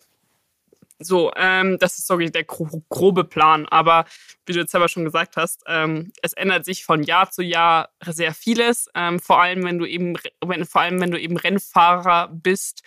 So, 0.99 1.31
ähm, 1.35 1.77
das 1.79 1.97
ist 1.97 2.07
so 2.07 2.17
der 2.17 2.43
grobe 2.43 3.23
Plan. 3.25 3.67
Aber 3.67 4.05
wie 4.45 4.53
du 4.53 4.59
jetzt 4.59 4.71
selber 4.71 4.87
schon 4.87 5.03
gesagt 5.03 5.35
hast, 5.35 5.63
ähm, 5.67 6.11
es 6.21 6.33
ändert 6.33 6.65
sich 6.65 6.85
von 6.85 7.03
Jahr 7.03 7.29
zu 7.31 7.41
Jahr 7.41 7.89
sehr 8.05 8.33
vieles. 8.33 8.87
Ähm, 8.95 9.19
vor 9.19 9.41
allem, 9.41 9.63
wenn 9.63 9.77
du 9.77 9.85
eben, 9.85 10.17
wenn, 10.43 10.65
vor 10.65 10.81
allem, 10.81 11.01
wenn 11.01 11.11
du 11.11 11.19
eben 11.19 11.37
Rennfahrer 11.37 12.29
bist, 12.29 12.81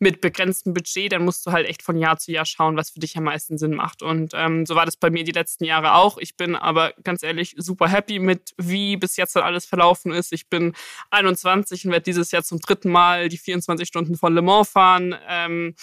mit 0.00 0.20
begrenztem 0.20 0.74
Budget, 0.74 1.12
dann 1.12 1.24
musst 1.24 1.46
du 1.46 1.52
halt 1.52 1.66
echt 1.66 1.82
von 1.82 1.96
Jahr 1.96 2.18
zu 2.18 2.32
Jahr 2.32 2.44
schauen, 2.44 2.76
was 2.76 2.90
für 2.90 3.00
dich 3.00 3.16
am 3.16 3.24
meisten 3.24 3.58
Sinn 3.58 3.74
macht. 3.74 4.02
Und 4.02 4.32
ähm, 4.34 4.66
so 4.66 4.74
war 4.74 4.84
das 4.84 4.96
bei 4.96 5.08
mir 5.08 5.24
die 5.24 5.32
letzten 5.32 5.64
Jahre 5.64 5.94
auch. 5.94 6.18
Ich 6.18 6.36
bin 6.36 6.56
aber 6.56 6.92
ganz 7.04 7.22
ehrlich 7.22 7.54
super 7.56 7.88
happy 7.88 8.18
mit, 8.18 8.54
wie 8.58 8.96
bis 8.96 9.16
jetzt 9.16 9.36
alles 9.36 9.66
verlaufen 9.66 10.12
ist. 10.12 10.32
Ich 10.32 10.48
bin 10.48 10.74
21 11.10 11.86
und 11.86 11.92
werde 11.92 12.04
dieses 12.04 12.32
Jahr 12.32 12.42
zum 12.42 12.60
dritten 12.60 12.90
Mal 12.90 13.28
die 13.28 13.38
24 13.38 13.86
Stunden 13.86 14.16
von 14.16 14.34
Le 14.34 14.42
Mans 14.42 14.68
fahren. 14.68 15.16
Ähm, 15.28 15.74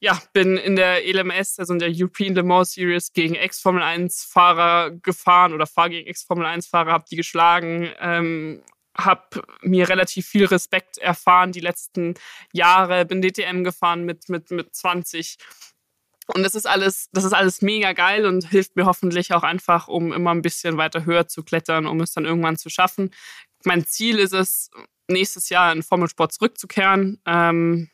ja, 0.00 0.20
bin 0.32 0.56
in 0.56 0.76
der 0.76 1.02
LMS, 1.04 1.58
also 1.58 1.72
in 1.72 1.78
der 1.78 1.90
European 1.90 2.34
Le 2.34 2.42
Mans 2.42 2.72
Series, 2.72 3.12
gegen 3.12 3.34
Ex-Formel 3.34 3.82
1-Fahrer 3.82 4.90
gefahren 4.90 5.54
oder 5.54 5.66
fahre 5.66 5.90
gegen 5.90 6.08
Ex-Formel 6.08 6.46
1-Fahrer, 6.46 6.92
habe 6.92 7.04
die 7.10 7.16
geschlagen, 7.16 7.90
ähm, 8.00 8.62
habe 8.96 9.42
mir 9.62 9.88
relativ 9.88 10.26
viel 10.26 10.46
Respekt 10.46 10.98
erfahren 10.98 11.52
die 11.52 11.60
letzten 11.60 12.14
Jahre, 12.52 13.04
bin 13.04 13.22
DTM 13.22 13.64
gefahren 13.64 14.04
mit, 14.04 14.28
mit, 14.28 14.50
mit 14.50 14.74
20. 14.74 15.36
Und 16.28 16.42
das 16.42 16.54
ist 16.54 16.66
alles, 16.66 17.08
das 17.12 17.24
ist 17.24 17.32
alles 17.32 17.62
mega 17.62 17.92
geil 17.92 18.26
und 18.26 18.48
hilft 18.48 18.76
mir 18.76 18.84
hoffentlich 18.84 19.32
auch 19.32 19.44
einfach, 19.44 19.88
um 19.88 20.12
immer 20.12 20.32
ein 20.32 20.42
bisschen 20.42 20.76
weiter 20.76 21.04
höher 21.04 21.28
zu 21.28 21.42
klettern, 21.42 21.86
um 21.86 22.00
es 22.00 22.12
dann 22.12 22.24
irgendwann 22.24 22.56
zu 22.56 22.68
schaffen. 22.68 23.10
Mein 23.64 23.86
Ziel 23.86 24.18
ist 24.18 24.32
es, 24.32 24.70
nächstes 25.08 25.48
Jahr 25.50 25.72
in 25.72 25.82
Formelsport 25.82 26.32
zurückzukehren 26.32 27.20
ähm, 27.26 27.90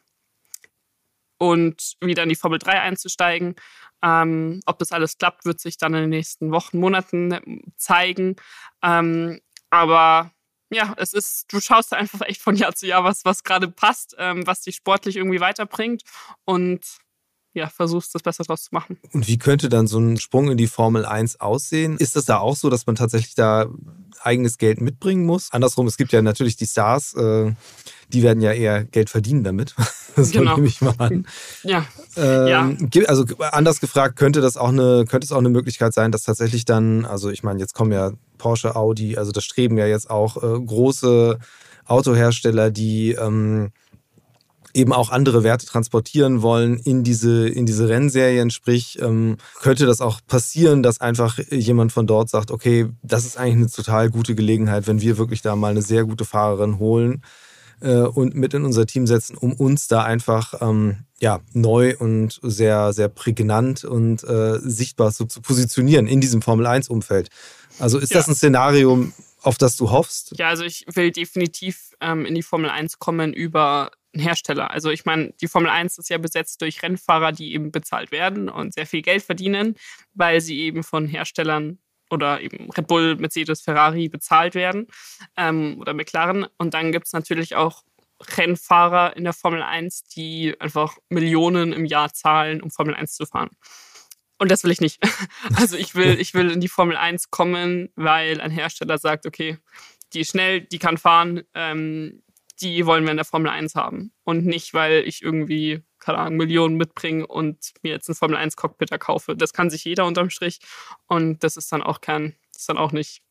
und 1.43 1.95
wieder 2.01 2.23
in 2.23 2.29
die 2.29 2.37
Formel 2.37 2.61
3 2.61 2.81
einzusteigen. 2.83 3.57
Ähm, 4.01 4.61
ob 4.65 4.79
das 4.79 4.93
alles 4.93 5.19
klappt, 5.19 5.45
wird 5.45 5.61
sich 5.61 5.77
dann 5.77 5.93
in 5.93 6.03
den 6.03 6.11
nächsten 6.11 6.53
Wochen, 6.53 6.79
Monaten 6.79 7.73
zeigen. 7.77 8.37
Ähm, 8.81 9.41
aber 9.69 10.31
ja, 10.71 10.95
es 10.99 11.13
ist, 11.13 11.53
du 11.53 11.61
schaust 11.61 11.95
einfach 11.95 12.21
echt 12.21 12.41
von 12.41 12.55
Jahr 12.55 12.77
zu 12.77 12.87
Jahr, 12.87 13.03
was, 13.03 13.25
was 13.25 13.43
gerade 13.43 13.67
passt, 13.67 14.15
ähm, 14.19 14.47
was 14.47 14.61
dich 14.61 14.77
sportlich 14.77 15.17
irgendwie 15.17 15.41
weiterbringt 15.41 16.03
und 16.45 16.85
ja, 17.55 17.69
versuchst 17.69 18.15
das 18.15 18.23
Beste 18.23 18.45
draus 18.45 18.65
zu 18.65 18.69
machen. 18.73 18.99
Und 19.13 19.27
wie 19.27 19.37
könnte 19.37 19.69
dann 19.69 19.89
so 19.89 19.99
ein 19.99 20.19
Sprung 20.19 20.51
in 20.51 20.57
die 20.57 20.69
Formel 20.69 21.05
1 21.05 21.41
aussehen? 21.41 21.99
Ist 21.99 22.15
das 22.15 22.25
da 22.25 22.39
auch 22.39 22.57
so, 22.57 22.71
dass 22.71 22.87
man 22.87 22.95
tatsächlich 22.95 23.35
da 23.35 23.67
eigenes 24.21 24.59
Geld 24.59 24.81
mitbringen 24.81 25.27
muss? 25.27 25.53
Andersrum, 25.53 25.87
es 25.89 25.97
gibt 25.97 26.13
ja 26.13 26.23
natürlich 26.23 26.57
die 26.57 26.67
Stars, 26.67 27.15
äh, 27.15 27.53
die 28.13 28.23
werden 28.23 28.43
ja 28.43 28.53
eher 28.53 28.85
Geld 28.85 29.11
verdienen 29.11 29.45
damit. 29.45 29.75
Das 30.15 30.31
genau. 30.31 30.57
nehme 30.57 30.67
ich 30.69 30.83
mal 30.83 30.95
an. 30.99 31.27
Ja. 31.63 31.87
Ähm, 32.19 32.47
ja. 32.47 33.07
Also 33.07 33.25
anders 33.39 33.81
gefragt, 33.81 34.17
könnte 34.17 34.43
das 34.43 34.59
auch 34.59 34.69
eine, 34.69 35.07
könnte 35.09 35.25
es 35.25 35.33
auch 35.33 35.39
eine 35.39 35.49
Möglichkeit 35.49 35.95
sein, 35.95 36.13
dass 36.13 36.25
tatsächlich 36.25 36.67
dann, 36.67 37.07
also 37.07 37.31
ich 37.31 37.43
meine, 37.43 37.61
jetzt 37.61 37.73
kommen 37.73 37.93
ja 37.93 38.13
Porsche, 38.37 38.77
Audi, 38.77 39.17
also 39.17 39.33
das 39.33 39.45
streben 39.45 39.79
ja 39.79 39.87
jetzt 39.87 40.11
auch 40.11 40.37
äh, 40.37 40.61
große 40.61 41.39
Autohersteller, 41.87 42.71
die 42.71 43.13
ähm, 43.13 43.71
eben 44.75 44.93
auch 44.93 45.11
andere 45.11 45.45
Werte 45.45 45.67
transportieren 45.67 46.43
wollen 46.43 46.77
in 46.77 47.05
diese, 47.05 47.49
in 47.49 47.67
diese 47.67 47.89
Rennserien. 47.89 48.51
Sprich, 48.51 48.99
ähm, 49.01 49.37
könnte 49.61 49.87
das 49.87 50.01
auch 50.01 50.21
passieren, 50.27 50.83
dass 50.83 51.01
einfach 51.01 51.39
jemand 51.51 51.93
von 51.93 52.07
dort 52.07 52.29
sagt, 52.29 52.51
okay, 52.51 52.89
das 53.03 53.25
ist 53.25 53.39
eigentlich 53.39 53.57
eine 53.57 53.71
total 53.71 54.11
gute 54.11 54.35
Gelegenheit, 54.35 54.87
wenn 54.87 55.01
wir 55.01 55.19
wirklich 55.19 55.43
da 55.43 55.57
mal 55.57 55.71
eine 55.71 55.83
sehr 55.83 56.05
gute 56.05 56.25
Fahrerin 56.25 56.79
holen 56.79 57.23
äh, 57.83 58.03
und 58.03 58.35
mit 58.35 58.55
in 58.55 58.65
unser 58.65 58.87
Team 58.87 59.07
setzen, 59.07 59.37
um 59.37 59.53
uns 59.53 59.89
da 59.89 60.05
einfach 60.05 60.55
ähm, 60.61 61.05
ja, 61.21 61.41
neu 61.53 61.97
und 61.99 62.41
sehr, 62.43 62.93
sehr 62.93 63.09
prägnant 63.09 63.85
und 63.85 64.25
äh, 64.25 64.59
sichtbar 64.61 65.13
zu, 65.13 65.27
zu 65.27 65.41
positionieren 65.41 66.07
in 66.07 66.21
diesem 66.21 66.43
Formel-1-Umfeld. 66.43 67.29
Also 67.79 67.99
ist 67.99 68.11
ja. 68.11 68.19
das 68.19 68.29
ein 68.29 68.35
Szenario, 68.35 69.09
auf 69.43 69.59
das 69.59 69.77
du 69.77 69.91
hoffst? 69.91 70.35
Ja, 70.39 70.49
also 70.49 70.65
ich 70.65 70.85
will 70.93 71.11
definitiv 71.11 71.93
ähm, 72.01 72.25
in 72.25 72.35
die 72.35 72.43
Formel 72.43 72.71
1 72.71 72.99
kommen 72.99 73.33
über 73.33 73.91
einen 74.15 74.23
Hersteller. 74.23 74.71
Also 74.71 74.91
ich 74.91 75.05
meine, 75.05 75.33
die 75.41 75.49
Formel 75.49 75.71
1 75.71 75.99
ist 75.99 76.11
ja 76.11 76.19
besetzt 76.19 76.61
durch 76.61 76.83
Rennfahrer, 76.83 77.33
die 77.33 77.55
eben 77.55 77.73
bezahlt 77.73 78.13
werden 78.13 78.49
und 78.49 78.75
sehr 78.75 78.87
viel 78.87 79.03
Geld 79.03 79.23
verdienen, 79.23 79.77
weil 80.15 80.41
sie 80.41 80.61
eben 80.61 80.83
von 80.83 81.07
Herstellern 81.07 81.79
oder 82.13 82.41
eben 82.41 82.71
Red 82.71 82.87
Bull, 82.87 83.17
Mercedes, 83.17 83.63
Ferrari 83.63 84.09
bezahlt 84.09 84.55
werden 84.55 84.87
ähm, 85.37 85.79
oder 85.81 85.95
McLaren. 85.95 86.47
Und 86.59 86.75
dann 86.75 86.93
gibt 86.93 87.07
es 87.07 87.13
natürlich 87.13 87.57
auch 87.57 87.83
Rennfahrer 88.37 89.17
in 89.17 89.25
der 89.25 89.33
Formel 89.33 89.63
1, 89.63 90.05
die 90.05 90.55
einfach 90.61 90.97
Millionen 91.09 91.73
im 91.73 91.85
Jahr 91.85 92.13
zahlen, 92.13 92.63
um 92.63 92.71
Formel 92.71 92.95
1 92.95 93.15
zu 93.15 93.27
fahren. 93.27 93.51
Und 94.39 94.51
das 94.51 94.63
will 94.65 94.71
ich 94.71 94.81
nicht. 94.81 95.01
Also 95.57 95.77
ich 95.77 95.95
will, 95.95 96.21
ich 96.21 96.35
will 96.35 96.51
in 96.51 96.61
die 96.61 96.69
Formel 96.69 96.97
1 96.97 97.31
kommen, 97.31 97.91
weil 97.97 98.41
ein 98.41 98.51
Hersteller 98.51 98.99
sagt, 98.99 99.27
okay, 99.27 99.59
die 100.13 100.21
ist 100.21 100.31
schnell, 100.31 100.61
die 100.61 100.79
kann 100.79 100.99
fahren, 100.99 101.43
ähm, 101.55 102.23
die 102.61 102.87
wollen 102.87 103.05
wir 103.05 103.11
in 103.11 103.17
der 103.17 103.25
Formel 103.25 103.51
1 103.51 103.75
haben. 103.75 104.13
Und 104.25 104.45
nicht, 104.45 104.75
weil 104.75 105.03
ich 105.07 105.23
irgendwie, 105.23 105.83
keine 106.03 106.19
Ahnung, 106.19 106.37
Millionen 106.37 106.77
mitbringe 106.77 107.27
und 107.27 107.73
mir 107.83 107.93
jetzt 107.93 108.09
ein 108.09 108.15
Formel 108.15 108.37
1 108.37 108.57
Cockpit 108.57 108.91
kaufe. 109.01 109.37
Das 109.37 109.53
kann 109.53 109.71
sich 109.71 109.85
jeder 109.85 110.05
unterm 110.05 110.31
Strich. 110.31 110.59
Und 111.07 111.45
das 111.45 111.57
ist 111.57 111.71
dann 111.73 111.83
auch 111.83 112.01
kein, 112.01 112.35
ist 112.55 112.69
dann 112.69 112.79
auch 112.79 112.93
nicht 112.93 113.23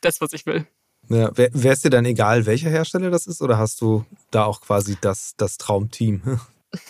das, 0.00 0.20
was 0.20 0.32
ich 0.32 0.46
will. 0.46 0.66
Ja, 1.08 1.30
Wäre 1.36 1.74
es 1.74 1.80
dir 1.80 1.90
dann 1.90 2.06
egal, 2.06 2.46
welcher 2.46 2.70
Hersteller 2.70 3.10
das 3.10 3.26
ist, 3.26 3.42
oder 3.42 3.58
hast 3.58 3.80
du 3.80 4.06
da 4.30 4.44
auch 4.44 4.60
quasi 4.62 4.96
das, 5.00 5.34
das 5.36 5.58
Traumteam? 5.58 6.40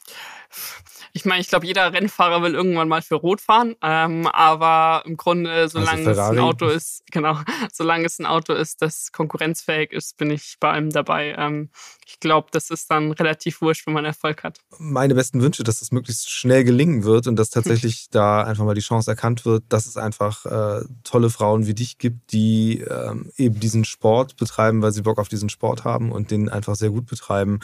Ich 1.17 1.25
meine, 1.25 1.41
ich 1.41 1.49
glaube, 1.49 1.65
jeder 1.65 1.93
Rennfahrer 1.93 2.43
will 2.43 2.57
irgendwann 2.57 2.89
mal 2.89 3.01
für 3.01 3.15
Rot 3.15 3.41
fahren, 3.41 3.77
ähm, 3.83 4.27
aber 4.27 5.05
im 5.07 5.17
Grunde, 5.17 5.69
solange 5.69 6.09
also 6.09 6.11
es 6.11 6.19
ein 6.19 6.39
Auto 6.41 6.67
ist, 6.67 7.05
genau, 7.13 7.39
solange 7.73 8.07
es 8.07 8.19
ein 8.19 8.27
Auto 8.27 8.53
ist, 8.53 8.83
das 8.83 9.13
konkurrenzfähig 9.13 9.93
ist, 9.93 10.17
bin 10.17 10.33
ich 10.33 10.57
bei 10.59 10.73
allem 10.73 10.91
dabei. 10.91 11.37
Ähm, 11.39 11.71
ich 12.07 12.21
glaube, 12.21 12.49
das 12.51 12.71
ist 12.71 12.91
dann 12.91 13.13
relativ 13.13 13.61
wurscht, 13.61 13.87
wenn 13.87 13.95
man 13.95 14.05
Erfolg 14.05 14.43
hat. 14.43 14.59
Meine 14.79 15.15
besten 15.15 15.41
Wünsche, 15.41 15.63
dass 15.63 15.79
das 15.79 15.93
möglichst 15.93 16.31
schnell 16.31 16.65
gelingen 16.65 17.05
wird 17.05 17.27
und 17.27 17.37
dass 17.37 17.51
tatsächlich 17.51 18.01
hm. 18.01 18.07
da 18.11 18.43
einfach 18.43 18.65
mal 18.65 18.75
die 18.75 18.81
Chance 18.81 19.11
erkannt 19.11 19.45
wird, 19.45 19.65
dass 19.69 19.87
es 19.87 19.97
einfach 19.97 20.45
äh, 20.47 20.85
tolle 21.05 21.31
Frauen 21.31 21.67
wie 21.67 21.75
dich 21.75 21.99
gibt, 21.99 22.33
die 22.33 22.81
ähm, 22.81 23.31
eben 23.37 23.61
diesen 23.61 23.85
Sport 23.85 24.37
betreiben, 24.37 24.83
weil 24.83 24.93
sie 24.93 25.03
Bock 25.03 25.19
auf 25.19 25.29
diesen 25.29 25.49
Sport 25.49 25.85
haben 25.85 26.13
und 26.13 26.31
den 26.31 26.49
einfach 26.49 26.75
sehr 26.75 26.91
gut 26.91 27.07
betreiben. 27.07 27.61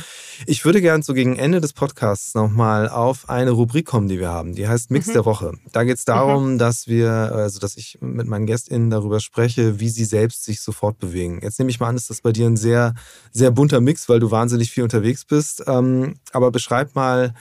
Ich 0.46 0.64
würde 0.64 0.80
gern 0.80 1.02
so 1.02 1.14
gegen 1.14 1.36
Ende 1.36 1.60
des 1.60 1.72
Podcasts 1.72 2.34
nochmal 2.34 2.88
auf 2.88 3.28
ein 3.28 3.40
eine 3.40 3.56
Rubrik 3.56 3.86
kommen, 3.86 4.08
die 4.08 4.18
wir 4.18 4.28
haben. 4.28 4.54
Die 4.54 4.68
heißt 4.68 4.90
Mix 4.90 5.08
mhm. 5.08 5.12
der 5.14 5.24
Woche. 5.24 5.52
Da 5.72 5.84
geht 5.84 5.96
es 5.96 6.04
darum, 6.04 6.54
mhm. 6.54 6.58
dass 6.58 6.86
wir, 6.86 7.10
also 7.10 7.58
dass 7.58 7.76
ich 7.76 7.98
mit 8.00 8.26
meinen 8.26 8.46
GästInnen 8.46 8.90
darüber 8.90 9.20
spreche, 9.20 9.80
wie 9.80 9.88
sie 9.88 10.04
selbst 10.04 10.44
sich 10.44 10.60
sofort 10.60 10.98
bewegen. 10.98 11.40
Jetzt 11.42 11.58
nehme 11.58 11.70
ich 11.70 11.80
mal 11.80 11.88
an, 11.88 11.96
ist 11.96 12.10
das 12.10 12.20
bei 12.20 12.32
dir 12.32 12.46
ein 12.46 12.56
sehr, 12.56 12.94
sehr 13.32 13.50
bunter 13.50 13.80
Mix, 13.80 14.08
weil 14.08 14.20
du 14.20 14.29
wahnsinnig 14.30 14.70
viel 14.70 14.82
unterwegs 14.82 15.24
bist. 15.24 15.64
Ähm, 15.66 16.16
aber 16.32 16.50
beschreib 16.50 16.94
mal, 16.94 17.34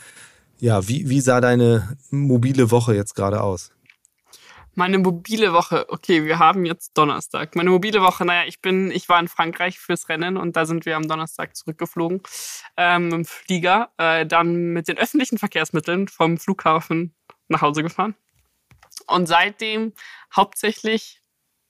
Ja, 0.62 0.88
wie, 0.90 1.10
wie 1.10 1.22
sah 1.22 1.40
deine 1.40 1.98
mobile 2.10 2.70
Woche 2.70 2.94
jetzt 2.94 3.16
gerade 3.16 3.42
aus? 3.42 3.72
Meine 4.76 4.98
mobile 4.98 5.54
Woche, 5.54 5.86
okay, 5.90 6.26
wir 6.26 6.38
haben 6.38 6.66
jetzt 6.66 6.98
Donnerstag. 6.98 7.56
Meine 7.56 7.70
mobile 7.70 8.02
Woche, 8.02 8.26
naja, 8.26 8.48
ich 8.48 8.62
bin, 8.62 8.92
ich 8.92 9.10
war 9.10 9.20
in 9.20 9.28
Frankreich 9.28 9.80
fürs 9.80 10.10
Rennen 10.10 10.38
und 10.38 10.56
da 10.56 10.66
sind 10.66 10.86
wir 10.86 10.96
am 10.96 11.08
Donnerstag 11.08 11.56
zurückgeflogen 11.56 12.22
ähm, 12.78 13.12
im 13.14 13.26
Flieger, 13.26 13.90
äh, 13.98 14.26
dann 14.26 14.74
mit 14.74 14.88
den 14.88 14.98
öffentlichen 14.98 15.38
Verkehrsmitteln 15.38 16.08
vom 16.08 16.38
Flughafen 16.38 17.14
nach 17.48 17.62
Hause 17.62 17.82
gefahren. 17.82 18.16
Und 19.08 19.28
seitdem 19.28 19.94
hauptsächlich 20.36 21.19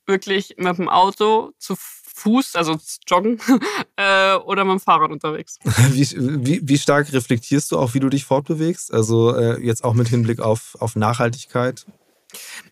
wirklich 0.09 0.55
mit 0.57 0.77
dem 0.77 0.89
Auto 0.89 1.53
zu 1.57 1.75
Fuß, 1.77 2.57
also 2.57 2.77
joggen, 3.07 3.39
äh, 3.95 4.35
oder 4.35 4.65
mit 4.65 4.73
dem 4.73 4.79
Fahrrad 4.81 5.11
unterwegs. 5.11 5.57
Wie, 5.63 6.05
wie, 6.45 6.59
wie, 6.67 6.77
stark 6.77 7.13
reflektierst 7.13 7.71
du 7.71 7.79
auch, 7.79 7.93
wie 7.93 8.01
du 8.01 8.09
dich 8.09 8.25
fortbewegst? 8.25 8.93
Also 8.93 9.33
äh, 9.33 9.61
jetzt 9.61 9.85
auch 9.85 9.93
mit 9.93 10.09
Hinblick 10.09 10.41
auf, 10.41 10.75
auf 10.79 10.97
Nachhaltigkeit? 10.97 11.85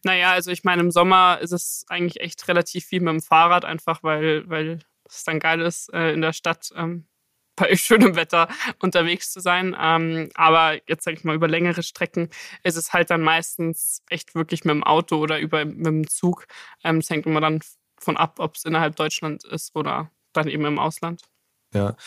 Naja, 0.03 0.31
also 0.31 0.51
ich 0.51 0.65
meine, 0.65 0.81
im 0.81 0.91
Sommer 0.91 1.39
ist 1.41 1.53
es 1.53 1.85
eigentlich 1.87 2.19
echt 2.19 2.45
relativ 2.47 2.85
viel 2.85 2.99
mit 2.99 3.13
dem 3.13 3.21
Fahrrad, 3.21 3.63
einfach 3.63 4.03
weil, 4.03 4.47
weil 4.49 4.79
es 5.07 5.23
dann 5.23 5.39
geil 5.39 5.61
ist, 5.61 5.93
äh, 5.93 6.11
in 6.13 6.21
der 6.21 6.33
Stadt 6.33 6.71
ähm, 6.75 7.07
bei 7.57 7.75
schönem 7.75 8.15
Wetter 8.15 8.47
unterwegs 8.79 9.31
zu 9.33 9.41
sein. 9.41 9.75
Ähm, 9.77 10.29
aber 10.35 10.75
jetzt 10.87 11.03
sage 11.03 11.17
ich 11.17 11.25
mal, 11.25 11.35
über 11.35 11.49
längere 11.49 11.83
Strecken 11.83 12.29
ist 12.63 12.77
es 12.77 12.93
halt 12.93 13.09
dann 13.09 13.21
meistens 13.21 14.01
echt 14.09 14.35
wirklich 14.35 14.63
mit 14.63 14.73
dem 14.73 14.83
Auto 14.83 15.17
oder 15.17 15.39
über, 15.39 15.65
mit 15.65 15.85
dem 15.85 16.07
Zug. 16.07 16.47
Ähm, 16.83 16.99
es 16.99 17.09
hängt 17.09 17.25
immer 17.25 17.41
dann 17.41 17.59
von 17.99 18.15
ab, 18.15 18.35
ob 18.39 18.55
es 18.55 18.63
innerhalb 18.63 18.95
Deutschland 18.95 19.43
ist 19.43 19.75
oder 19.75 20.09
dann 20.31 20.47
eben 20.47 20.65
im 20.65 20.79
Ausland. 20.79 21.23
Ja. 21.73 21.97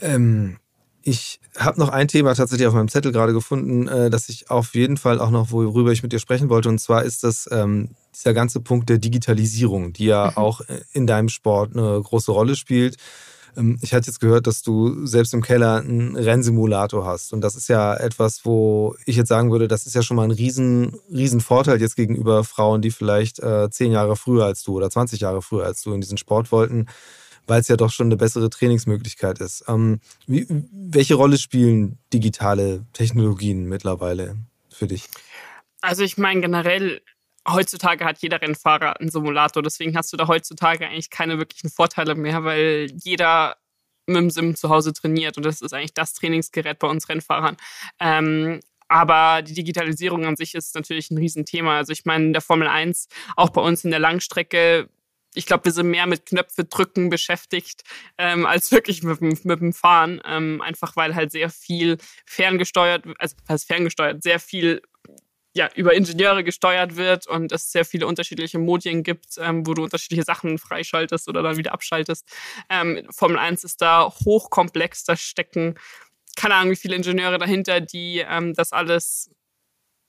Ähm, 0.00 0.58
ich 1.02 1.40
habe 1.56 1.78
noch 1.78 1.90
ein 1.90 2.08
Thema 2.08 2.34
tatsächlich 2.34 2.66
auf 2.66 2.74
meinem 2.74 2.88
Zettel 2.88 3.12
gerade 3.12 3.32
gefunden, 3.32 3.86
äh, 3.86 4.10
das 4.10 4.28
ich 4.28 4.50
auf 4.50 4.74
jeden 4.74 4.96
Fall 4.96 5.20
auch 5.20 5.30
noch, 5.30 5.52
worüber 5.52 5.92
ich 5.92 6.02
mit 6.02 6.12
dir 6.12 6.18
sprechen 6.18 6.48
wollte. 6.48 6.68
Und 6.68 6.80
zwar 6.80 7.04
ist 7.04 7.22
das 7.22 7.48
ähm, 7.52 7.90
dieser 8.12 8.34
ganze 8.34 8.60
Punkt 8.60 8.88
der 8.88 8.98
Digitalisierung, 8.98 9.92
die 9.92 10.06
ja 10.06 10.32
mhm. 10.32 10.36
auch 10.36 10.62
äh, 10.62 10.80
in 10.92 11.06
deinem 11.06 11.28
Sport 11.28 11.76
eine 11.76 12.00
große 12.02 12.32
Rolle 12.32 12.56
spielt. 12.56 12.96
Ähm, 13.56 13.78
ich 13.82 13.94
hatte 13.94 14.06
jetzt 14.06 14.20
gehört, 14.20 14.46
dass 14.46 14.62
du 14.62 15.06
selbst 15.06 15.34
im 15.34 15.42
Keller 15.42 15.76
einen 15.76 16.16
Rennsimulator 16.16 17.04
hast. 17.04 17.32
Und 17.32 17.40
das 17.40 17.56
ist 17.56 17.68
ja 17.68 17.94
etwas, 17.94 18.44
wo 18.44 18.94
ich 19.06 19.16
jetzt 19.16 19.28
sagen 19.28 19.50
würde, 19.50 19.68
das 19.68 19.86
ist 19.86 19.94
ja 19.94 20.02
schon 20.02 20.16
mal 20.16 20.24
ein 20.24 20.30
riesen, 20.30 20.96
riesen 21.10 21.40
Vorteil 21.40 21.80
jetzt 21.80 21.96
gegenüber 21.96 22.44
Frauen, 22.44 22.82
die 22.82 22.90
vielleicht 22.90 23.40
äh, 23.40 23.70
zehn 23.70 23.92
Jahre 23.92 24.16
früher 24.16 24.44
als 24.44 24.62
du 24.62 24.76
oder 24.76 24.90
20 24.90 25.20
Jahre 25.20 25.42
früher 25.42 25.64
als 25.64 25.82
du 25.82 25.92
in 25.92 26.00
diesen 26.00 26.18
Sport 26.18 26.52
wollten 26.52 26.86
weil 27.46 27.60
es 27.60 27.68
ja 27.68 27.76
doch 27.76 27.90
schon 27.90 28.08
eine 28.08 28.16
bessere 28.16 28.50
Trainingsmöglichkeit 28.50 29.40
ist. 29.40 29.64
Ähm, 29.68 30.00
wie, 30.26 30.46
welche 30.48 31.14
Rolle 31.14 31.38
spielen 31.38 31.98
digitale 32.12 32.84
Technologien 32.92 33.66
mittlerweile 33.66 34.36
für 34.68 34.86
dich? 34.86 35.08
Also 35.80 36.02
ich 36.02 36.18
meine 36.18 36.40
generell, 36.40 37.00
heutzutage 37.46 38.04
hat 38.04 38.18
jeder 38.18 38.40
Rennfahrer 38.40 39.00
einen 39.00 39.10
Simulator, 39.10 39.62
deswegen 39.62 39.96
hast 39.96 40.12
du 40.12 40.16
da 40.16 40.28
heutzutage 40.28 40.86
eigentlich 40.86 41.10
keine 41.10 41.38
wirklichen 41.38 41.70
Vorteile 41.70 42.14
mehr, 42.14 42.44
weil 42.44 42.88
jeder 43.02 43.56
mit 44.06 44.16
dem 44.16 44.30
Sim 44.30 44.54
zu 44.54 44.68
Hause 44.68 44.92
trainiert 44.92 45.36
und 45.36 45.44
das 45.44 45.60
ist 45.60 45.72
eigentlich 45.72 45.94
das 45.94 46.14
Trainingsgerät 46.14 46.78
bei 46.78 46.88
uns 46.88 47.08
Rennfahrern. 47.08 47.56
Ähm, 48.00 48.60
aber 48.88 49.42
die 49.42 49.54
Digitalisierung 49.54 50.26
an 50.26 50.36
sich 50.36 50.54
ist 50.54 50.74
natürlich 50.74 51.10
ein 51.10 51.18
Riesenthema. 51.18 51.76
Also 51.76 51.92
ich 51.92 52.04
meine, 52.04 52.26
in 52.26 52.32
der 52.32 52.42
Formel 52.42 52.68
1, 52.68 53.08
auch 53.36 53.50
bei 53.50 53.60
uns 53.60 53.84
in 53.84 53.90
der 53.90 53.98
Langstrecke, 53.98 54.88
ich 55.34 55.44
glaube, 55.44 55.66
wir 55.66 55.72
sind 55.72 55.90
mehr 55.90 56.06
mit 56.06 56.26
Knöpfe 56.26 56.64
drücken 56.64 57.10
beschäftigt, 57.10 57.82
ähm, 58.16 58.46
als 58.46 58.72
wirklich 58.72 59.02
mit, 59.02 59.20
mit 59.20 59.60
dem 59.60 59.72
Fahren. 59.72 60.20
Ähm, 60.24 60.62
einfach 60.62 60.96
weil 60.96 61.14
halt 61.14 61.32
sehr 61.32 61.50
viel 61.50 61.98
ferngesteuert, 62.24 63.04
also 63.18 63.36
als 63.46 63.64
ferngesteuert, 63.64 64.22
sehr 64.22 64.40
viel 64.40 64.82
ja, 65.56 65.70
über 65.74 65.94
Ingenieure 65.94 66.44
gesteuert 66.44 66.96
wird 66.96 67.26
und 67.26 67.50
es 67.50 67.72
sehr 67.72 67.86
viele 67.86 68.06
unterschiedliche 68.06 68.58
Modien 68.58 69.02
gibt, 69.02 69.38
ähm, 69.38 69.66
wo 69.66 69.72
du 69.72 69.82
unterschiedliche 69.84 70.22
Sachen 70.22 70.58
freischaltest 70.58 71.28
oder 71.28 71.42
dann 71.42 71.56
wieder 71.56 71.72
abschaltest. 71.72 72.28
Ähm, 72.68 73.06
Formel 73.10 73.38
1 73.38 73.64
ist 73.64 73.80
da 73.80 74.12
hochkomplex, 74.24 75.04
da 75.04 75.16
stecken 75.16 75.76
keine 76.36 76.54
Ahnung, 76.56 76.72
wie 76.72 76.76
viele 76.76 76.94
Ingenieure 76.94 77.38
dahinter, 77.38 77.80
die 77.80 78.18
ähm, 78.18 78.52
das 78.52 78.72
alles 78.72 79.30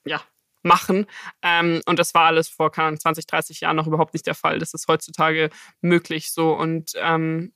ja, 0.05 0.21
machen. 0.63 1.05
Ähm, 1.41 1.81
und 1.85 1.97
das 1.97 2.13
war 2.13 2.25
alles 2.25 2.49
vor 2.49 2.69
keine 2.69 2.89
Ahnung, 2.89 2.99
20, 2.99 3.25
30 3.25 3.61
Jahren 3.61 3.77
noch 3.77 3.87
überhaupt 3.87 4.13
nicht 4.13 4.27
der 4.27 4.35
Fall. 4.35 4.59
Das 4.59 4.73
ist 4.73 4.89
heutzutage 4.89 5.49
möglich 5.79 6.33
so. 6.33 6.51
Und 6.51 6.91
ähm, 6.95 7.53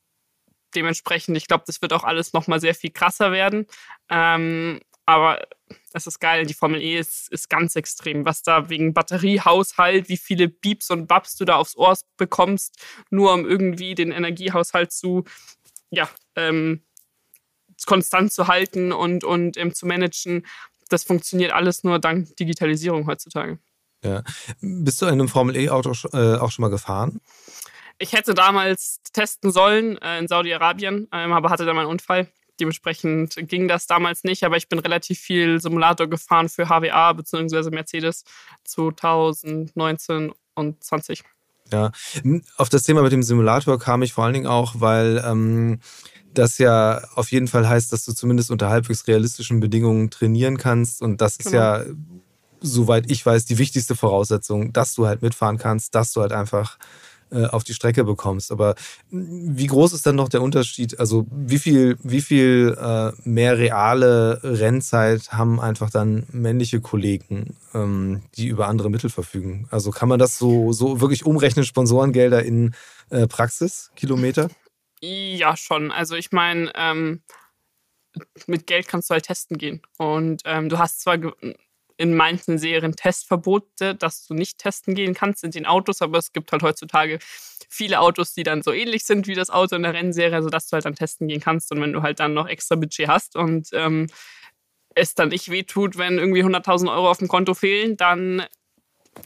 dementsprechend, 0.73 1.35
ich 1.35 1.47
glaube, 1.47 1.65
das 1.67 1.81
wird 1.81 1.91
auch 1.91 2.05
alles 2.05 2.31
nochmal 2.31 2.61
sehr 2.61 2.73
viel 2.73 2.91
krasser 2.91 3.33
werden. 3.33 3.67
Ähm, 4.09 4.79
aber 5.11 5.41
das 5.93 6.07
ist 6.07 6.19
geil. 6.19 6.45
Die 6.45 6.53
Formel 6.53 6.81
E 6.81 6.97
ist, 6.97 7.31
ist 7.31 7.49
ganz 7.49 7.75
extrem. 7.75 8.25
Was 8.25 8.43
da 8.43 8.69
wegen 8.69 8.93
Batteriehaushalt, 8.93 10.09
wie 10.09 10.17
viele 10.17 10.47
Beeps 10.47 10.89
und 10.89 11.07
Babs 11.07 11.35
du 11.35 11.45
da 11.45 11.55
aufs 11.55 11.75
Ohr 11.75 11.97
bekommst, 12.17 12.75
nur 13.09 13.33
um 13.33 13.45
irgendwie 13.47 13.95
den 13.95 14.11
Energiehaushalt 14.11 14.91
zu, 14.91 15.23
ja, 15.89 16.09
ähm, 16.35 16.83
konstant 17.85 18.31
zu 18.31 18.47
halten 18.47 18.91
und, 18.91 19.23
und 19.23 19.57
ähm, 19.57 19.73
zu 19.73 19.87
managen 19.87 20.45
das 20.91 21.03
funktioniert 21.03 21.51
alles 21.51 21.83
nur 21.83 21.99
dank 21.99 22.35
Digitalisierung 22.35 23.07
heutzutage. 23.07 23.59
Ja. 24.03 24.23
Bist 24.61 25.01
du 25.01 25.05
in 25.05 25.13
einem 25.13 25.27
Formel-E-Auto 25.27 25.91
äh, 26.13 26.37
auch 26.37 26.51
schon 26.51 26.63
mal 26.63 26.69
gefahren? 26.69 27.21
Ich 27.99 28.13
hätte 28.13 28.33
damals 28.33 28.99
testen 29.13 29.51
sollen 29.51 29.97
äh, 29.99 30.17
in 30.19 30.27
Saudi-Arabien, 30.27 31.07
ähm, 31.11 31.33
aber 31.33 31.49
hatte 31.49 31.65
dann 31.65 31.75
mal 31.75 31.83
einen 31.83 31.91
Unfall. 31.91 32.31
Dementsprechend 32.61 33.35
ging 33.49 33.67
das 33.67 33.87
damals 33.87 34.23
nicht, 34.23 34.43
aber 34.43 34.55
ich 34.55 34.69
bin 34.69 34.77
relativ 34.77 35.19
viel 35.19 35.59
Simulator 35.59 36.07
gefahren 36.07 36.47
für 36.47 36.67
HWA 36.67 37.11
bzw. 37.13 37.71
Mercedes 37.71 38.23
2019 38.65 40.31
und 40.53 40.83
20. 40.83 41.23
Ja, 41.71 41.91
auf 42.57 42.69
das 42.69 42.83
Thema 42.83 43.01
mit 43.01 43.11
dem 43.11 43.23
Simulator 43.23 43.79
kam 43.79 44.03
ich 44.03 44.13
vor 44.13 44.25
allen 44.25 44.33
Dingen 44.33 44.45
auch, 44.45 44.75
weil 44.77 45.23
ähm, 45.25 45.79
das 46.33 46.59
ja 46.59 47.01
auf 47.15 47.31
jeden 47.31 47.47
Fall 47.47 47.67
heißt, 47.67 47.91
dass 47.91 48.05
du 48.05 48.13
zumindest 48.13 48.51
unter 48.51 48.69
halbwegs 48.69 49.07
realistischen 49.07 49.59
Bedingungen 49.59 50.11
trainieren 50.11 50.57
kannst. 50.57 51.01
Und 51.01 51.19
das 51.19 51.37
ist 51.37 51.51
genau. 51.51 51.57
ja, 51.57 51.85
soweit 52.59 53.09
ich 53.09 53.25
weiß, 53.25 53.45
die 53.45 53.57
wichtigste 53.57 53.95
Voraussetzung, 53.95 54.71
dass 54.71 54.93
du 54.93 55.07
halt 55.07 55.23
mitfahren 55.23 55.57
kannst, 55.57 55.95
dass 55.95 56.13
du 56.13 56.21
halt 56.21 56.31
einfach 56.31 56.77
äh, 57.31 57.45
auf 57.45 57.63
die 57.63 57.73
Strecke 57.73 58.03
bekommst. 58.03 58.51
Aber 58.51 58.75
wie 59.09 59.67
groß 59.67 59.93
ist 59.93 60.05
dann 60.05 60.15
noch 60.15 60.29
der 60.29 60.41
Unterschied? 60.41 60.99
Also 60.99 61.25
wie 61.31 61.59
viel, 61.59 61.97
wie 62.03 62.21
viel 62.21 62.77
äh, 62.79 63.11
mehr 63.23 63.57
reale 63.57 64.39
Rennzeit 64.43 65.31
haben 65.31 65.59
einfach 65.59 65.89
dann 65.89 66.25
männliche 66.31 66.81
Kollegen, 66.81 67.57
ähm, 67.73 68.23
die 68.35 68.47
über 68.47 68.67
andere 68.67 68.89
Mittel 68.89 69.09
verfügen? 69.09 69.67
Also 69.71 69.91
kann 69.91 70.09
man 70.09 70.19
das 70.19 70.37
so, 70.37 70.71
so 70.73 71.01
wirklich 71.01 71.25
umrechnen, 71.25 71.65
Sponsorengelder 71.65 72.43
in 72.43 72.75
äh, 73.09 73.27
Praxiskilometer? 73.27 74.49
Ja, 75.01 75.57
schon. 75.57 75.91
Also 75.91 76.15
ich 76.15 76.31
meine, 76.31 76.71
ähm, 76.75 77.21
mit 78.45 78.67
Geld 78.67 78.87
kannst 78.87 79.09
du 79.09 79.13
halt 79.13 79.25
testen 79.25 79.57
gehen. 79.57 79.81
Und 79.97 80.41
ähm, 80.45 80.69
du 80.69 80.77
hast 80.77 81.01
zwar 81.01 81.17
in 82.01 82.15
manchen 82.15 82.57
Serien 82.57 82.95
Testverbote, 82.95 83.93
dass 83.93 84.25
du 84.25 84.33
nicht 84.33 84.57
testen 84.57 84.95
gehen 84.95 85.13
kannst 85.13 85.43
in 85.43 85.51
den 85.51 85.67
Autos, 85.67 86.01
aber 86.01 86.17
es 86.17 86.33
gibt 86.33 86.51
halt 86.51 86.63
heutzutage 86.63 87.19
viele 87.69 87.99
Autos, 87.99 88.33
die 88.33 88.41
dann 88.41 88.63
so 88.63 88.73
ähnlich 88.73 89.05
sind 89.05 89.27
wie 89.27 89.35
das 89.35 89.51
Auto 89.51 89.75
in 89.75 89.83
der 89.83 89.93
Rennserie, 89.93 90.41
sodass 90.41 90.67
du 90.67 90.73
halt 90.73 90.85
dann 90.85 90.95
testen 90.95 91.27
gehen 91.27 91.41
kannst. 91.41 91.71
Und 91.71 91.79
wenn 91.79 91.93
du 91.93 92.01
halt 92.01 92.19
dann 92.19 92.33
noch 92.33 92.47
extra 92.47 92.75
Budget 92.75 93.07
hast 93.07 93.35
und 93.35 93.69
ähm, 93.73 94.07
es 94.95 95.13
dann 95.13 95.29
nicht 95.29 95.49
wehtut, 95.51 95.97
wenn 95.97 96.17
irgendwie 96.17 96.43
100.000 96.43 96.91
Euro 96.91 97.09
auf 97.09 97.19
dem 97.19 97.27
Konto 97.27 97.53
fehlen, 97.53 97.97
dann 97.97 98.43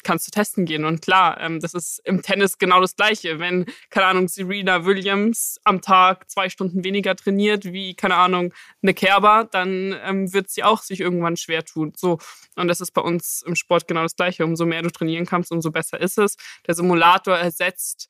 kannst 0.03 0.27
du 0.27 0.31
testen 0.31 0.65
gehen. 0.65 0.85
Und 0.85 1.01
klar, 1.01 1.39
ähm, 1.39 1.59
das 1.59 1.73
ist 1.73 1.99
im 2.05 2.21
Tennis 2.21 2.57
genau 2.57 2.81
das 2.81 2.95
Gleiche. 2.95 3.39
Wenn, 3.39 3.65
keine 3.89 4.07
Ahnung, 4.07 4.27
Serena 4.27 4.85
Williams 4.85 5.59
am 5.63 5.81
Tag 5.81 6.29
zwei 6.29 6.49
Stunden 6.49 6.83
weniger 6.83 7.15
trainiert 7.15 7.65
wie, 7.65 7.95
keine 7.95 8.15
Ahnung, 8.15 8.53
eine 8.81 8.93
Kerber, 8.93 9.47
dann 9.51 9.95
ähm, 10.03 10.33
wird 10.33 10.49
sie 10.49 10.63
auch 10.63 10.81
sich 10.81 11.01
irgendwann 11.01 11.37
schwer 11.37 11.63
tun. 11.63 11.93
So. 11.95 12.19
Und 12.55 12.67
das 12.67 12.81
ist 12.81 12.91
bei 12.91 13.01
uns 13.01 13.43
im 13.45 13.55
Sport 13.55 13.87
genau 13.87 14.03
das 14.03 14.15
Gleiche. 14.15 14.43
Umso 14.43 14.65
mehr 14.65 14.81
du 14.81 14.89
trainieren 14.89 15.25
kannst, 15.25 15.51
umso 15.51 15.71
besser 15.71 15.99
ist 15.99 16.17
es. 16.17 16.35
Der 16.67 16.75
Simulator 16.75 17.37
ersetzt 17.37 18.07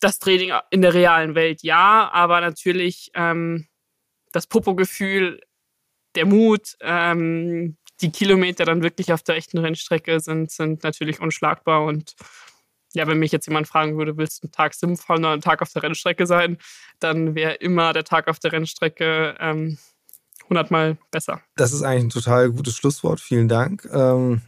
das 0.00 0.18
Training 0.18 0.52
in 0.70 0.82
der 0.82 0.94
realen 0.94 1.34
Welt, 1.34 1.62
ja, 1.62 2.10
aber 2.10 2.40
natürlich 2.40 3.10
ähm, 3.14 3.68
das 4.32 4.46
Popo-Gefühl 4.46 5.40
der 6.14 6.26
Mut, 6.26 6.76
ähm, 6.80 7.76
die 8.00 8.10
Kilometer 8.10 8.64
dann 8.64 8.82
wirklich 8.82 9.12
auf 9.12 9.22
der 9.22 9.36
echten 9.36 9.58
Rennstrecke 9.58 10.20
sind, 10.20 10.50
sind 10.50 10.82
natürlich 10.82 11.20
unschlagbar. 11.20 11.84
Und 11.84 12.14
ja, 12.92 13.06
wenn 13.06 13.18
mich 13.18 13.32
jetzt 13.32 13.46
jemand 13.46 13.68
fragen 13.68 13.96
würde, 13.98 14.16
willst 14.16 14.42
du 14.42 14.46
einen 14.46 14.52
Tag 14.52 14.74
Sim 14.74 14.96
fahren 14.96 15.20
oder 15.20 15.32
einen 15.32 15.42
Tag 15.42 15.62
auf 15.62 15.72
der 15.72 15.82
Rennstrecke 15.82 16.26
sein, 16.26 16.58
dann 16.98 17.34
wäre 17.34 17.54
immer 17.54 17.92
der 17.92 18.04
Tag 18.04 18.28
auf 18.28 18.38
der 18.38 18.52
Rennstrecke 18.52 19.36
ähm, 19.38 19.78
100 20.44 20.70
Mal 20.70 20.98
besser. 21.10 21.40
Das 21.56 21.72
ist 21.72 21.82
eigentlich 21.82 22.04
ein 22.04 22.10
total 22.10 22.50
gutes 22.50 22.74
Schlusswort. 22.74 23.20
Vielen 23.20 23.48
Dank. 23.48 23.88
Ähm, 23.92 24.42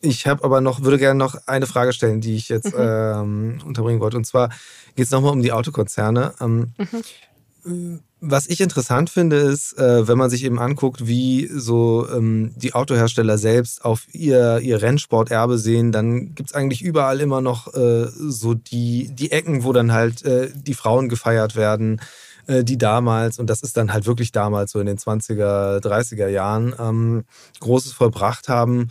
ich 0.00 0.26
habe 0.26 0.44
aber 0.44 0.60
noch, 0.60 0.82
würde 0.82 0.98
gerne 0.98 1.18
noch 1.18 1.46
eine 1.46 1.66
Frage 1.66 1.92
stellen, 1.92 2.20
die 2.20 2.36
ich 2.36 2.48
jetzt 2.48 2.74
mhm. 2.74 2.80
ähm, 2.80 3.58
unterbringen 3.64 4.00
wollte. 4.00 4.16
Und 4.16 4.24
zwar 4.24 4.48
geht 4.96 5.06
es 5.06 5.10
nochmal 5.10 5.32
um 5.32 5.42
die 5.42 5.52
Autokonzerne. 5.52 6.34
Ähm, 6.40 6.72
mhm 6.78 8.00
Was 8.26 8.46
ich 8.46 8.60
interessant 8.60 9.10
finde, 9.10 9.36
ist, 9.36 9.76
äh, 9.78 10.08
wenn 10.08 10.16
man 10.16 10.30
sich 10.30 10.44
eben 10.44 10.58
anguckt, 10.58 11.06
wie 11.06 11.46
so 11.52 12.08
ähm, 12.10 12.52
die 12.56 12.72
Autohersteller 12.72 13.36
selbst 13.36 13.84
auf 13.84 14.06
ihr, 14.12 14.60
ihr 14.60 14.80
Rennsporterbe 14.80 15.58
sehen, 15.58 15.92
dann 15.92 16.34
gibt's 16.34 16.54
eigentlich 16.54 16.80
überall 16.80 17.20
immer 17.20 17.42
noch 17.42 17.74
äh, 17.74 18.06
so 18.08 18.54
die, 18.54 19.10
die 19.12 19.30
Ecken, 19.30 19.62
wo 19.64 19.74
dann 19.74 19.92
halt 19.92 20.24
äh, 20.24 20.50
die 20.54 20.74
Frauen 20.74 21.08
gefeiert 21.08 21.54
werden, 21.54 22.00
die 22.46 22.76
damals, 22.76 23.38
und 23.38 23.48
das 23.48 23.62
ist 23.62 23.78
dann 23.78 23.94
halt 23.94 24.04
wirklich 24.04 24.30
damals 24.30 24.72
so 24.72 24.78
in 24.78 24.84
den 24.84 24.98
20er, 24.98 25.80
30er 25.80 26.28
Jahren, 26.28 26.74
ähm, 26.78 27.24
Großes 27.60 27.92
vollbracht 27.92 28.50
haben. 28.50 28.90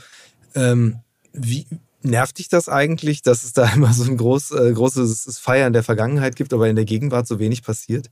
Ähm, 0.55 1.01
wie, 1.33 1.67
Nervt 2.05 2.37
dich 2.37 2.49
das 2.49 2.67
eigentlich, 2.67 3.21
dass 3.21 3.43
es 3.45 3.53
da 3.53 3.65
immer 3.73 3.93
so 3.93 4.03
ein 4.03 4.17
groß, 4.17 4.51
äh, 4.51 4.73
großes 4.73 5.39
Feiern 5.39 5.73
der 5.73 5.83
Vergangenheit 5.83 6.35
gibt, 6.35 6.53
aber 6.53 6.67
in 6.67 6.75
der 6.75 6.85
Gegenwart 6.85 7.27
so 7.27 7.39
wenig 7.39 7.63
passiert? 7.63 8.09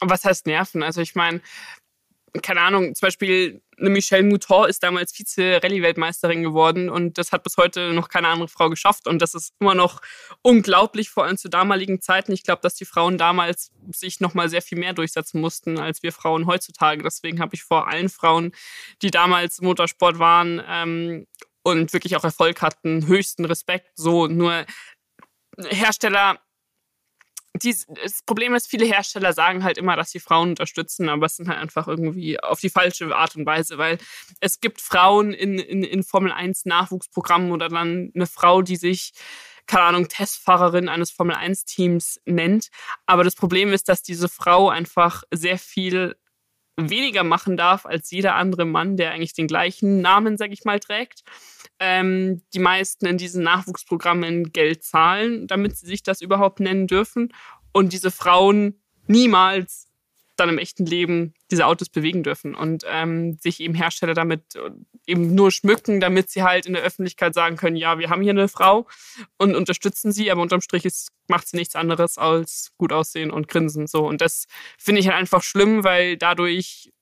Was 0.00 0.24
heißt 0.24 0.46
nerven? 0.46 0.82
Also 0.82 1.00
ich 1.00 1.14
meine, 1.14 1.40
keine 2.42 2.60
Ahnung, 2.60 2.94
zum 2.94 3.06
Beispiel 3.06 3.62
eine 3.78 3.90
Michelle 3.90 4.24
Mouton 4.24 4.68
ist 4.68 4.82
damals 4.82 5.12
Vize-Rallye-Weltmeisterin 5.12 6.42
geworden 6.42 6.90
und 6.90 7.16
das 7.16 7.32
hat 7.32 7.42
bis 7.42 7.56
heute 7.56 7.92
noch 7.92 8.08
keine 8.08 8.28
andere 8.28 8.48
Frau 8.48 8.68
geschafft 8.70 9.06
und 9.06 9.22
das 9.22 9.34
ist 9.34 9.54
immer 9.60 9.74
noch 9.74 10.00
unglaublich, 10.42 11.10
vor 11.10 11.24
allem 11.24 11.36
zu 11.36 11.48
damaligen 11.48 12.00
Zeiten. 12.00 12.32
Ich 12.32 12.42
glaube, 12.42 12.60
dass 12.62 12.74
die 12.74 12.84
Frauen 12.84 13.18
damals 13.18 13.70
sich 13.92 14.20
noch 14.20 14.34
mal 14.34 14.48
sehr 14.48 14.62
viel 14.62 14.78
mehr 14.78 14.92
durchsetzen 14.92 15.40
mussten 15.40 15.78
als 15.78 16.02
wir 16.02 16.12
Frauen 16.12 16.46
heutzutage. 16.46 17.02
Deswegen 17.02 17.40
habe 17.40 17.54
ich 17.54 17.62
vor 17.62 17.88
allen 17.88 18.08
Frauen, 18.08 18.52
die 19.02 19.10
damals 19.10 19.60
Motorsport 19.60 20.18
waren 20.18 20.62
ähm, 20.68 21.26
und 21.62 21.92
wirklich 21.92 22.16
auch 22.16 22.24
Erfolg 22.24 22.62
hatten, 22.62 23.06
höchsten 23.06 23.44
Respekt. 23.44 23.90
So 23.94 24.26
nur 24.26 24.66
Hersteller 25.68 26.38
die, 27.62 27.76
das 28.02 28.22
Problem 28.22 28.54
ist, 28.54 28.68
viele 28.68 28.86
Hersteller 28.86 29.32
sagen 29.32 29.64
halt 29.64 29.78
immer, 29.78 29.96
dass 29.96 30.10
sie 30.10 30.20
Frauen 30.20 30.50
unterstützen, 30.50 31.08
aber 31.08 31.26
es 31.26 31.36
sind 31.36 31.48
halt 31.48 31.58
einfach 31.58 31.88
irgendwie 31.88 32.40
auf 32.40 32.60
die 32.60 32.70
falsche 32.70 33.14
Art 33.14 33.36
und 33.36 33.46
Weise, 33.46 33.78
weil 33.78 33.98
es 34.40 34.60
gibt 34.60 34.80
Frauen 34.80 35.32
in, 35.32 35.58
in, 35.58 35.82
in 35.82 36.02
Formel 36.02 36.32
1 36.32 36.64
Nachwuchsprogrammen 36.64 37.52
oder 37.52 37.68
dann 37.68 38.12
eine 38.14 38.26
Frau, 38.26 38.62
die 38.62 38.76
sich 38.76 39.12
keine 39.66 39.84
Ahnung, 39.84 40.08
Testfahrerin 40.08 40.88
eines 40.88 41.10
Formel 41.10 41.36
1 41.36 41.66
Teams 41.66 42.20
nennt. 42.24 42.68
Aber 43.04 43.22
das 43.22 43.34
Problem 43.36 43.72
ist, 43.74 43.90
dass 43.90 44.02
diese 44.02 44.30
Frau 44.30 44.70
einfach 44.70 45.24
sehr 45.30 45.58
viel 45.58 46.16
weniger 46.78 47.24
machen 47.24 47.56
darf 47.56 47.86
als 47.86 48.10
jeder 48.10 48.36
andere 48.36 48.64
Mann, 48.64 48.96
der 48.96 49.10
eigentlich 49.10 49.34
den 49.34 49.48
gleichen 49.48 50.00
Namen, 50.00 50.36
sag 50.36 50.52
ich 50.52 50.64
mal, 50.64 50.78
trägt. 50.78 51.22
Ähm, 51.80 52.42
die 52.54 52.60
meisten 52.60 53.06
in 53.06 53.18
diesen 53.18 53.42
Nachwuchsprogrammen 53.42 54.52
Geld 54.52 54.82
zahlen, 54.82 55.46
damit 55.46 55.76
sie 55.76 55.86
sich 55.86 56.02
das 56.02 56.20
überhaupt 56.20 56.60
nennen 56.60 56.86
dürfen. 56.86 57.32
Und 57.72 57.92
diese 57.92 58.10
Frauen 58.10 58.80
niemals 59.06 59.87
dann 60.38 60.48
im 60.48 60.58
echten 60.58 60.86
Leben 60.86 61.34
diese 61.50 61.66
Autos 61.66 61.88
bewegen 61.88 62.22
dürfen 62.22 62.54
und 62.54 62.84
ähm, 62.86 63.38
sich 63.40 63.60
eben 63.60 63.74
Hersteller 63.74 64.14
damit 64.14 64.54
äh, 64.54 64.70
eben 65.06 65.34
nur 65.34 65.50
schmücken, 65.50 66.00
damit 66.00 66.30
sie 66.30 66.42
halt 66.42 66.66
in 66.66 66.74
der 66.74 66.82
Öffentlichkeit 66.82 67.34
sagen 67.34 67.56
können, 67.56 67.76
ja, 67.76 67.98
wir 67.98 68.10
haben 68.10 68.22
hier 68.22 68.30
eine 68.30 68.48
Frau 68.48 68.86
und 69.36 69.56
unterstützen 69.56 70.12
sie, 70.12 70.30
aber 70.30 70.42
unterm 70.42 70.60
Strich 70.60 70.84
ist, 70.84 71.10
macht 71.28 71.48
sie 71.48 71.56
nichts 71.56 71.74
anderes 71.74 72.18
als 72.18 72.72
gut 72.78 72.92
aussehen 72.92 73.30
und 73.30 73.48
grinsen. 73.48 73.86
So. 73.86 74.06
Und 74.06 74.20
das 74.20 74.46
finde 74.78 75.00
ich 75.00 75.08
halt 75.08 75.16
einfach 75.16 75.42
schlimm, 75.42 75.84
weil 75.84 76.16
dadurch 76.16 76.92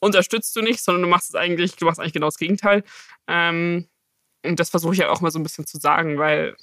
unterstützt 0.00 0.54
du 0.56 0.60
nicht, 0.60 0.82
sondern 0.82 1.02
du 1.02 1.08
machst 1.08 1.30
es 1.30 1.34
eigentlich, 1.34 1.76
du 1.76 1.86
machst 1.86 1.98
eigentlich 1.98 2.12
genau 2.12 2.26
das 2.26 2.38
Gegenteil. 2.38 2.84
Ähm, 3.26 3.88
und 4.44 4.60
das 4.60 4.70
versuche 4.70 4.94
ich 4.94 5.00
halt 5.00 5.10
auch 5.10 5.22
mal 5.22 5.30
so 5.30 5.38
ein 5.38 5.42
bisschen 5.42 5.66
zu 5.66 5.78
sagen, 5.78 6.18
weil 6.18 6.56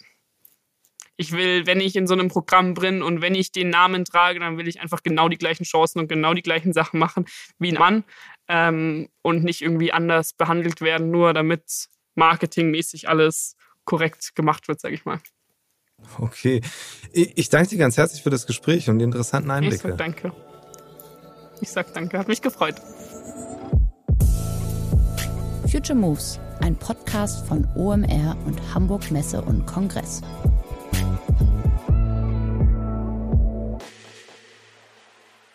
ich 1.17 1.31
will, 1.31 1.67
wenn 1.67 1.79
ich 1.79 1.95
in 1.95 2.07
so 2.07 2.13
einem 2.13 2.29
Programm 2.29 2.73
bin 2.73 3.03
und 3.03 3.21
wenn 3.21 3.35
ich 3.35 3.51
den 3.51 3.69
Namen 3.69 4.05
trage, 4.05 4.39
dann 4.39 4.57
will 4.57 4.67
ich 4.67 4.81
einfach 4.81 5.03
genau 5.03 5.29
die 5.29 5.37
gleichen 5.37 5.63
Chancen 5.63 5.99
und 5.99 6.07
genau 6.07 6.33
die 6.33 6.41
gleichen 6.41 6.73
Sachen 6.73 6.99
machen 6.99 7.25
wie 7.59 7.69
ein 7.69 7.79
Mann 7.79 8.03
ähm, 8.47 9.09
und 9.21 9.43
nicht 9.43 9.61
irgendwie 9.61 9.93
anders 9.93 10.33
behandelt 10.33 10.81
werden, 10.81 11.11
nur 11.11 11.33
damit 11.33 11.87
marketingmäßig 12.15 13.07
alles 13.07 13.55
korrekt 13.85 14.35
gemacht 14.35 14.67
wird, 14.67 14.79
sage 14.79 14.95
ich 14.95 15.05
mal. 15.05 15.19
Okay. 16.17 16.61
Ich 17.11 17.49
danke 17.49 17.69
dir 17.69 17.77
ganz 17.77 17.97
herzlich 17.97 18.23
für 18.23 18.29
das 18.29 18.47
Gespräch 18.47 18.89
und 18.89 18.99
die 18.99 19.05
interessanten 19.05 19.51
Einblicke. 19.51 19.75
Ich 19.75 19.81
sag 19.81 19.97
danke. 19.97 20.33
Ich 21.61 21.69
sag 21.69 21.93
danke, 21.93 22.17
hat 22.17 22.27
mich 22.27 22.41
gefreut. 22.41 22.75
Future 25.71 25.97
Moves, 25.97 26.39
ein 26.61 26.75
Podcast 26.75 27.47
von 27.47 27.65
OMR 27.75 28.35
und 28.45 28.59
Hamburg 28.73 29.09
Messe 29.11 29.41
und 29.41 29.65
Kongress. 29.67 30.21